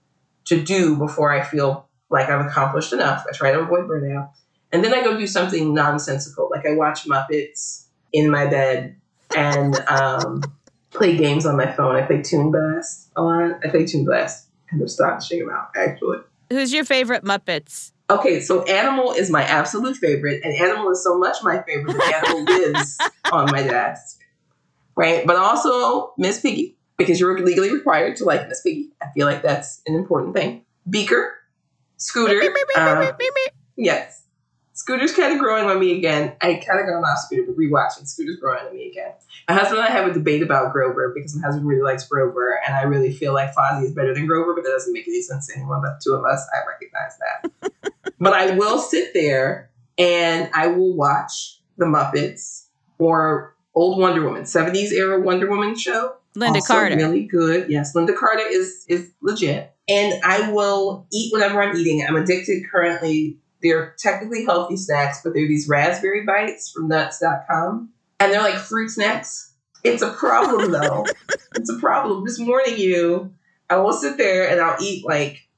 to 0.46 0.60
do 0.62 0.96
before 0.96 1.32
I 1.32 1.42
feel 1.42 1.86
like 2.10 2.28
I've 2.28 2.46
accomplished 2.46 2.92
enough. 2.92 3.24
I 3.28 3.36
try 3.36 3.52
to 3.52 3.60
avoid 3.60 3.88
burnout. 3.88 4.30
And 4.72 4.84
then 4.84 4.94
I 4.94 5.02
go 5.02 5.18
do 5.18 5.26
something 5.26 5.74
nonsensical, 5.74 6.48
like 6.50 6.66
I 6.66 6.74
watch 6.74 7.06
Muppets 7.06 7.86
in 8.12 8.30
my 8.30 8.46
bed 8.46 8.96
and 9.36 9.76
um, 9.88 10.42
play 10.90 11.16
games 11.16 11.46
on 11.46 11.56
my 11.56 11.70
phone. 11.72 11.96
I 11.96 12.02
play 12.02 12.22
Toon 12.22 12.50
Blast 12.50 13.10
a 13.16 13.22
lot. 13.22 13.58
I 13.64 13.68
play 13.68 13.86
Toon 13.86 14.04
Blast 14.04 14.48
and 14.70 14.82
astonishing 14.82 15.42
amount, 15.42 15.68
actually. 15.76 16.18
Who's 16.50 16.72
your 16.72 16.84
favorite 16.84 17.24
Muppets? 17.24 17.92
Okay, 18.10 18.40
so 18.40 18.62
Animal 18.64 19.12
is 19.12 19.30
my 19.30 19.42
absolute 19.42 19.96
favorite, 19.96 20.40
and 20.42 20.54
Animal 20.54 20.90
is 20.90 21.04
so 21.04 21.18
much 21.18 21.36
my 21.42 21.62
favorite 21.62 21.92
that 21.94 22.24
Animal 22.26 22.44
lives 22.58 22.98
on 23.30 23.50
my 23.50 23.62
desk, 23.62 24.18
right? 24.98 25.26
But 25.26 25.36
also 25.36 26.12
Miss 26.18 26.40
Piggy, 26.40 26.76
because 26.98 27.20
you're 27.20 27.38
legally 27.38 27.72
required 27.72 28.16
to 28.16 28.24
like 28.24 28.48
Miss 28.48 28.60
Piggy. 28.60 28.90
I 29.00 29.06
feel 29.14 29.26
like 29.26 29.42
that's 29.42 29.80
an 29.86 29.94
important 29.94 30.34
thing. 30.34 30.64
Beaker, 30.90 31.34
Scooter, 31.96 32.40
um, 32.76 33.12
yes, 33.76 34.24
Scooter's 34.72 35.14
kind 35.14 35.32
of 35.32 35.38
growing 35.38 35.68
on 35.68 35.78
me 35.78 35.96
again. 35.96 36.34
I 36.40 36.54
kind 36.54 36.80
of 36.80 36.86
got 36.86 37.08
off 37.08 37.18
Scooter, 37.18 37.44
but 37.46 37.56
rewatching 37.56 38.06
Scooter's 38.06 38.36
growing 38.36 38.66
on 38.66 38.74
me 38.74 38.90
again. 38.90 39.12
My 39.48 39.54
husband 39.54 39.78
and 39.78 39.88
I 39.88 39.92
have 39.92 40.10
a 40.10 40.12
debate 40.12 40.42
about 40.42 40.72
Grover 40.72 41.12
because 41.14 41.34
my 41.36 41.46
husband 41.46 41.66
really 41.66 41.82
likes 41.82 42.06
Grover, 42.06 42.60
and 42.66 42.74
I 42.76 42.82
really 42.82 43.12
feel 43.12 43.32
like 43.32 43.54
Fozzie 43.54 43.84
is 43.84 43.94
better 43.94 44.12
than 44.12 44.26
Grover, 44.26 44.54
but 44.54 44.64
that 44.64 44.70
doesn't 44.70 44.92
make 44.92 45.06
any 45.06 45.22
sense 45.22 45.46
to 45.46 45.56
anyone 45.56 45.80
but 45.80 45.98
the 45.98 46.10
two 46.10 46.14
of 46.14 46.24
us. 46.24 46.44
I 46.52 46.68
recognize 46.68 47.18
that. 47.18 47.92
but 48.18 48.32
I 48.32 48.56
will 48.56 48.78
sit 48.78 49.14
there 49.14 49.70
and 49.96 50.50
I 50.54 50.66
will 50.68 50.94
watch 50.94 51.60
the 51.76 51.86
Muppets 51.86 52.66
or 52.98 53.54
old 53.74 53.98
Wonder 53.98 54.22
Woman, 54.24 54.42
70s 54.42 54.92
era 54.92 55.20
Wonder 55.20 55.48
Woman 55.48 55.76
show. 55.76 56.14
Lynda 56.36 56.56
Also 56.56 56.74
Carter. 56.74 56.96
Really 56.96 57.24
good. 57.24 57.70
Yes, 57.70 57.94
Lynda 57.94 58.16
Carter 58.16 58.44
is 58.48 58.84
is 58.88 59.10
legit. 59.22 59.72
And 59.88 60.22
I 60.22 60.50
will 60.52 61.06
eat 61.12 61.32
whatever 61.32 61.62
I'm 61.62 61.76
eating. 61.76 62.04
I'm 62.06 62.16
addicted 62.16 62.62
currently. 62.70 63.38
They're 63.62 63.94
technically 63.98 64.44
healthy 64.44 64.76
snacks, 64.76 65.20
but 65.24 65.32
they're 65.34 65.48
these 65.48 65.68
raspberry 65.68 66.24
bites 66.24 66.70
from 66.70 66.88
nuts.com. 66.88 67.90
And 68.20 68.32
they're 68.32 68.42
like 68.42 68.54
fruit 68.56 68.90
snacks. 68.90 69.52
It's 69.84 70.02
a 70.02 70.10
problem 70.12 70.70
though. 70.80 71.06
it's 71.56 71.70
a 71.70 71.78
problem. 71.78 72.24
Just 72.26 72.44
warning 72.44 72.76
you, 72.78 73.32
I 73.70 73.76
will 73.76 73.92
sit 73.92 74.16
there 74.18 74.48
and 74.48 74.60
I'll 74.60 74.80
eat 74.82 75.04
like 75.06 75.48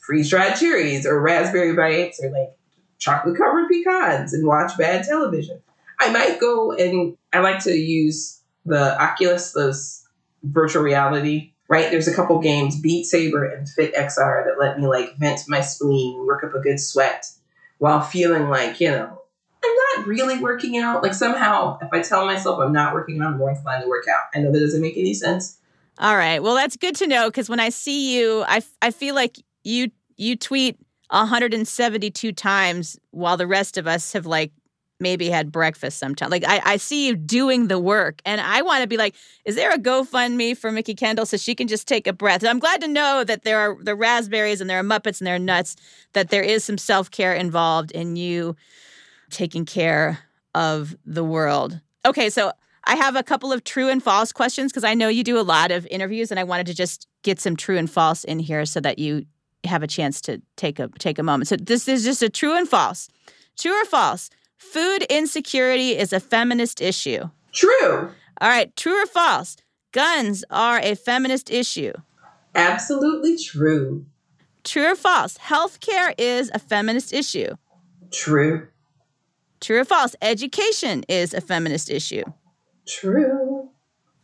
freeze 0.00 0.30
dried 0.30 0.56
cherries 0.56 1.06
or 1.06 1.20
raspberry 1.20 1.74
bites 1.74 2.20
or 2.22 2.30
like 2.30 2.56
chocolate 2.98 3.36
covered 3.36 3.68
pecans 3.68 4.32
and 4.32 4.46
watch 4.46 4.76
bad 4.78 5.04
television. 5.04 5.60
I 5.98 6.10
might 6.10 6.40
go 6.40 6.72
and 6.72 7.16
I 7.32 7.40
like 7.40 7.62
to 7.64 7.72
use 7.72 8.40
the 8.64 9.00
Oculus, 9.00 9.52
those 9.52 10.06
virtual 10.42 10.82
reality, 10.82 11.52
right? 11.68 11.90
There's 11.90 12.08
a 12.08 12.14
couple 12.14 12.38
games, 12.40 12.80
Beat 12.80 13.04
Saber 13.04 13.44
and 13.44 13.68
Fit 13.68 13.94
XR, 13.94 14.44
that 14.44 14.56
let 14.58 14.78
me 14.78 14.86
like 14.86 15.16
vent 15.18 15.40
my 15.48 15.60
spleen, 15.60 16.26
work 16.26 16.44
up 16.44 16.54
a 16.54 16.60
good 16.60 16.80
sweat 16.80 17.26
while 17.78 18.00
feeling 18.00 18.48
like, 18.48 18.80
you 18.80 18.90
know, 18.90 19.22
I'm 19.64 19.74
not 19.96 20.06
really 20.06 20.38
working 20.38 20.76
out. 20.78 21.02
Like 21.02 21.14
somehow, 21.14 21.78
if 21.80 21.88
I 21.92 22.02
tell 22.02 22.26
myself 22.26 22.60
I'm 22.60 22.72
not 22.72 22.94
working 22.94 23.20
out, 23.20 23.34
I'm 23.34 23.40
inclined 23.40 23.82
to 23.82 23.88
work 23.88 24.06
out. 24.08 24.24
I 24.34 24.40
know 24.40 24.52
that 24.52 24.60
doesn't 24.60 24.80
make 24.80 24.96
any 24.96 25.14
sense. 25.14 25.58
All 25.98 26.16
right. 26.16 26.42
Well, 26.42 26.54
that's 26.54 26.76
good 26.76 26.94
to 26.96 27.06
know 27.06 27.28
because 27.28 27.48
when 27.48 27.60
I 27.60 27.70
see 27.70 28.16
you, 28.16 28.44
I, 28.46 28.62
I 28.82 28.90
feel 28.90 29.14
like 29.14 29.38
you 29.64 29.90
you 30.18 30.36
tweet 30.36 30.78
172 31.10 32.32
times 32.32 32.98
while 33.10 33.36
the 33.36 33.46
rest 33.46 33.76
of 33.78 33.86
us 33.86 34.12
have 34.12 34.26
like 34.26 34.52
maybe 35.00 35.28
had 35.28 35.52
breakfast 35.52 35.98
sometime. 35.98 36.30
Like 36.30 36.44
I, 36.46 36.60
I 36.64 36.76
see 36.76 37.06
you 37.06 37.16
doing 37.16 37.68
the 37.68 37.78
work 37.78 38.22
and 38.24 38.40
I 38.40 38.62
want 38.62 38.82
to 38.82 38.86
be 38.86 38.96
like, 38.96 39.14
is 39.44 39.54
there 39.54 39.70
a 39.70 39.78
GoFundMe 39.78 40.56
for 40.56 40.72
Mikki 40.72 40.94
Kendall 40.94 41.26
so 41.26 41.36
she 41.36 41.54
can 41.54 41.68
just 41.68 41.86
take 41.86 42.06
a 42.06 42.12
breath? 42.12 42.42
And 42.42 42.48
I'm 42.48 42.58
glad 42.58 42.80
to 42.80 42.88
know 42.88 43.24
that 43.24 43.44
there 43.44 43.58
are 43.58 43.76
the 43.82 43.94
raspberries 43.94 44.60
and 44.60 44.70
there 44.70 44.78
are 44.78 44.84
Muppets 44.84 45.20
and 45.20 45.26
there 45.26 45.36
are 45.36 45.40
nuts, 45.40 45.76
that 46.12 46.30
there 46.30 46.42
is 46.42 46.64
some 46.64 46.78
self-care 46.78 47.34
involved 47.34 47.90
in 47.90 48.16
you 48.16 48.56
taking 49.30 49.64
care 49.64 50.20
of 50.54 50.96
the 51.04 51.24
world. 51.24 51.80
Okay, 52.06 52.30
so 52.30 52.52
I 52.84 52.96
have 52.96 53.16
a 53.16 53.22
couple 53.22 53.52
of 53.52 53.64
true 53.64 53.88
and 53.88 54.02
false 54.02 54.32
questions 54.32 54.72
because 54.72 54.84
I 54.84 54.94
know 54.94 55.08
you 55.08 55.24
do 55.24 55.38
a 55.38 55.42
lot 55.42 55.70
of 55.72 55.86
interviews 55.90 56.30
and 56.30 56.38
I 56.38 56.44
wanted 56.44 56.66
to 56.66 56.74
just 56.74 57.08
get 57.22 57.40
some 57.40 57.56
true 57.56 57.76
and 57.76 57.90
false 57.90 58.24
in 58.24 58.38
here 58.38 58.64
so 58.64 58.80
that 58.80 58.98
you 58.98 59.26
have 59.64 59.82
a 59.82 59.88
chance 59.88 60.20
to 60.22 60.40
take 60.56 60.78
a 60.78 60.88
take 60.98 61.18
a 61.18 61.22
moment. 61.22 61.48
So 61.48 61.56
this 61.56 61.88
is 61.88 62.04
just 62.04 62.22
a 62.22 62.30
true 62.30 62.56
and 62.56 62.68
false. 62.68 63.08
True 63.58 63.72
or 63.72 63.84
false? 63.86 64.30
Food 64.58 65.02
insecurity 65.04 65.96
is 65.96 66.12
a 66.12 66.20
feminist 66.20 66.80
issue. 66.80 67.30
True. 67.52 68.10
All 68.40 68.48
right, 68.48 68.74
true 68.76 69.02
or 69.02 69.06
false? 69.06 69.56
Guns 69.92 70.44
are 70.50 70.78
a 70.80 70.94
feminist 70.94 71.50
issue. 71.50 71.92
Absolutely 72.54 73.36
true. 73.38 74.06
True 74.64 74.92
or 74.92 74.96
false? 74.96 75.38
Healthcare 75.38 76.14
is 76.18 76.50
a 76.52 76.58
feminist 76.58 77.12
issue. 77.12 77.56
True. 78.10 78.68
True 79.60 79.80
or 79.80 79.84
false? 79.84 80.16
Education 80.20 81.04
is 81.08 81.32
a 81.32 81.40
feminist 81.40 81.90
issue. 81.90 82.24
True. 82.86 83.70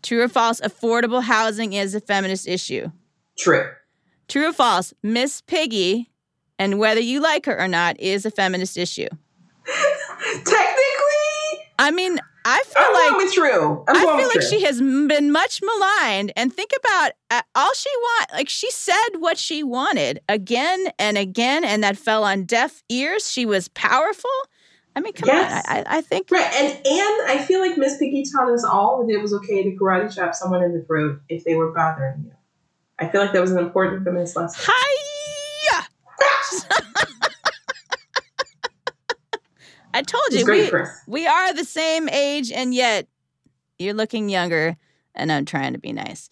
True 0.02 0.22
or 0.22 0.28
false? 0.28 0.60
Affordable 0.60 1.22
housing 1.22 1.72
is 1.74 1.94
a 1.94 2.00
feminist 2.00 2.48
issue. 2.48 2.90
True. 3.38 3.70
True 4.28 4.48
or 4.48 4.52
false? 4.52 4.92
Miss 5.02 5.40
Piggy, 5.40 6.10
and 6.58 6.78
whether 6.78 7.00
you 7.00 7.20
like 7.20 7.46
her 7.46 7.58
or 7.58 7.68
not, 7.68 7.98
is 8.00 8.26
a 8.26 8.30
feminist 8.30 8.76
issue. 8.76 9.08
Technically, 10.22 11.66
I 11.78 11.90
mean, 11.92 12.18
I 12.44 12.62
feel 12.64 12.82
I'm 12.84 13.14
like 13.18 13.32
true. 13.32 13.84
I'm 13.88 13.96
I 13.96 14.00
feel 14.00 14.28
like 14.28 14.40
true. 14.40 14.42
she 14.42 14.62
has 14.64 14.80
been 14.80 15.30
much 15.32 15.60
maligned. 15.62 16.32
And 16.36 16.52
think 16.52 16.70
about 16.78 17.12
uh, 17.30 17.42
all 17.54 17.72
she 17.74 17.90
want. 17.90 18.32
Like 18.32 18.48
she 18.48 18.70
said 18.70 18.96
what 19.18 19.38
she 19.38 19.62
wanted 19.62 20.20
again 20.28 20.86
and 20.98 21.16
again, 21.18 21.64
and 21.64 21.82
that 21.84 21.96
fell 21.96 22.24
on 22.24 22.44
deaf 22.44 22.82
ears. 22.88 23.30
She 23.30 23.46
was 23.46 23.68
powerful. 23.68 24.30
I 24.94 25.00
mean, 25.00 25.12
come 25.14 25.28
Yes. 25.28 25.64
on. 25.68 25.76
I, 25.76 25.80
I, 25.80 25.98
I 25.98 26.00
think 26.02 26.30
Right, 26.30 26.52
and 26.54 26.72
and 26.86 27.30
I 27.30 27.44
feel 27.46 27.60
like 27.60 27.78
Miss 27.78 27.96
Piggy 27.98 28.24
taught 28.30 28.50
us 28.50 28.62
all 28.64 29.06
that 29.06 29.12
it 29.12 29.22
was 29.22 29.32
okay 29.34 29.62
to 29.62 29.76
karate 29.76 30.14
chop 30.14 30.34
someone 30.34 30.62
in 30.62 30.72
the 30.72 30.82
throat 30.84 31.20
if 31.28 31.44
they 31.44 31.54
were 31.54 31.72
bothering 31.72 32.24
you. 32.26 32.32
I 32.98 33.08
feel 33.08 33.20
like 33.22 33.32
that 33.32 33.40
was 33.40 33.52
an 33.52 33.58
important 33.58 34.04
feminist 34.04 34.36
lesson. 34.36 34.72
Hiya! 35.70 35.86
I 39.94 40.02
told 40.02 40.32
you 40.32 40.46
we, 40.46 40.70
we 41.06 41.26
are 41.26 41.54
the 41.54 41.64
same 41.64 42.08
age, 42.08 42.50
and 42.50 42.74
yet 42.74 43.08
you're 43.78 43.94
looking 43.94 44.28
younger, 44.28 44.76
and 45.14 45.30
I'm 45.30 45.44
trying 45.44 45.72
to 45.74 45.78
be 45.78 45.92
nice. 45.92 46.30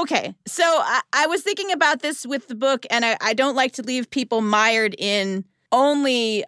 Okay, 0.00 0.34
so 0.46 0.62
I, 0.64 1.00
I 1.12 1.26
was 1.26 1.42
thinking 1.42 1.72
about 1.72 2.00
this 2.00 2.26
with 2.26 2.48
the 2.48 2.54
book, 2.54 2.86
and 2.90 3.04
I, 3.04 3.16
I 3.20 3.34
don't 3.34 3.56
like 3.56 3.72
to 3.72 3.82
leave 3.82 4.10
people 4.10 4.40
mired 4.40 4.94
in 4.98 5.44
only 5.70 6.44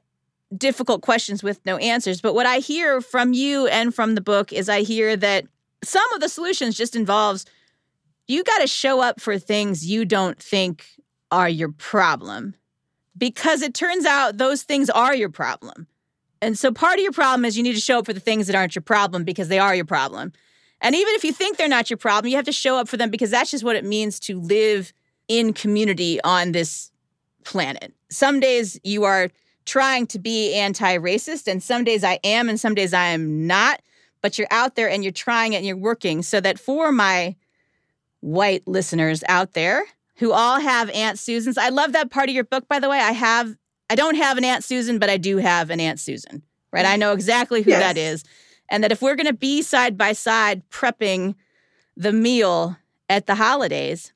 difficult 0.57 1.03
questions 1.03 1.43
with 1.43 1.65
no 1.67 1.77
answers. 1.79 2.21
But 2.21 2.35
what 2.35 2.47
I 2.47 2.59
hear 2.59 3.01
from 3.01 3.33
you 3.33 3.67
and 3.67 3.95
from 3.95 4.15
the 4.15 4.21
book 4.21 4.53
is 4.53 4.69
I 4.69 4.83
hear 4.83 5.17
that 5.17 5.45
some 5.83 6.11
of 6.13 6.21
the 6.21 6.29
solutions 6.29 6.77
just 6.77 6.97
involves 6.97 7.45
you 8.27 8.43
got 8.43 8.61
to 8.61 8.67
show 8.67 9.01
up 9.01 9.21
for 9.21 9.39
things 9.39 9.87
you 9.87 10.05
don't 10.05 10.39
think 10.39 10.87
are 11.31 11.49
your 11.49 11.73
problem 11.73 12.55
because 13.17 13.63
it 13.63 13.75
turns 13.75 14.07
out 14.07 14.39
those 14.39 14.63
things 14.63 14.89
are 14.91 15.15
your 15.15 15.29
problem. 15.29 15.87
And 16.45 16.59
so 16.59 16.71
part 16.71 16.99
of 16.99 17.03
your 17.03 17.13
problem 17.13 17.45
is 17.45 17.57
you 17.57 17.63
need 17.63 17.75
to 17.75 17.81
show 17.81 18.01
up 18.01 18.07
for 18.07 18.13
the 18.13 18.21
things 18.21 18.47
that 18.47 18.57
aren't 18.57 18.75
your 18.75 18.83
problem 18.83 19.25
because 19.25 19.49
they 19.49 19.59
are 19.59 19.75
your 19.75 19.85
problem. 19.85 20.33
And 20.81 20.95
even 20.95 21.15
if 21.15 21.25
you 21.25 21.33
think 21.33 21.57
they're 21.57 21.69
not 21.69 21.89
your 21.89 21.97
problem, 21.97 22.29
you 22.31 22.37
have 22.37 22.45
to 22.45 22.53
show 22.53 22.77
up 22.77 22.89
for 22.89 22.99
them 22.99 23.11
because 23.11 23.31
that's 23.31 23.51
just 23.51 23.65
what 23.65 23.77
it 23.77 23.85
means 23.85 24.21
to 24.21 24.39
live 24.39 24.93
in 25.29 25.55
community 25.55 26.21
on 26.23 26.53
this 26.53 26.91
planet. 27.45 27.95
Some 28.11 28.41
days 28.41 28.79
you 28.85 29.05
are 29.05 29.31
trying 29.65 30.07
to 30.09 30.19
be 30.19 30.55
anti 30.55 30.99
racist, 30.99 31.51
and 31.51 31.63
some 31.63 31.85
days 31.85 32.05
I 32.05 32.19
am, 32.23 32.51
and 32.51 32.61
some 32.61 32.75
days 32.75 32.93
I 32.93 33.07
am 33.07 33.47
not. 33.47 33.81
But 34.21 34.39
you're 34.39 34.49
out 34.51 34.75
there 34.75 34.89
and 34.89 35.03
you're 35.03 35.13
trying 35.13 35.53
it 35.53 35.59
and 35.59 35.67
you're 35.67 35.77
working 35.77 36.23
so 36.23 36.41
that 36.41 36.59
for 36.59 36.93
my 36.93 37.37
white 38.21 38.67
listeners 38.67 39.23
out 39.29 39.53
there 39.53 39.85
who 40.17 40.33
all 40.33 40.61
have 40.61 40.89
Aunt 40.91 41.19
Susans, 41.19 41.59
I 41.59 41.69
love 41.69 41.93
that 41.93 42.11
part 42.11 42.31
of 42.31 42.35
your 42.35 42.45
book, 42.45 42.67
by 42.67 42.79
the 42.79 42.89
way. 42.89 42.99
I 42.99 43.13
have, 43.13 43.55
I 43.91 43.95
don't 43.95 44.17
have 44.17 44.39
an 44.39 44.45
Aunt 44.45 44.65
Susan, 44.65 44.99
but 44.99 45.11
I 45.11 45.17
do 45.17 45.37
have 45.39 45.71
an 45.71 45.81
Aunt 45.81 46.01
Susan, 46.01 46.43
right? 46.73 46.87
I 46.87 46.97
mm. 46.97 47.01
know 47.01 47.13
exactly 47.13 47.63
who 47.63 47.71
Yes. 47.71 47.81
that 47.81 47.99
is. 47.99 48.25
And 48.71 48.83
that 48.83 48.93
if 48.93 49.03
we're 49.03 49.15
going 49.15 49.27
to 49.27 49.35
be 49.35 49.63
side 49.63 49.99
by 49.99 50.13
side 50.13 50.63
prepping 50.71 51.35
the 51.97 52.13
meal 52.13 52.77
at 53.09 53.27
the 53.27 53.35
holidays, 53.35 54.13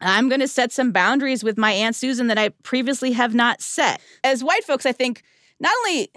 I'm 0.00 0.28
going 0.28 0.40
to 0.40 0.48
set 0.48 0.72
some 0.72 0.90
boundaries 0.90 1.44
with 1.44 1.58
my 1.58 1.72
Aunt 1.72 1.94
Susan 1.94 2.26
that 2.28 2.38
I 2.38 2.50
previously 2.62 3.12
have 3.12 3.34
not 3.34 3.60
set. 3.60 4.00
As 4.22 4.42
white 4.42 4.64
folks, 4.64 4.86
I 4.86 4.92
think 4.92 5.22
not 5.60 5.72
only 5.80 6.10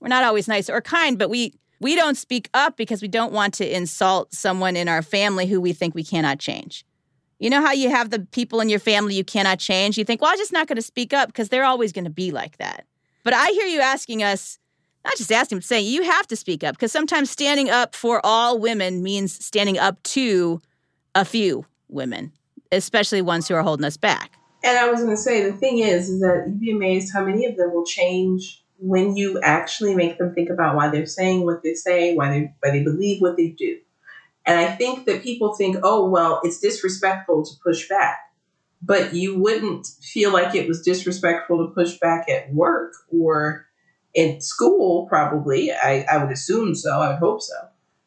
we're 0.00 0.08
not 0.08 0.24
always 0.24 0.48
nice 0.48 0.68
or 0.68 0.80
kind, 0.80 1.18
but 1.18 1.30
we 1.30 1.54
we 1.80 1.94
don't 1.96 2.16
speak 2.16 2.48
up 2.54 2.76
because 2.76 3.02
we 3.02 3.08
don't 3.08 3.32
want 3.32 3.54
to 3.54 3.76
insult 3.76 4.32
someone 4.32 4.76
in 4.76 4.88
our 4.88 5.02
family 5.02 5.46
who 5.46 5.60
we 5.60 5.72
think 5.72 5.94
we 5.94 6.04
cannot 6.04 6.38
change. 6.38 6.84
You 7.44 7.50
know 7.50 7.60
how 7.60 7.72
you 7.72 7.90
have 7.90 8.08
the 8.08 8.20
people 8.20 8.62
in 8.62 8.70
your 8.70 8.78
family 8.78 9.16
you 9.16 9.22
cannot 9.22 9.58
change? 9.58 9.98
You 9.98 10.04
think, 10.06 10.22
well, 10.22 10.30
I'm 10.30 10.38
just 10.38 10.50
not 10.50 10.66
going 10.66 10.76
to 10.76 10.82
speak 10.82 11.12
up 11.12 11.28
because 11.28 11.50
they're 11.50 11.66
always 11.66 11.92
going 11.92 12.06
to 12.06 12.10
be 12.10 12.30
like 12.30 12.56
that. 12.56 12.86
But 13.22 13.34
I 13.34 13.50
hear 13.50 13.66
you 13.66 13.82
asking 13.82 14.22
us, 14.22 14.58
not 15.04 15.18
just 15.18 15.30
asking, 15.30 15.58
but 15.58 15.64
saying 15.64 15.84
you 15.86 16.04
have 16.04 16.26
to 16.28 16.36
speak 16.36 16.64
up 16.64 16.74
because 16.74 16.90
sometimes 16.90 17.30
standing 17.30 17.68
up 17.68 17.94
for 17.94 18.24
all 18.24 18.58
women 18.58 19.02
means 19.02 19.44
standing 19.44 19.78
up 19.78 20.02
to 20.04 20.62
a 21.14 21.22
few 21.22 21.66
women, 21.88 22.32
especially 22.72 23.20
ones 23.20 23.46
who 23.46 23.54
are 23.56 23.62
holding 23.62 23.84
us 23.84 23.98
back. 23.98 24.32
And 24.62 24.78
I 24.78 24.90
was 24.90 25.00
going 25.00 25.14
to 25.14 25.16
say, 25.18 25.42
the 25.42 25.52
thing 25.52 25.80
is, 25.80 26.08
is 26.08 26.20
that 26.20 26.44
you'd 26.46 26.60
be 26.60 26.70
amazed 26.70 27.12
how 27.12 27.26
many 27.26 27.44
of 27.44 27.58
them 27.58 27.74
will 27.74 27.84
change 27.84 28.64
when 28.78 29.18
you 29.18 29.38
actually 29.42 29.94
make 29.94 30.16
them 30.16 30.34
think 30.34 30.48
about 30.48 30.76
why 30.76 30.88
they're 30.88 31.04
saying 31.04 31.44
what 31.44 31.62
they 31.62 31.74
say, 31.74 32.14
why 32.14 32.30
they 32.30 32.54
why 32.62 32.70
they 32.70 32.82
believe 32.82 33.20
what 33.20 33.36
they 33.36 33.48
do. 33.48 33.80
And 34.46 34.58
I 34.58 34.74
think 34.74 35.06
that 35.06 35.22
people 35.22 35.54
think, 35.54 35.76
oh 35.82 36.08
well, 36.08 36.40
it's 36.42 36.60
disrespectful 36.60 37.44
to 37.44 37.50
push 37.62 37.88
back. 37.88 38.18
But 38.82 39.14
you 39.14 39.38
wouldn't 39.38 39.86
feel 40.02 40.32
like 40.32 40.54
it 40.54 40.68
was 40.68 40.82
disrespectful 40.82 41.66
to 41.66 41.72
push 41.72 41.98
back 41.98 42.28
at 42.28 42.52
work 42.52 42.92
or 43.10 43.66
in 44.12 44.40
school, 44.40 45.06
probably. 45.06 45.72
I, 45.72 46.04
I 46.10 46.18
would 46.18 46.30
assume 46.30 46.74
so. 46.74 46.90
I 46.90 47.08
would 47.08 47.18
hope 47.18 47.40
so. 47.40 47.54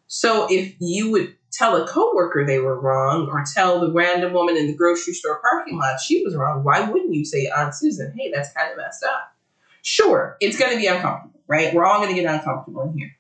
So 0.07 0.47
if 0.49 0.75
you 0.79 1.11
would 1.11 1.35
tell 1.51 1.75
a 1.75 1.88
coworker 1.88 2.45
they 2.45 2.59
were 2.59 2.79
wrong 2.79 3.27
or 3.27 3.43
tell 3.53 3.79
the 3.79 3.91
random 3.91 4.33
woman 4.33 4.55
in 4.57 4.67
the 4.67 4.75
grocery 4.75 5.13
store 5.13 5.41
parking 5.41 5.77
lot 5.77 5.99
she 5.99 6.23
was 6.23 6.35
wrong, 6.35 6.63
why 6.63 6.81
wouldn't 6.89 7.13
you 7.13 7.25
say, 7.25 7.47
Aunt 7.47 7.73
Susan, 7.73 8.13
hey, 8.17 8.31
that's 8.31 8.51
kind 8.53 8.71
of 8.71 8.77
messed 8.77 9.03
up? 9.03 9.35
Sure, 9.81 10.38
it's 10.39 10.57
going 10.57 10.71
to 10.71 10.77
be 10.77 10.88
uncomfortable, 10.88 11.39
right? 11.47 11.73
We're 11.73 11.85
all 11.85 12.01
going 12.01 12.13
to 12.15 12.21
get 12.21 12.31
uncomfortable 12.31 12.83
in 12.83 12.97
here. 12.97 13.15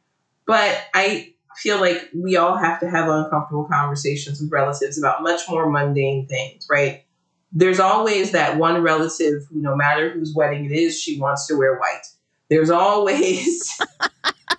But 0.45 0.81
I 0.93 1.33
feel 1.57 1.79
like 1.79 2.09
we 2.13 2.37
all 2.37 2.57
have 2.57 2.79
to 2.79 2.89
have 2.89 3.09
uncomfortable 3.09 3.65
conversations 3.65 4.39
with 4.39 4.51
relatives 4.51 4.97
about 4.97 5.23
much 5.23 5.41
more 5.49 5.69
mundane 5.69 6.27
things, 6.27 6.67
right? 6.69 7.03
There's 7.51 7.79
always 7.79 8.31
that 8.31 8.57
one 8.57 8.81
relative 8.81 9.45
who, 9.49 9.61
no 9.61 9.75
matter 9.75 10.11
whose 10.11 10.33
wedding 10.35 10.65
it 10.65 10.71
is, 10.71 10.99
she 10.99 11.19
wants 11.19 11.47
to 11.47 11.55
wear 11.55 11.77
white. 11.79 12.05
There's 12.49 12.69
always, 12.69 13.79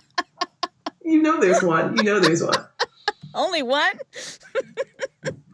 you 1.03 1.21
know, 1.21 1.39
there's 1.39 1.63
one. 1.63 1.95
You 1.97 2.03
know, 2.03 2.19
there's 2.19 2.43
one. 2.43 2.65
Only 3.33 3.63
one? 3.63 3.93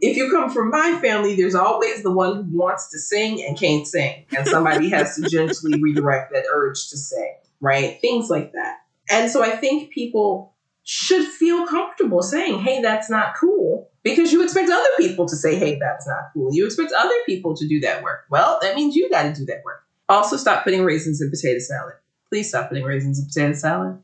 if 0.02 0.18
you 0.18 0.32
come 0.32 0.50
from 0.50 0.70
my 0.72 0.98
family, 1.02 1.36
there's 1.36 1.56
always 1.56 2.04
the 2.04 2.12
one 2.12 2.46
who 2.46 2.58
wants 2.58 2.90
to 2.92 3.00
sing 3.00 3.44
and 3.44 3.58
can't 3.58 3.86
sing, 3.86 4.26
and 4.36 4.48
somebody 4.48 4.90
has 4.90 5.16
to 5.16 5.30
gently 5.30 5.80
redirect 5.82 6.32
that 6.34 6.46
urge 6.52 6.90
to 6.90 6.98
sing, 6.98 7.36
right? 7.62 8.00
Things 8.02 8.30
like 8.30 8.54
that. 8.54 8.78
And 9.10 9.30
so 9.30 9.44
I 9.44 9.52
think 9.52 9.92
people 9.92 10.55
should 10.86 11.28
feel 11.28 11.66
comfortable 11.66 12.22
saying, 12.22 12.60
hey, 12.60 12.82
that's 12.82 13.10
not 13.10 13.36
cool, 13.40 13.90
because 14.04 14.32
you 14.32 14.44
expect 14.44 14.70
other 14.70 14.90
people 14.98 15.28
to 15.28 15.36
say, 15.36 15.56
hey, 15.56 15.78
that's 15.80 16.08
not 16.08 16.30
cool. 16.34 16.54
You 16.54 16.66
expect 16.66 16.94
other 16.98 17.16
people 17.26 17.56
to 17.56 17.68
do 17.68 17.80
that 17.82 18.04
work. 18.04 18.26
Well, 18.30 18.60
that 18.62 18.76
means 18.76 18.96
you 18.96 19.10
got 19.10 19.24
to 19.24 19.34
do 19.34 19.46
that 19.46 19.64
work. 19.66 19.84
Also, 20.08 20.38
stop 20.38 20.64
putting 20.64 20.84
raisins 20.86 21.22
in 21.22 21.32
potato 21.32 21.60
salad. 21.60 21.96
Please 22.30 22.50
stop 22.50 22.70
putting 22.70 22.84
raisins 22.84 23.20
in 23.20 23.26
potato 23.26 23.54
salad. 23.54 24.00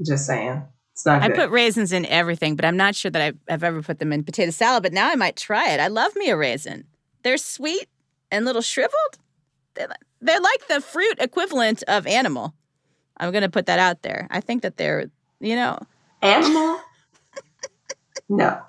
Just 0.00 0.24
saying. 0.24 0.62
It's 0.92 1.04
not 1.04 1.22
I 1.22 1.28
good. 1.28 1.36
put 1.36 1.50
raisins 1.50 1.92
in 1.92 2.06
everything, 2.06 2.54
but 2.54 2.64
I'm 2.64 2.76
not 2.76 2.94
sure 2.94 3.10
that 3.10 3.20
I've, 3.20 3.38
I've 3.48 3.64
ever 3.64 3.82
put 3.82 3.98
them 3.98 4.12
in 4.12 4.22
potato 4.22 4.52
salad. 4.52 4.84
But 4.84 4.92
now 4.92 5.10
I 5.10 5.16
might 5.16 5.36
try 5.36 5.70
it. 5.70 5.80
I 5.80 5.88
love 5.88 6.14
me 6.14 6.30
a 6.30 6.36
raisin. 6.36 6.84
They're 7.24 7.36
sweet 7.36 7.88
and 8.30 8.44
little 8.44 8.62
shriveled. 8.62 9.18
They're, 9.74 9.88
they're 10.20 10.40
like 10.40 10.68
the 10.68 10.80
fruit 10.80 11.16
equivalent 11.18 11.82
of 11.88 12.06
animal. 12.06 12.54
I'm 13.16 13.32
going 13.32 13.42
to 13.42 13.50
put 13.50 13.66
that 13.66 13.80
out 13.80 14.02
there. 14.02 14.28
I 14.30 14.40
think 14.40 14.62
that 14.62 14.76
they're, 14.76 15.10
you 15.40 15.56
know, 15.56 15.78
Animal? 16.22 16.80
no. 18.28 18.62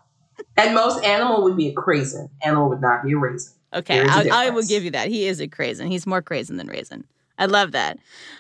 At 0.58 0.74
most, 0.74 1.04
animal 1.04 1.44
would 1.44 1.58
be 1.58 1.70
a 1.70 1.74
craisin. 1.74 2.30
Animal 2.44 2.70
would 2.70 2.82
not 2.82 3.04
be 3.04 3.14
a 3.14 3.18
raisin. 3.18 3.54
Okay, 3.74 3.96
There 3.96 4.06
is 4.06 4.28
a 4.28 4.30
I'll, 4.30 4.34
I 4.34 4.50
will 4.50 4.64
give 4.64 4.84
you 4.84 4.92
that. 4.92 5.08
He 5.08 5.28
is 5.28 5.40
a 5.40 5.48
craisin. 5.48 5.88
He's 5.88 6.06
more 6.06 6.22
craisin 6.22 6.58
than 6.58 6.68
raisin. 6.68 7.06
I 7.38 7.46
love 7.46 7.72
that. 7.72 7.98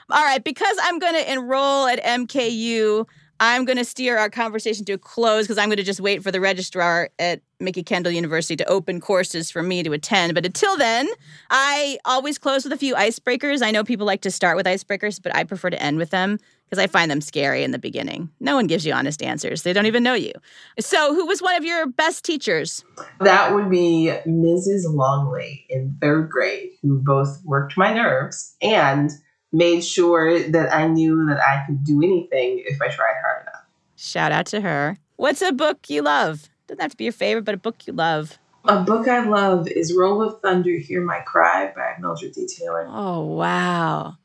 All 0.09 0.23
right, 0.23 0.43
because 0.43 0.77
I'm 0.83 0.99
going 0.99 1.13
to 1.13 1.31
enroll 1.31 1.87
at 1.87 2.03
MKU, 2.03 3.07
I'm 3.39 3.65
going 3.65 3.77
to 3.77 3.85
steer 3.85 4.19
our 4.19 4.29
conversation 4.29 4.85
to 4.85 4.93
a 4.93 4.97
close 4.99 5.45
because 5.45 5.57
I'm 5.57 5.67
going 5.67 5.77
to 5.77 5.83
just 5.83 5.99
wait 5.99 6.21
for 6.21 6.31
the 6.31 6.39
registrar 6.39 7.09
at 7.17 7.41
Mikki 7.59 7.81
Kendall 7.81 8.11
University 8.11 8.55
to 8.57 8.65
open 8.65 9.01
courses 9.01 9.49
for 9.49 9.63
me 9.63 9.81
to 9.81 9.93
attend. 9.93 10.35
But 10.35 10.45
until 10.45 10.77
then, 10.77 11.09
I 11.49 11.97
always 12.05 12.37
close 12.37 12.63
with 12.63 12.73
a 12.73 12.77
few 12.77 12.93
icebreakers. 12.93 13.63
I 13.63 13.71
know 13.71 13.83
people 13.83 14.05
like 14.05 14.21
to 14.21 14.31
start 14.31 14.57
with 14.57 14.67
icebreakers, 14.67 15.19
but 15.19 15.35
I 15.35 15.43
prefer 15.43 15.71
to 15.71 15.81
end 15.81 15.97
with 15.97 16.11
them 16.11 16.37
because 16.71 16.81
I 16.81 16.87
find 16.87 17.11
them 17.11 17.19
scary 17.19 17.65
in 17.65 17.71
the 17.71 17.79
beginning. 17.79 18.29
No 18.39 18.55
one 18.55 18.65
gives 18.65 18.85
you 18.85 18.93
honest 18.93 19.21
answers, 19.21 19.63
they 19.63 19.73
don't 19.73 19.87
even 19.87 20.03
know 20.03 20.13
you. 20.13 20.31
So, 20.79 21.13
who 21.13 21.25
was 21.25 21.41
one 21.41 21.55
of 21.55 21.65
your 21.65 21.85
best 21.85 22.23
teachers? 22.23 22.85
That 23.19 23.53
would 23.53 23.69
be 23.69 24.13
Mrs. 24.25 24.83
Longley 24.85 25.65
in 25.69 25.97
third 25.99 26.29
grade, 26.29 26.69
who 26.81 26.99
both 26.99 27.41
worked 27.43 27.75
my 27.75 27.93
nerves 27.93 28.55
and 28.61 29.11
made 29.51 29.83
sure 29.83 30.47
that 30.47 30.73
I 30.73 30.87
knew 30.87 31.25
that 31.25 31.41
I 31.41 31.65
could 31.65 31.83
do 31.83 32.01
anything 32.01 32.63
if 32.65 32.81
I 32.81 32.87
tried 32.87 33.15
hard 33.21 33.41
enough. 33.41 33.65
Shout 33.97 34.31
out 34.31 34.45
to 34.47 34.61
her. 34.61 34.97
What's 35.17 35.41
a 35.41 35.51
book 35.51 35.89
you 35.89 36.01
love? 36.01 36.49
Doesn't 36.67 36.81
have 36.81 36.91
to 36.91 36.97
be 36.97 37.03
your 37.03 37.13
favorite, 37.13 37.43
but 37.43 37.53
a 37.53 37.57
book 37.57 37.85
you 37.85 37.91
love. 37.91 38.39
A 38.63 38.81
book 38.81 39.09
I 39.09 39.25
love 39.25 39.67
is 39.67 39.93
Roll 39.93 40.21
of 40.21 40.39
Thunder, 40.41 40.77
Hear 40.77 41.01
My 41.03 41.19
Cry 41.19 41.73
by 41.75 41.95
Mildred 41.99 42.31
D. 42.33 42.47
Taylor. 42.47 42.87
Oh, 42.89 43.21
wow. 43.23 44.15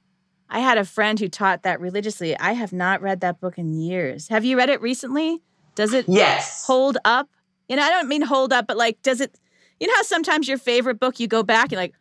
I 0.49 0.61
had 0.61 0.79
a 0.79 0.85
friend 0.85 1.19
who 1.19 1.29
taught 1.29 1.63
that 1.65 1.81
religiously. 1.81 2.39
I 2.39 2.53
have 2.53 2.73
not 2.73 3.03
read 3.03 3.21
that 3.21 3.41
book 3.41 3.59
in 3.59 3.73
years. 3.75 4.29
Have 4.29 4.45
you 4.45 4.57
read 4.57 4.71
it 4.71 4.81
recently? 4.81 5.43
Does 5.75 5.93
it 5.93 6.07
Yes. 6.09 6.65
hold 6.67 6.99
up? 7.05 7.29
You 7.69 7.77
know, 7.77 7.83
I 7.83 7.91
don't 7.91 8.09
mean 8.09 8.23
hold 8.23 8.53
up, 8.53 8.67
but 8.67 8.77
like, 8.77 9.03
does 9.03 9.21
it, 9.21 9.39
you 9.81 9.87
know 9.89 9.95
how 9.95 10.03
sometimes 10.03 10.47
your 10.49 10.59
favorite 10.59 11.01
book, 11.01 11.19
you 11.19 11.27
go 11.27 11.43
back 11.43 11.73
and 11.73 11.77
like, 11.81 11.95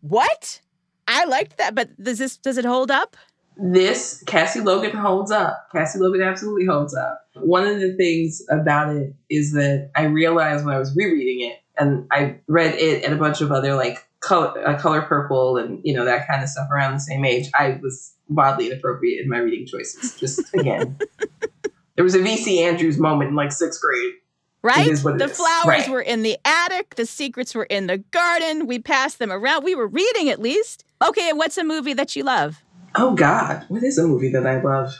what? 0.00 0.60
I 1.06 1.24
liked 1.26 1.58
that, 1.58 1.74
but 1.74 1.90
does 2.02 2.18
this, 2.18 2.36
does 2.36 2.56
it 2.58 2.64
hold 2.64 2.90
up? 2.90 3.16
This 3.58 4.22
Cassie 4.26 4.60
Logan 4.60 4.94
holds 4.96 5.30
up. 5.30 5.68
Cassie 5.72 5.98
Logan 5.98 6.20
absolutely 6.22 6.66
holds 6.66 6.94
up. 6.94 7.22
One 7.36 7.66
of 7.66 7.80
the 7.80 7.94
things 7.96 8.42
about 8.50 8.94
it 8.94 9.14
is 9.30 9.52
that 9.52 9.90
I 9.96 10.04
realized 10.04 10.64
when 10.66 10.74
I 10.74 10.78
was 10.78 10.94
rereading 10.94 11.48
it, 11.50 11.58
and 11.78 12.06
I 12.10 12.38
read 12.48 12.74
it 12.74 13.04
and 13.04 13.14
a 13.14 13.16
bunch 13.16 13.40
of 13.40 13.52
other 13.52 13.74
like 13.74 14.05
color, 14.20 14.66
uh, 14.66 14.78
color 14.78 15.02
purple 15.02 15.56
and 15.56 15.80
you 15.84 15.94
know 15.94 16.04
that 16.04 16.26
kind 16.26 16.42
of 16.42 16.48
stuff 16.48 16.68
around 16.70 16.94
the 16.94 17.00
same 17.00 17.24
age. 17.24 17.48
I 17.58 17.78
was 17.82 18.14
wildly 18.28 18.66
inappropriate 18.70 19.22
in 19.22 19.28
my 19.28 19.38
reading 19.38 19.66
choices. 19.66 20.18
Just 20.18 20.42
again, 20.54 20.98
there 21.94 22.04
was 22.04 22.14
a 22.14 22.18
VC 22.20 22.58
Andrews 22.60 22.98
moment 22.98 23.30
in 23.30 23.36
like 23.36 23.52
sixth 23.52 23.80
grade. 23.80 24.14
Right? 24.62 24.88
is 24.88 25.04
what 25.04 25.14
it 25.14 25.18
the 25.18 25.28
flowers 25.28 25.66
Right. 25.66 25.88
were 25.88 26.00
in 26.00 26.22
the 26.22 26.36
attic, 26.44 26.96
the 26.96 27.06
secrets 27.06 27.54
were 27.54 27.64
in 27.64 27.86
the 27.86 27.98
garden. 27.98 28.66
We 28.66 28.80
passed 28.80 29.20
them 29.20 29.30
around. 29.30 29.62
We 29.64 29.76
were 29.76 29.86
reading 29.86 30.28
at 30.28 30.40
least. 30.40 30.84
Okay, 31.06 31.28
and 31.28 31.38
what's 31.38 31.56
a 31.56 31.62
movie 31.62 31.92
that 31.92 32.16
you 32.16 32.24
love? 32.24 32.64
Oh 32.96 33.14
God, 33.14 33.64
what 33.68 33.84
is 33.84 33.96
a 33.98 34.06
movie 34.08 34.32
that 34.32 34.44
I 34.46 34.60
love? 34.60 34.92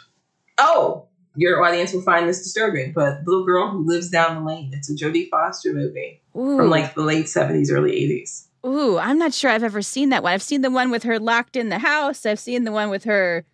Oh, 0.59 1.07
your 1.35 1.65
audience 1.65 1.93
will 1.93 2.03
find 2.03 2.29
this 2.29 2.43
disturbing, 2.45 2.93
but 2.93 3.23
Little 3.27 3.45
Girl 3.45 3.71
Who 3.71 3.87
Lives 3.87 4.09
Down 4.09 4.37
the 4.37 4.43
Lane. 4.49 4.71
It's 4.73 4.89
a 4.91 4.95
Jodie 4.95 5.29
Foster 5.31 5.73
movie. 5.73 6.23
Ooh. 6.37 6.57
from 6.59 6.71
like 6.71 6.95
the 6.95 7.03
late 7.03 7.27
70s, 7.27 7.73
early 7.73 7.93
80s. 7.93 8.46
Ooh, 8.67 8.99
I'm 8.99 9.19
not 9.19 9.33
sure 9.33 9.51
I've 9.51 9.63
ever 9.63 9.83
seen 9.83 10.09
that 10.11 10.23
one. 10.23 10.33
I've 10.33 10.43
seen 10.43 10.63
the 10.63 10.71
one 10.71 10.91
with 10.91 11.05
her 11.05 11.19
locked 11.19 11.57
in 11.57 11.69
the 11.69 11.79
house. 11.79 12.27
I've 12.27 12.39
seen 12.41 12.65
the 12.65 12.73
one 12.73 12.91
with 12.91 13.05
her. 13.05 13.45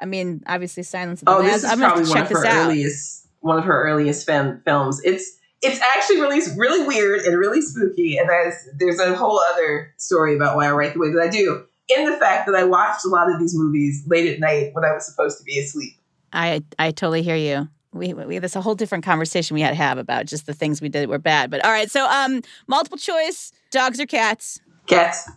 I 0.00 0.04
mean, 0.04 0.42
obviously, 0.46 0.82
Silence 0.82 1.22
of 1.22 1.26
the 1.26 1.32
Oh, 1.32 1.38
Lambs. 1.38 1.52
this 1.52 1.64
is 1.64 1.70
I'm 1.70 1.78
probably 1.78 2.02
one 2.04 2.12
check 2.12 2.24
of 2.30 2.36
her 2.36 2.42
this 2.42 2.52
out. 2.52 2.66
earliest 2.68 3.26
one 3.40 3.58
of 3.58 3.64
her 3.64 3.82
earliest 3.88 4.26
fem- 4.26 4.60
films. 4.64 5.00
It's 5.04 5.36
it's 5.62 5.80
actually 5.80 6.20
really 6.20 6.40
really 6.56 6.86
weird 6.86 7.22
and 7.22 7.36
really 7.38 7.62
spooky, 7.62 8.16
and 8.18 8.28
there's 8.28 8.54
there's 8.78 9.00
a 9.00 9.14
whole 9.16 9.40
other 9.54 9.92
story 9.96 10.36
about 10.36 10.56
why 10.56 10.66
I 10.66 10.72
write 10.72 10.92
the 10.94 11.00
way 11.00 11.10
that 11.12 11.20
I 11.20 11.28
do. 11.28 11.64
In 11.96 12.04
the 12.04 12.16
fact 12.18 12.46
that 12.46 12.54
I 12.54 12.64
watched 12.64 13.04
a 13.06 13.08
lot 13.08 13.32
of 13.32 13.40
these 13.40 13.54
movies 13.56 14.04
late 14.06 14.30
at 14.30 14.38
night 14.40 14.70
when 14.74 14.84
I 14.84 14.92
was 14.92 15.06
supposed 15.06 15.38
to 15.38 15.44
be 15.44 15.58
asleep. 15.58 15.94
I 16.32 16.62
I 16.78 16.90
totally 16.90 17.22
hear 17.22 17.36
you. 17.36 17.68
We 17.94 18.12
we 18.12 18.38
there's 18.38 18.54
a 18.54 18.60
whole 18.60 18.74
different 18.74 19.04
conversation 19.04 19.54
we 19.54 19.62
had 19.62 19.70
to 19.70 19.76
have 19.76 19.96
about 19.96 20.26
just 20.26 20.44
the 20.46 20.52
things 20.52 20.82
we 20.82 20.90
did 20.90 21.02
that 21.04 21.08
were 21.08 21.18
bad. 21.18 21.50
But 21.50 21.64
all 21.64 21.70
right, 21.70 21.90
so 21.90 22.06
um, 22.06 22.42
multiple 22.66 22.98
choice: 22.98 23.50
dogs 23.70 24.00
or 24.00 24.06
cats, 24.06 24.60
Cats, 24.86 25.30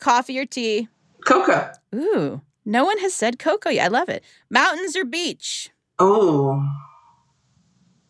coffee 0.00 0.38
or 0.38 0.46
tea. 0.46 0.88
Coca. 1.24 1.74
Ooh, 1.94 2.40
no 2.64 2.84
one 2.84 2.98
has 2.98 3.14
said 3.14 3.38
cocoa 3.38 3.70
yet. 3.70 3.86
I 3.86 3.88
love 3.88 4.08
it. 4.08 4.22
Mountains 4.50 4.96
or 4.96 5.04
beach. 5.04 5.70
Oh, 5.98 6.62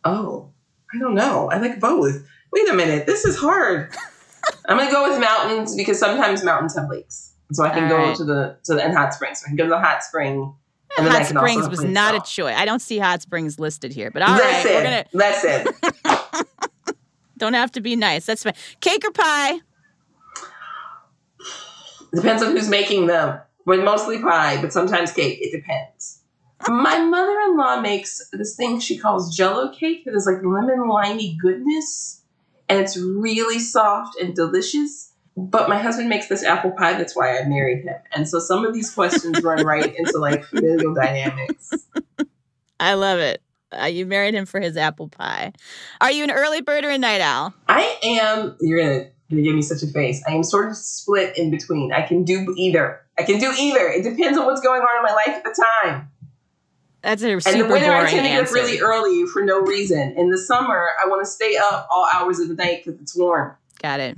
oh, 0.05 0.51
I 0.93 0.99
don't 0.99 1.15
know. 1.15 1.49
I 1.51 1.57
like 1.57 1.79
both. 1.79 2.23
Wait 2.51 2.69
a 2.69 2.73
minute, 2.73 3.05
this 3.05 3.25
is 3.25 3.37
hard. 3.37 3.93
I'm 4.67 4.77
gonna 4.77 4.91
go 4.91 5.09
with 5.09 5.19
mountains 5.19 5.75
because 5.75 5.99
sometimes 5.99 6.43
mountains 6.43 6.75
have 6.75 6.89
lakes, 6.89 7.33
so 7.53 7.63
I 7.63 7.69
can 7.69 7.83
All 7.83 7.89
go 7.89 7.97
right. 7.97 8.15
to 8.15 8.23
the 8.23 8.57
to 8.65 8.75
the 8.75 8.83
and 8.83 8.93
hot 8.95 9.13
springs. 9.13 9.39
So 9.41 9.45
I 9.45 9.49
can 9.49 9.57
go 9.57 9.63
to 9.65 9.69
the 9.69 9.79
hot 9.79 10.03
spring. 10.03 10.53
And 10.97 11.07
Hot 11.07 11.23
Springs 11.27 11.69
was 11.69 11.83
not 11.83 12.15
a 12.15 12.19
choice. 12.19 12.55
I 12.57 12.65
don't 12.65 12.81
see 12.81 12.97
Hot 12.97 13.21
Springs 13.21 13.59
listed 13.59 13.93
here, 13.93 14.09
but 14.09 14.23
all 14.23 14.33
right, 14.37 14.63
listen, 14.65 14.73
we're 14.73 14.83
gonna 14.83 15.05
listen. 15.13 15.67
don't 17.39 17.55
have 17.55 17.71
to 17.73 17.81
be 17.81 17.95
nice. 17.95 18.25
That's 18.25 18.43
fine. 18.43 18.53
Cake 18.81 19.03
or 19.05 19.11
pie. 19.11 19.59
Depends 22.13 22.43
on 22.43 22.51
who's 22.51 22.69
making 22.69 23.07
them. 23.07 23.39
But 23.65 23.83
mostly 23.83 24.19
pie, 24.19 24.61
but 24.61 24.73
sometimes 24.73 25.11
cake. 25.11 25.39
It 25.41 25.51
depends. 25.51 26.21
My 26.67 26.99
mother-in-law 26.99 27.81
makes 27.81 28.29
this 28.33 28.55
thing 28.55 28.79
she 28.79 28.97
calls 28.97 29.35
Jello 29.35 29.71
cake 29.71 30.05
that 30.05 30.15
is 30.15 30.25
like 30.25 30.43
lemon 30.43 30.87
limey 30.87 31.37
goodness, 31.41 32.21
and 32.67 32.79
it's 32.79 32.97
really 32.97 33.59
soft 33.59 34.19
and 34.19 34.35
delicious. 34.35 35.13
But 35.37 35.69
my 35.69 35.77
husband 35.77 36.09
makes 36.09 36.27
this 36.27 36.43
apple 36.43 36.71
pie. 36.71 36.97
That's 36.97 37.15
why 37.15 37.37
I 37.37 37.45
married 37.45 37.85
him. 37.85 37.95
And 38.13 38.27
so 38.27 38.39
some 38.39 38.65
of 38.65 38.73
these 38.73 38.93
questions 38.93 39.41
run 39.41 39.65
right 39.65 39.95
into 39.95 40.17
like 40.17 40.43
familial 40.43 40.93
dynamics. 40.93 41.87
I 42.79 42.95
love 42.95 43.19
it. 43.19 43.41
Uh, 43.71 43.85
you 43.85 44.05
married 44.05 44.33
him 44.33 44.45
for 44.45 44.59
his 44.59 44.77
apple 44.77 45.07
pie. 45.07 45.53
Are 46.01 46.11
you 46.11 46.23
an 46.23 46.31
early 46.31 46.61
bird 46.61 46.85
or 46.85 46.89
a 46.89 46.97
night 46.97 47.21
owl? 47.21 47.53
I 47.67 47.97
am. 48.03 48.57
You're 48.61 48.79
gonna, 48.79 49.09
gonna 49.29 49.41
give 49.41 49.55
me 49.55 49.61
such 49.61 49.83
a 49.83 49.87
face. 49.91 50.23
I 50.27 50.33
am 50.33 50.43
sort 50.43 50.69
of 50.69 50.75
split 50.75 51.37
in 51.37 51.51
between. 51.51 51.93
I 51.93 52.01
can 52.01 52.23
do 52.23 52.53
either. 52.57 53.01
I 53.17 53.23
can 53.23 53.39
do 53.39 53.53
either. 53.57 53.87
It 53.87 54.03
depends 54.03 54.37
on 54.37 54.45
what's 54.45 54.61
going 54.61 54.81
on 54.81 54.97
in 54.97 55.03
my 55.03 55.13
life 55.13 55.35
at 55.35 55.43
the 55.43 55.65
time. 55.83 56.09
That's 57.01 57.21
a 57.21 57.39
super 57.39 57.49
And 57.49 57.61
the 57.61 57.73
winter, 57.73 57.91
I 57.91 58.09
tend 58.09 58.25
to 58.25 58.29
get 58.29 58.45
up 58.45 58.51
really 58.51 58.79
early 58.79 59.25
for 59.27 59.41
no 59.41 59.61
reason. 59.61 60.15
In 60.17 60.29
the 60.29 60.37
summer, 60.37 60.89
I 61.01 61.07
want 61.07 61.23
to 61.23 61.29
stay 61.29 61.55
up 61.55 61.87
all 61.89 62.07
hours 62.13 62.39
of 62.39 62.49
the 62.49 62.55
night 62.55 62.83
because 62.83 62.99
it's 62.99 63.15
warm. 63.15 63.55
Got 63.81 64.01
it. 64.01 64.17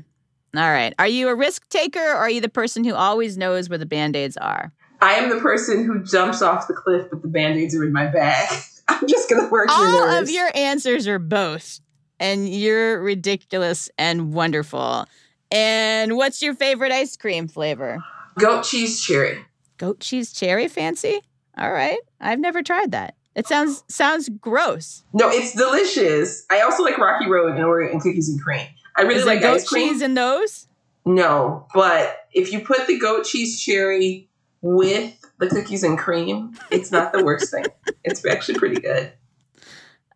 All 0.56 0.72
right. 0.72 0.94
Are 0.98 1.08
you 1.08 1.30
a 1.30 1.36
risk 1.36 1.68
taker 1.70 2.00
or 2.00 2.16
are 2.16 2.30
you 2.30 2.42
the 2.42 2.50
person 2.50 2.84
who 2.84 2.96
always 2.96 3.38
knows 3.38 3.70
where 3.70 3.78
the 3.78 3.86
band 3.86 4.16
aids 4.16 4.36
are? 4.38 4.74
I 5.00 5.14
am 5.14 5.30
the 5.30 5.40
person 5.40 5.86
who 5.86 6.04
jumps 6.04 6.42
off 6.42 6.68
the 6.68 6.74
cliff, 6.74 7.08
but 7.10 7.22
the 7.22 7.28
band 7.28 7.58
aids 7.58 7.76
are 7.76 7.84
in 7.84 7.94
my 7.94 8.08
bag. 8.08 8.64
I'm 9.02 9.08
just 9.08 9.30
gonna 9.30 9.48
work 9.50 9.70
your 9.70 9.78
All 9.78 10.08
nerves. 10.08 10.30
of 10.30 10.36
your 10.36 10.50
answers 10.56 11.08
are 11.08 11.20
both, 11.20 11.80
and 12.20 12.48
you're 12.50 13.02
ridiculous 13.02 13.90
and 13.98 14.34
wonderful. 14.34 15.06
And 15.52 16.16
what's 16.18 16.42
your 16.42 16.54
favorite 16.56 16.92
ice 16.92 17.18
cream 17.18 17.48
flavor? 17.48 17.98
goat 18.40 18.64
cheese 18.64 19.02
cherry. 19.04 19.46
Goat 19.78 20.00
cheese 20.00 20.32
cherry 20.32 20.68
fancy? 20.68 21.22
All 21.58 21.72
right. 21.72 22.00
I've 22.22 22.40
never 22.40 22.64
tried 22.64 22.92
that. 22.92 23.16
It 23.36 23.48
sounds 23.48 23.84
sounds 23.88 24.30
gross. 24.30 25.04
No, 25.14 25.30
it's 25.30 25.54
delicious. 25.54 26.46
I 26.50 26.62
also 26.62 26.84
like 26.84 26.98
Rocky 26.98 27.30
Road 27.30 27.52
and 27.56 27.60
Oreo 27.60 27.92
and 27.92 28.02
cookies 28.02 28.30
and 28.30 28.42
cream. 28.42 28.68
I 28.98 29.02
really 29.04 29.16
Is 29.22 29.26
like 29.26 29.42
there 29.42 29.52
goat 29.52 29.56
ice 29.62 29.68
cream. 29.70 29.90
cheese 29.90 30.02
in 30.02 30.14
those? 30.16 30.68
No, 31.06 31.66
but 31.74 32.28
if 32.34 32.52
you 32.52 32.60
put 32.62 32.88
the 32.88 33.00
goat 33.00 33.24
cheese 33.26 33.60
cherry 33.62 34.30
with 34.62 35.21
the 35.42 35.48
cookies 35.48 35.84
and 35.84 35.98
cream, 35.98 36.54
it's 36.70 36.92
not 36.92 37.12
the 37.12 37.24
worst 37.24 37.52
thing. 37.52 37.66
It's 38.04 38.26
actually 38.26 38.58
pretty 38.58 38.82
good. 38.82 39.14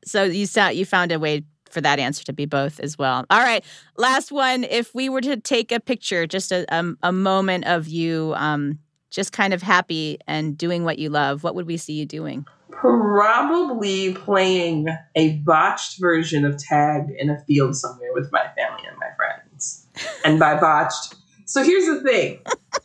So 0.05 0.23
you 0.23 0.47
sound 0.47 0.75
you 0.75 0.85
found 0.85 1.11
a 1.11 1.19
way 1.19 1.43
for 1.69 1.81
that 1.81 1.99
answer 1.99 2.23
to 2.25 2.33
be 2.33 2.45
both 2.45 2.79
as 2.79 2.97
well. 2.97 3.25
All 3.29 3.41
right, 3.41 3.63
last 3.95 4.31
one. 4.31 4.63
If 4.63 4.95
we 4.95 5.07
were 5.07 5.21
to 5.21 5.37
take 5.37 5.71
a 5.71 5.79
picture, 5.79 6.25
just 6.25 6.51
a 6.51 6.65
um, 6.75 6.97
a 7.03 7.11
moment 7.11 7.65
of 7.65 7.87
you, 7.87 8.33
um, 8.37 8.79
just 9.11 9.31
kind 9.31 9.53
of 9.53 9.61
happy 9.61 10.17
and 10.27 10.57
doing 10.57 10.83
what 10.83 10.97
you 10.97 11.09
love, 11.09 11.43
what 11.43 11.53
would 11.53 11.67
we 11.67 11.77
see 11.77 11.93
you 11.93 12.07
doing? 12.07 12.45
Probably 12.71 14.13
playing 14.13 14.87
a 15.15 15.37
botched 15.37 15.99
version 15.99 16.43
of 16.43 16.57
tag 16.57 17.03
in 17.17 17.29
a 17.29 17.39
field 17.45 17.75
somewhere 17.75 18.13
with 18.13 18.31
my 18.31 18.45
family 18.57 18.83
and 18.87 18.97
my 18.97 19.09
friends. 19.15 19.87
And 20.25 20.39
by 20.39 20.59
botched, 20.59 21.15
so 21.45 21.63
here's 21.63 21.85
the 21.85 22.01
thing. 22.01 22.39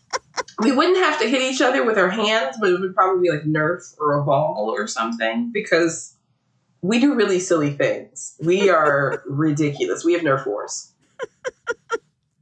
We 0.60 0.72
wouldn't 0.72 0.98
have 0.98 1.20
to 1.20 1.28
hit 1.28 1.42
each 1.42 1.60
other 1.60 1.84
with 1.84 1.98
our 1.98 2.10
hands, 2.10 2.56
but 2.60 2.70
it 2.70 2.80
would 2.80 2.94
probably 2.94 3.22
be 3.22 3.30
like 3.30 3.44
Nerf 3.44 3.94
or 3.98 4.14
a 4.14 4.24
ball 4.24 4.72
or 4.74 4.86
something 4.86 5.50
because 5.52 6.16
we 6.82 6.98
do 6.98 7.14
really 7.14 7.40
silly 7.40 7.70
things. 7.70 8.36
We 8.42 8.70
are 8.70 9.22
ridiculous. 9.26 10.04
We 10.04 10.12
have 10.14 10.22
Nerf 10.22 10.46
wars. 10.46 10.92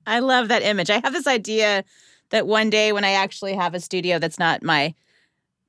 I 0.07 0.21
love 0.21 0.49
that 0.49 0.63
image. 0.63 0.91
I 0.91 1.01
have 1.05 1.13
this 1.13 1.27
idea 1.27 1.85
that 2.31 2.47
one 2.47 2.71
day 2.71 2.93
when 2.93 3.05
I 3.05 3.11
actually 3.11 3.55
have 3.55 3.75
a 3.75 3.81
studio 3.81 4.19
that's 4.19 4.39
not 4.39 4.63
my 4.63 4.95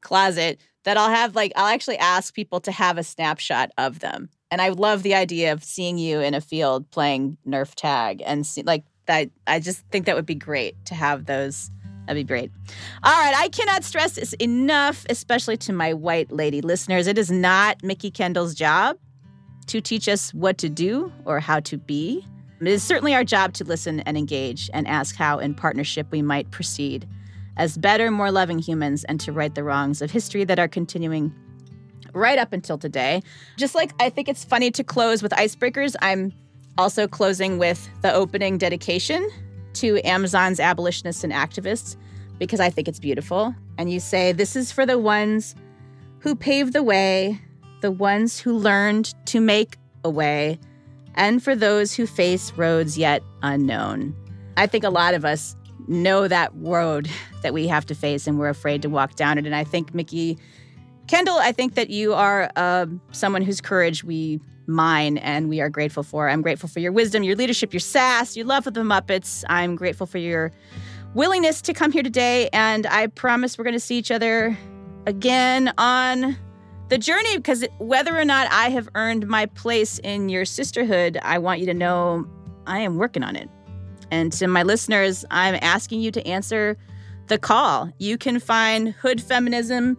closet, 0.01 0.59
that 0.85 0.97
I'll 0.97 1.09
have 1.09 1.35
like 1.35 1.51
I'll 1.55 1.73
actually 1.73 1.97
ask 1.97 2.33
people 2.33 2.59
to 2.61 2.71
have 2.71 2.97
a 2.97 3.03
snapshot 3.03 3.71
of 3.77 3.99
them. 3.99 4.29
And 4.51 4.61
I 4.61 4.69
love 4.69 5.03
the 5.03 5.13
idea 5.13 5.51
of 5.51 5.63
seeing 5.63 5.97
you 5.97 6.21
in 6.21 6.33
a 6.33 6.41
field 6.41 6.89
playing 6.91 7.37
Nerf 7.45 7.75
tag 7.75 8.23
and 8.25 8.45
see, 8.45 8.63
like 8.63 8.85
that. 9.05 9.29
I 9.45 9.59
just 9.59 9.85
think 9.91 10.05
that 10.05 10.15
would 10.15 10.25
be 10.25 10.35
great 10.35 10.85
to 10.85 10.95
have 10.95 11.25
those. 11.25 11.69
That'd 12.09 12.25
be 12.25 12.27
great. 12.27 12.51
All 13.03 13.13
right, 13.13 13.35
I 13.37 13.49
cannot 13.49 13.83
stress 13.83 14.13
this 14.13 14.33
enough, 14.39 15.05
especially 15.11 15.57
to 15.57 15.71
my 15.71 15.93
white 15.93 16.31
lady 16.31 16.59
listeners. 16.59 17.05
It 17.05 17.19
is 17.19 17.29
not 17.29 17.83
Mikki 17.83 18.09
Kendall's 18.09 18.55
job 18.55 18.97
to 19.67 19.79
teach 19.79 20.09
us 20.09 20.33
what 20.33 20.57
to 20.57 20.69
do 20.69 21.13
or 21.25 21.39
how 21.39 21.59
to 21.59 21.77
be. 21.77 22.25
It 22.61 22.67
is 22.67 22.81
certainly 22.81 23.13
our 23.13 23.23
job 23.23 23.53
to 23.53 23.63
listen 23.63 23.99
and 23.99 24.17
engage 24.17 24.71
and 24.73 24.87
ask 24.87 25.15
how, 25.15 25.37
in 25.37 25.53
partnership, 25.53 26.07
we 26.09 26.23
might 26.23 26.49
proceed 26.49 27.07
as 27.57 27.77
better, 27.77 28.09
more 28.09 28.31
loving 28.31 28.57
humans 28.57 29.03
and 29.03 29.19
to 29.19 29.31
right 29.31 29.53
the 29.53 29.63
wrongs 29.63 30.01
of 30.01 30.09
history 30.09 30.43
that 30.45 30.57
are 30.57 30.67
continuing 30.67 31.31
right 32.13 32.39
up 32.39 32.53
until 32.53 32.79
today. 32.79 33.21
Just 33.55 33.75
like 33.75 33.93
I 34.01 34.09
think 34.09 34.27
it's 34.27 34.43
funny 34.43 34.71
to 34.71 34.83
close 34.83 35.21
with 35.21 35.31
icebreakers, 35.33 35.95
I'm 36.01 36.33
also 36.75 37.07
closing 37.07 37.59
with 37.59 37.87
the 38.01 38.11
opening 38.11 38.57
dedication 38.57 39.29
to 39.73 39.99
Amazons 40.05 40.59
abolitionists 40.59 41.23
and 41.23 41.33
activists 41.33 41.95
because 42.37 42.59
I 42.59 42.69
think 42.69 42.87
it's 42.87 42.99
beautiful. 42.99 43.53
And 43.77 43.91
you 43.91 43.99
say, 43.99 44.31
This 44.31 44.55
is 44.55 44.71
for 44.71 44.85
the 44.85 44.97
ones 44.97 45.55
who 46.19 46.35
paved 46.35 46.73
the 46.73 46.83
way, 46.83 47.39
the 47.81 47.91
ones 47.91 48.39
who 48.39 48.57
learned 48.57 49.13
to 49.27 49.39
make 49.39 49.77
a 50.03 50.09
way, 50.09 50.59
and 51.15 51.43
for 51.43 51.55
those 51.55 51.93
who 51.93 52.05
face 52.05 52.51
roads 52.53 52.97
yet 52.97 53.23
unknown. 53.41 54.15
I 54.57 54.67
think 54.67 54.83
a 54.83 54.89
lot 54.89 55.13
of 55.13 55.25
us 55.25 55.55
know 55.87 56.27
that 56.27 56.51
road 56.55 57.09
that 57.41 57.53
we 57.53 57.67
have 57.67 57.85
to 57.87 57.95
face 57.95 58.27
and 58.27 58.37
we're 58.37 58.49
afraid 58.49 58.81
to 58.81 58.89
walk 58.89 59.15
down 59.15 59.37
it. 59.37 59.45
And 59.45 59.55
I 59.55 59.63
think, 59.63 59.93
Mikki 59.93 60.37
Kendall, 61.07 61.37
I 61.37 61.51
think 61.51 61.75
that 61.75 61.89
you 61.89 62.13
are 62.13 62.51
uh, 62.55 62.85
someone 63.11 63.41
whose 63.41 63.61
courage 63.61 64.03
we 64.03 64.39
mine 64.69 65.17
and 65.17 65.49
we 65.49 65.59
are 65.59 65.69
grateful 65.69 66.03
for. 66.03 66.29
I'm 66.29 66.41
grateful 66.41 66.69
for 66.69 66.79
your 66.79 66.91
wisdom, 66.91 67.23
your 67.23 67.35
leadership, 67.35 67.73
your 67.73 67.79
sass, 67.79 68.37
your 68.37 68.45
love 68.45 68.67
of 68.67 68.73
the 68.73 68.81
Muppets. 68.81 69.43
I'm 69.49 69.75
grateful 69.75 70.07
for 70.07 70.19
your 70.19 70.51
willingness 71.13 71.61
to 71.63 71.73
come 71.73 71.91
here 71.91 72.03
today. 72.03 72.49
And 72.53 72.85
I 72.85 73.07
promise 73.07 73.57
we're 73.57 73.63
going 73.63 73.73
to 73.73 73.79
see 73.79 73.97
each 73.97 74.11
other 74.11 74.57
again 75.05 75.73
on 75.77 76.37
the 76.89 76.97
journey 76.97 77.37
because 77.37 77.65
whether 77.79 78.17
or 78.17 78.25
not 78.25 78.47
I 78.51 78.69
have 78.69 78.87
earned 78.95 79.27
my 79.27 79.47
place 79.47 79.99
in 79.99 80.29
your 80.29 80.45
sisterhood, 80.45 81.19
I 81.21 81.39
want 81.39 81.59
you 81.59 81.65
to 81.65 81.73
know 81.73 82.27
I 82.65 82.79
am 82.79 82.97
working 82.97 83.23
on 83.23 83.35
it. 83.35 83.49
And 84.11 84.31
to 84.33 84.47
my 84.47 84.63
listeners, 84.63 85.25
I'm 85.29 85.57
asking 85.61 86.01
you 86.01 86.11
to 86.11 86.27
answer 86.27 86.77
the 87.27 87.37
call. 87.37 87.91
You 87.99 88.17
can 88.17 88.39
find 88.39 88.89
Hood 88.89 89.21
Feminism 89.21 89.97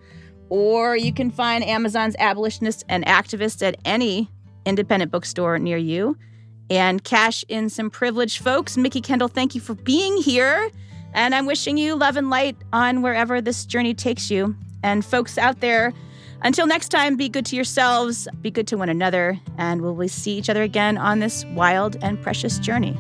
or 0.49 0.97
you 0.97 1.13
can 1.13 1.31
find 1.31 1.65
Amazons 1.65 2.17
abolitionists 2.19 2.85
and 2.89 3.07
activists 3.07 3.67
at 3.67 3.77
any 3.85 4.29
independent 4.71 5.13
bookstore 5.13 5.59
near 5.59 5.77
you 5.77 6.17
and 6.71 7.05
cash 7.05 7.45
in 7.49 7.69
some 7.69 7.91
privileged 7.91 8.39
folks. 8.39 8.79
Mikki 8.79 9.03
Kendall, 9.03 9.29
thank 9.29 9.55
you 9.55 9.61
for 9.61 9.75
being 9.75 10.17
here. 10.17 10.71
And 11.13 11.35
I'm 11.35 11.45
wishing 11.45 11.77
you 11.77 11.97
love 11.97 12.17
and 12.17 12.31
light 12.31 12.57
on 12.73 13.03
wherever 13.03 13.41
this 13.41 13.67
journey 13.67 13.93
takes 13.93 14.31
you. 14.31 14.57
And 14.83 15.05
folks 15.05 15.37
out 15.37 15.61
there, 15.61 15.93
until 16.43 16.67
next 16.67 16.89
time, 16.89 17.17
be 17.17 17.29
good 17.29 17.45
to 17.47 17.57
yourselves, 17.57 18.27
be 18.41 18.51
good 18.51 18.67
to 18.69 18.77
one 18.77 18.89
another, 18.89 19.39
and 19.59 19.83
we'll 19.83 20.09
see 20.09 20.39
each 20.39 20.49
other 20.49 20.63
again 20.63 20.97
on 20.97 21.19
this 21.19 21.45
wild 21.47 21.97
and 22.01 22.23
precious 22.23 22.59
journey. 22.59 22.99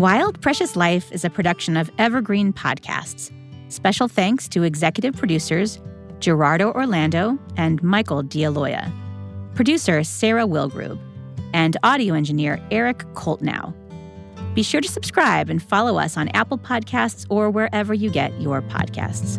Wild 0.00 0.40
Precious 0.40 0.76
Life 0.76 1.12
is 1.12 1.26
a 1.26 1.28
production 1.28 1.76
of 1.76 1.90
Evergreen 1.98 2.54
Podcasts. 2.54 3.30
Special 3.68 4.08
thanks 4.08 4.48
to 4.48 4.62
executive 4.62 5.14
producers 5.14 5.78
Gerardo 6.20 6.72
Orlando 6.72 7.38
and 7.58 7.82
Michael 7.82 8.22
DeAloia, 8.22 8.90
producer 9.54 10.02
Sarah 10.02 10.46
Wilgrube, 10.46 10.98
and 11.52 11.76
audio 11.82 12.14
engineer 12.14 12.58
Eric 12.70 13.00
Coltnow. 13.12 13.74
Be 14.54 14.62
sure 14.62 14.80
to 14.80 14.88
subscribe 14.88 15.50
and 15.50 15.62
follow 15.62 15.98
us 15.98 16.16
on 16.16 16.28
Apple 16.28 16.56
Podcasts 16.56 17.26
or 17.28 17.50
wherever 17.50 17.92
you 17.92 18.08
get 18.08 18.32
your 18.40 18.62
podcasts. 18.62 19.38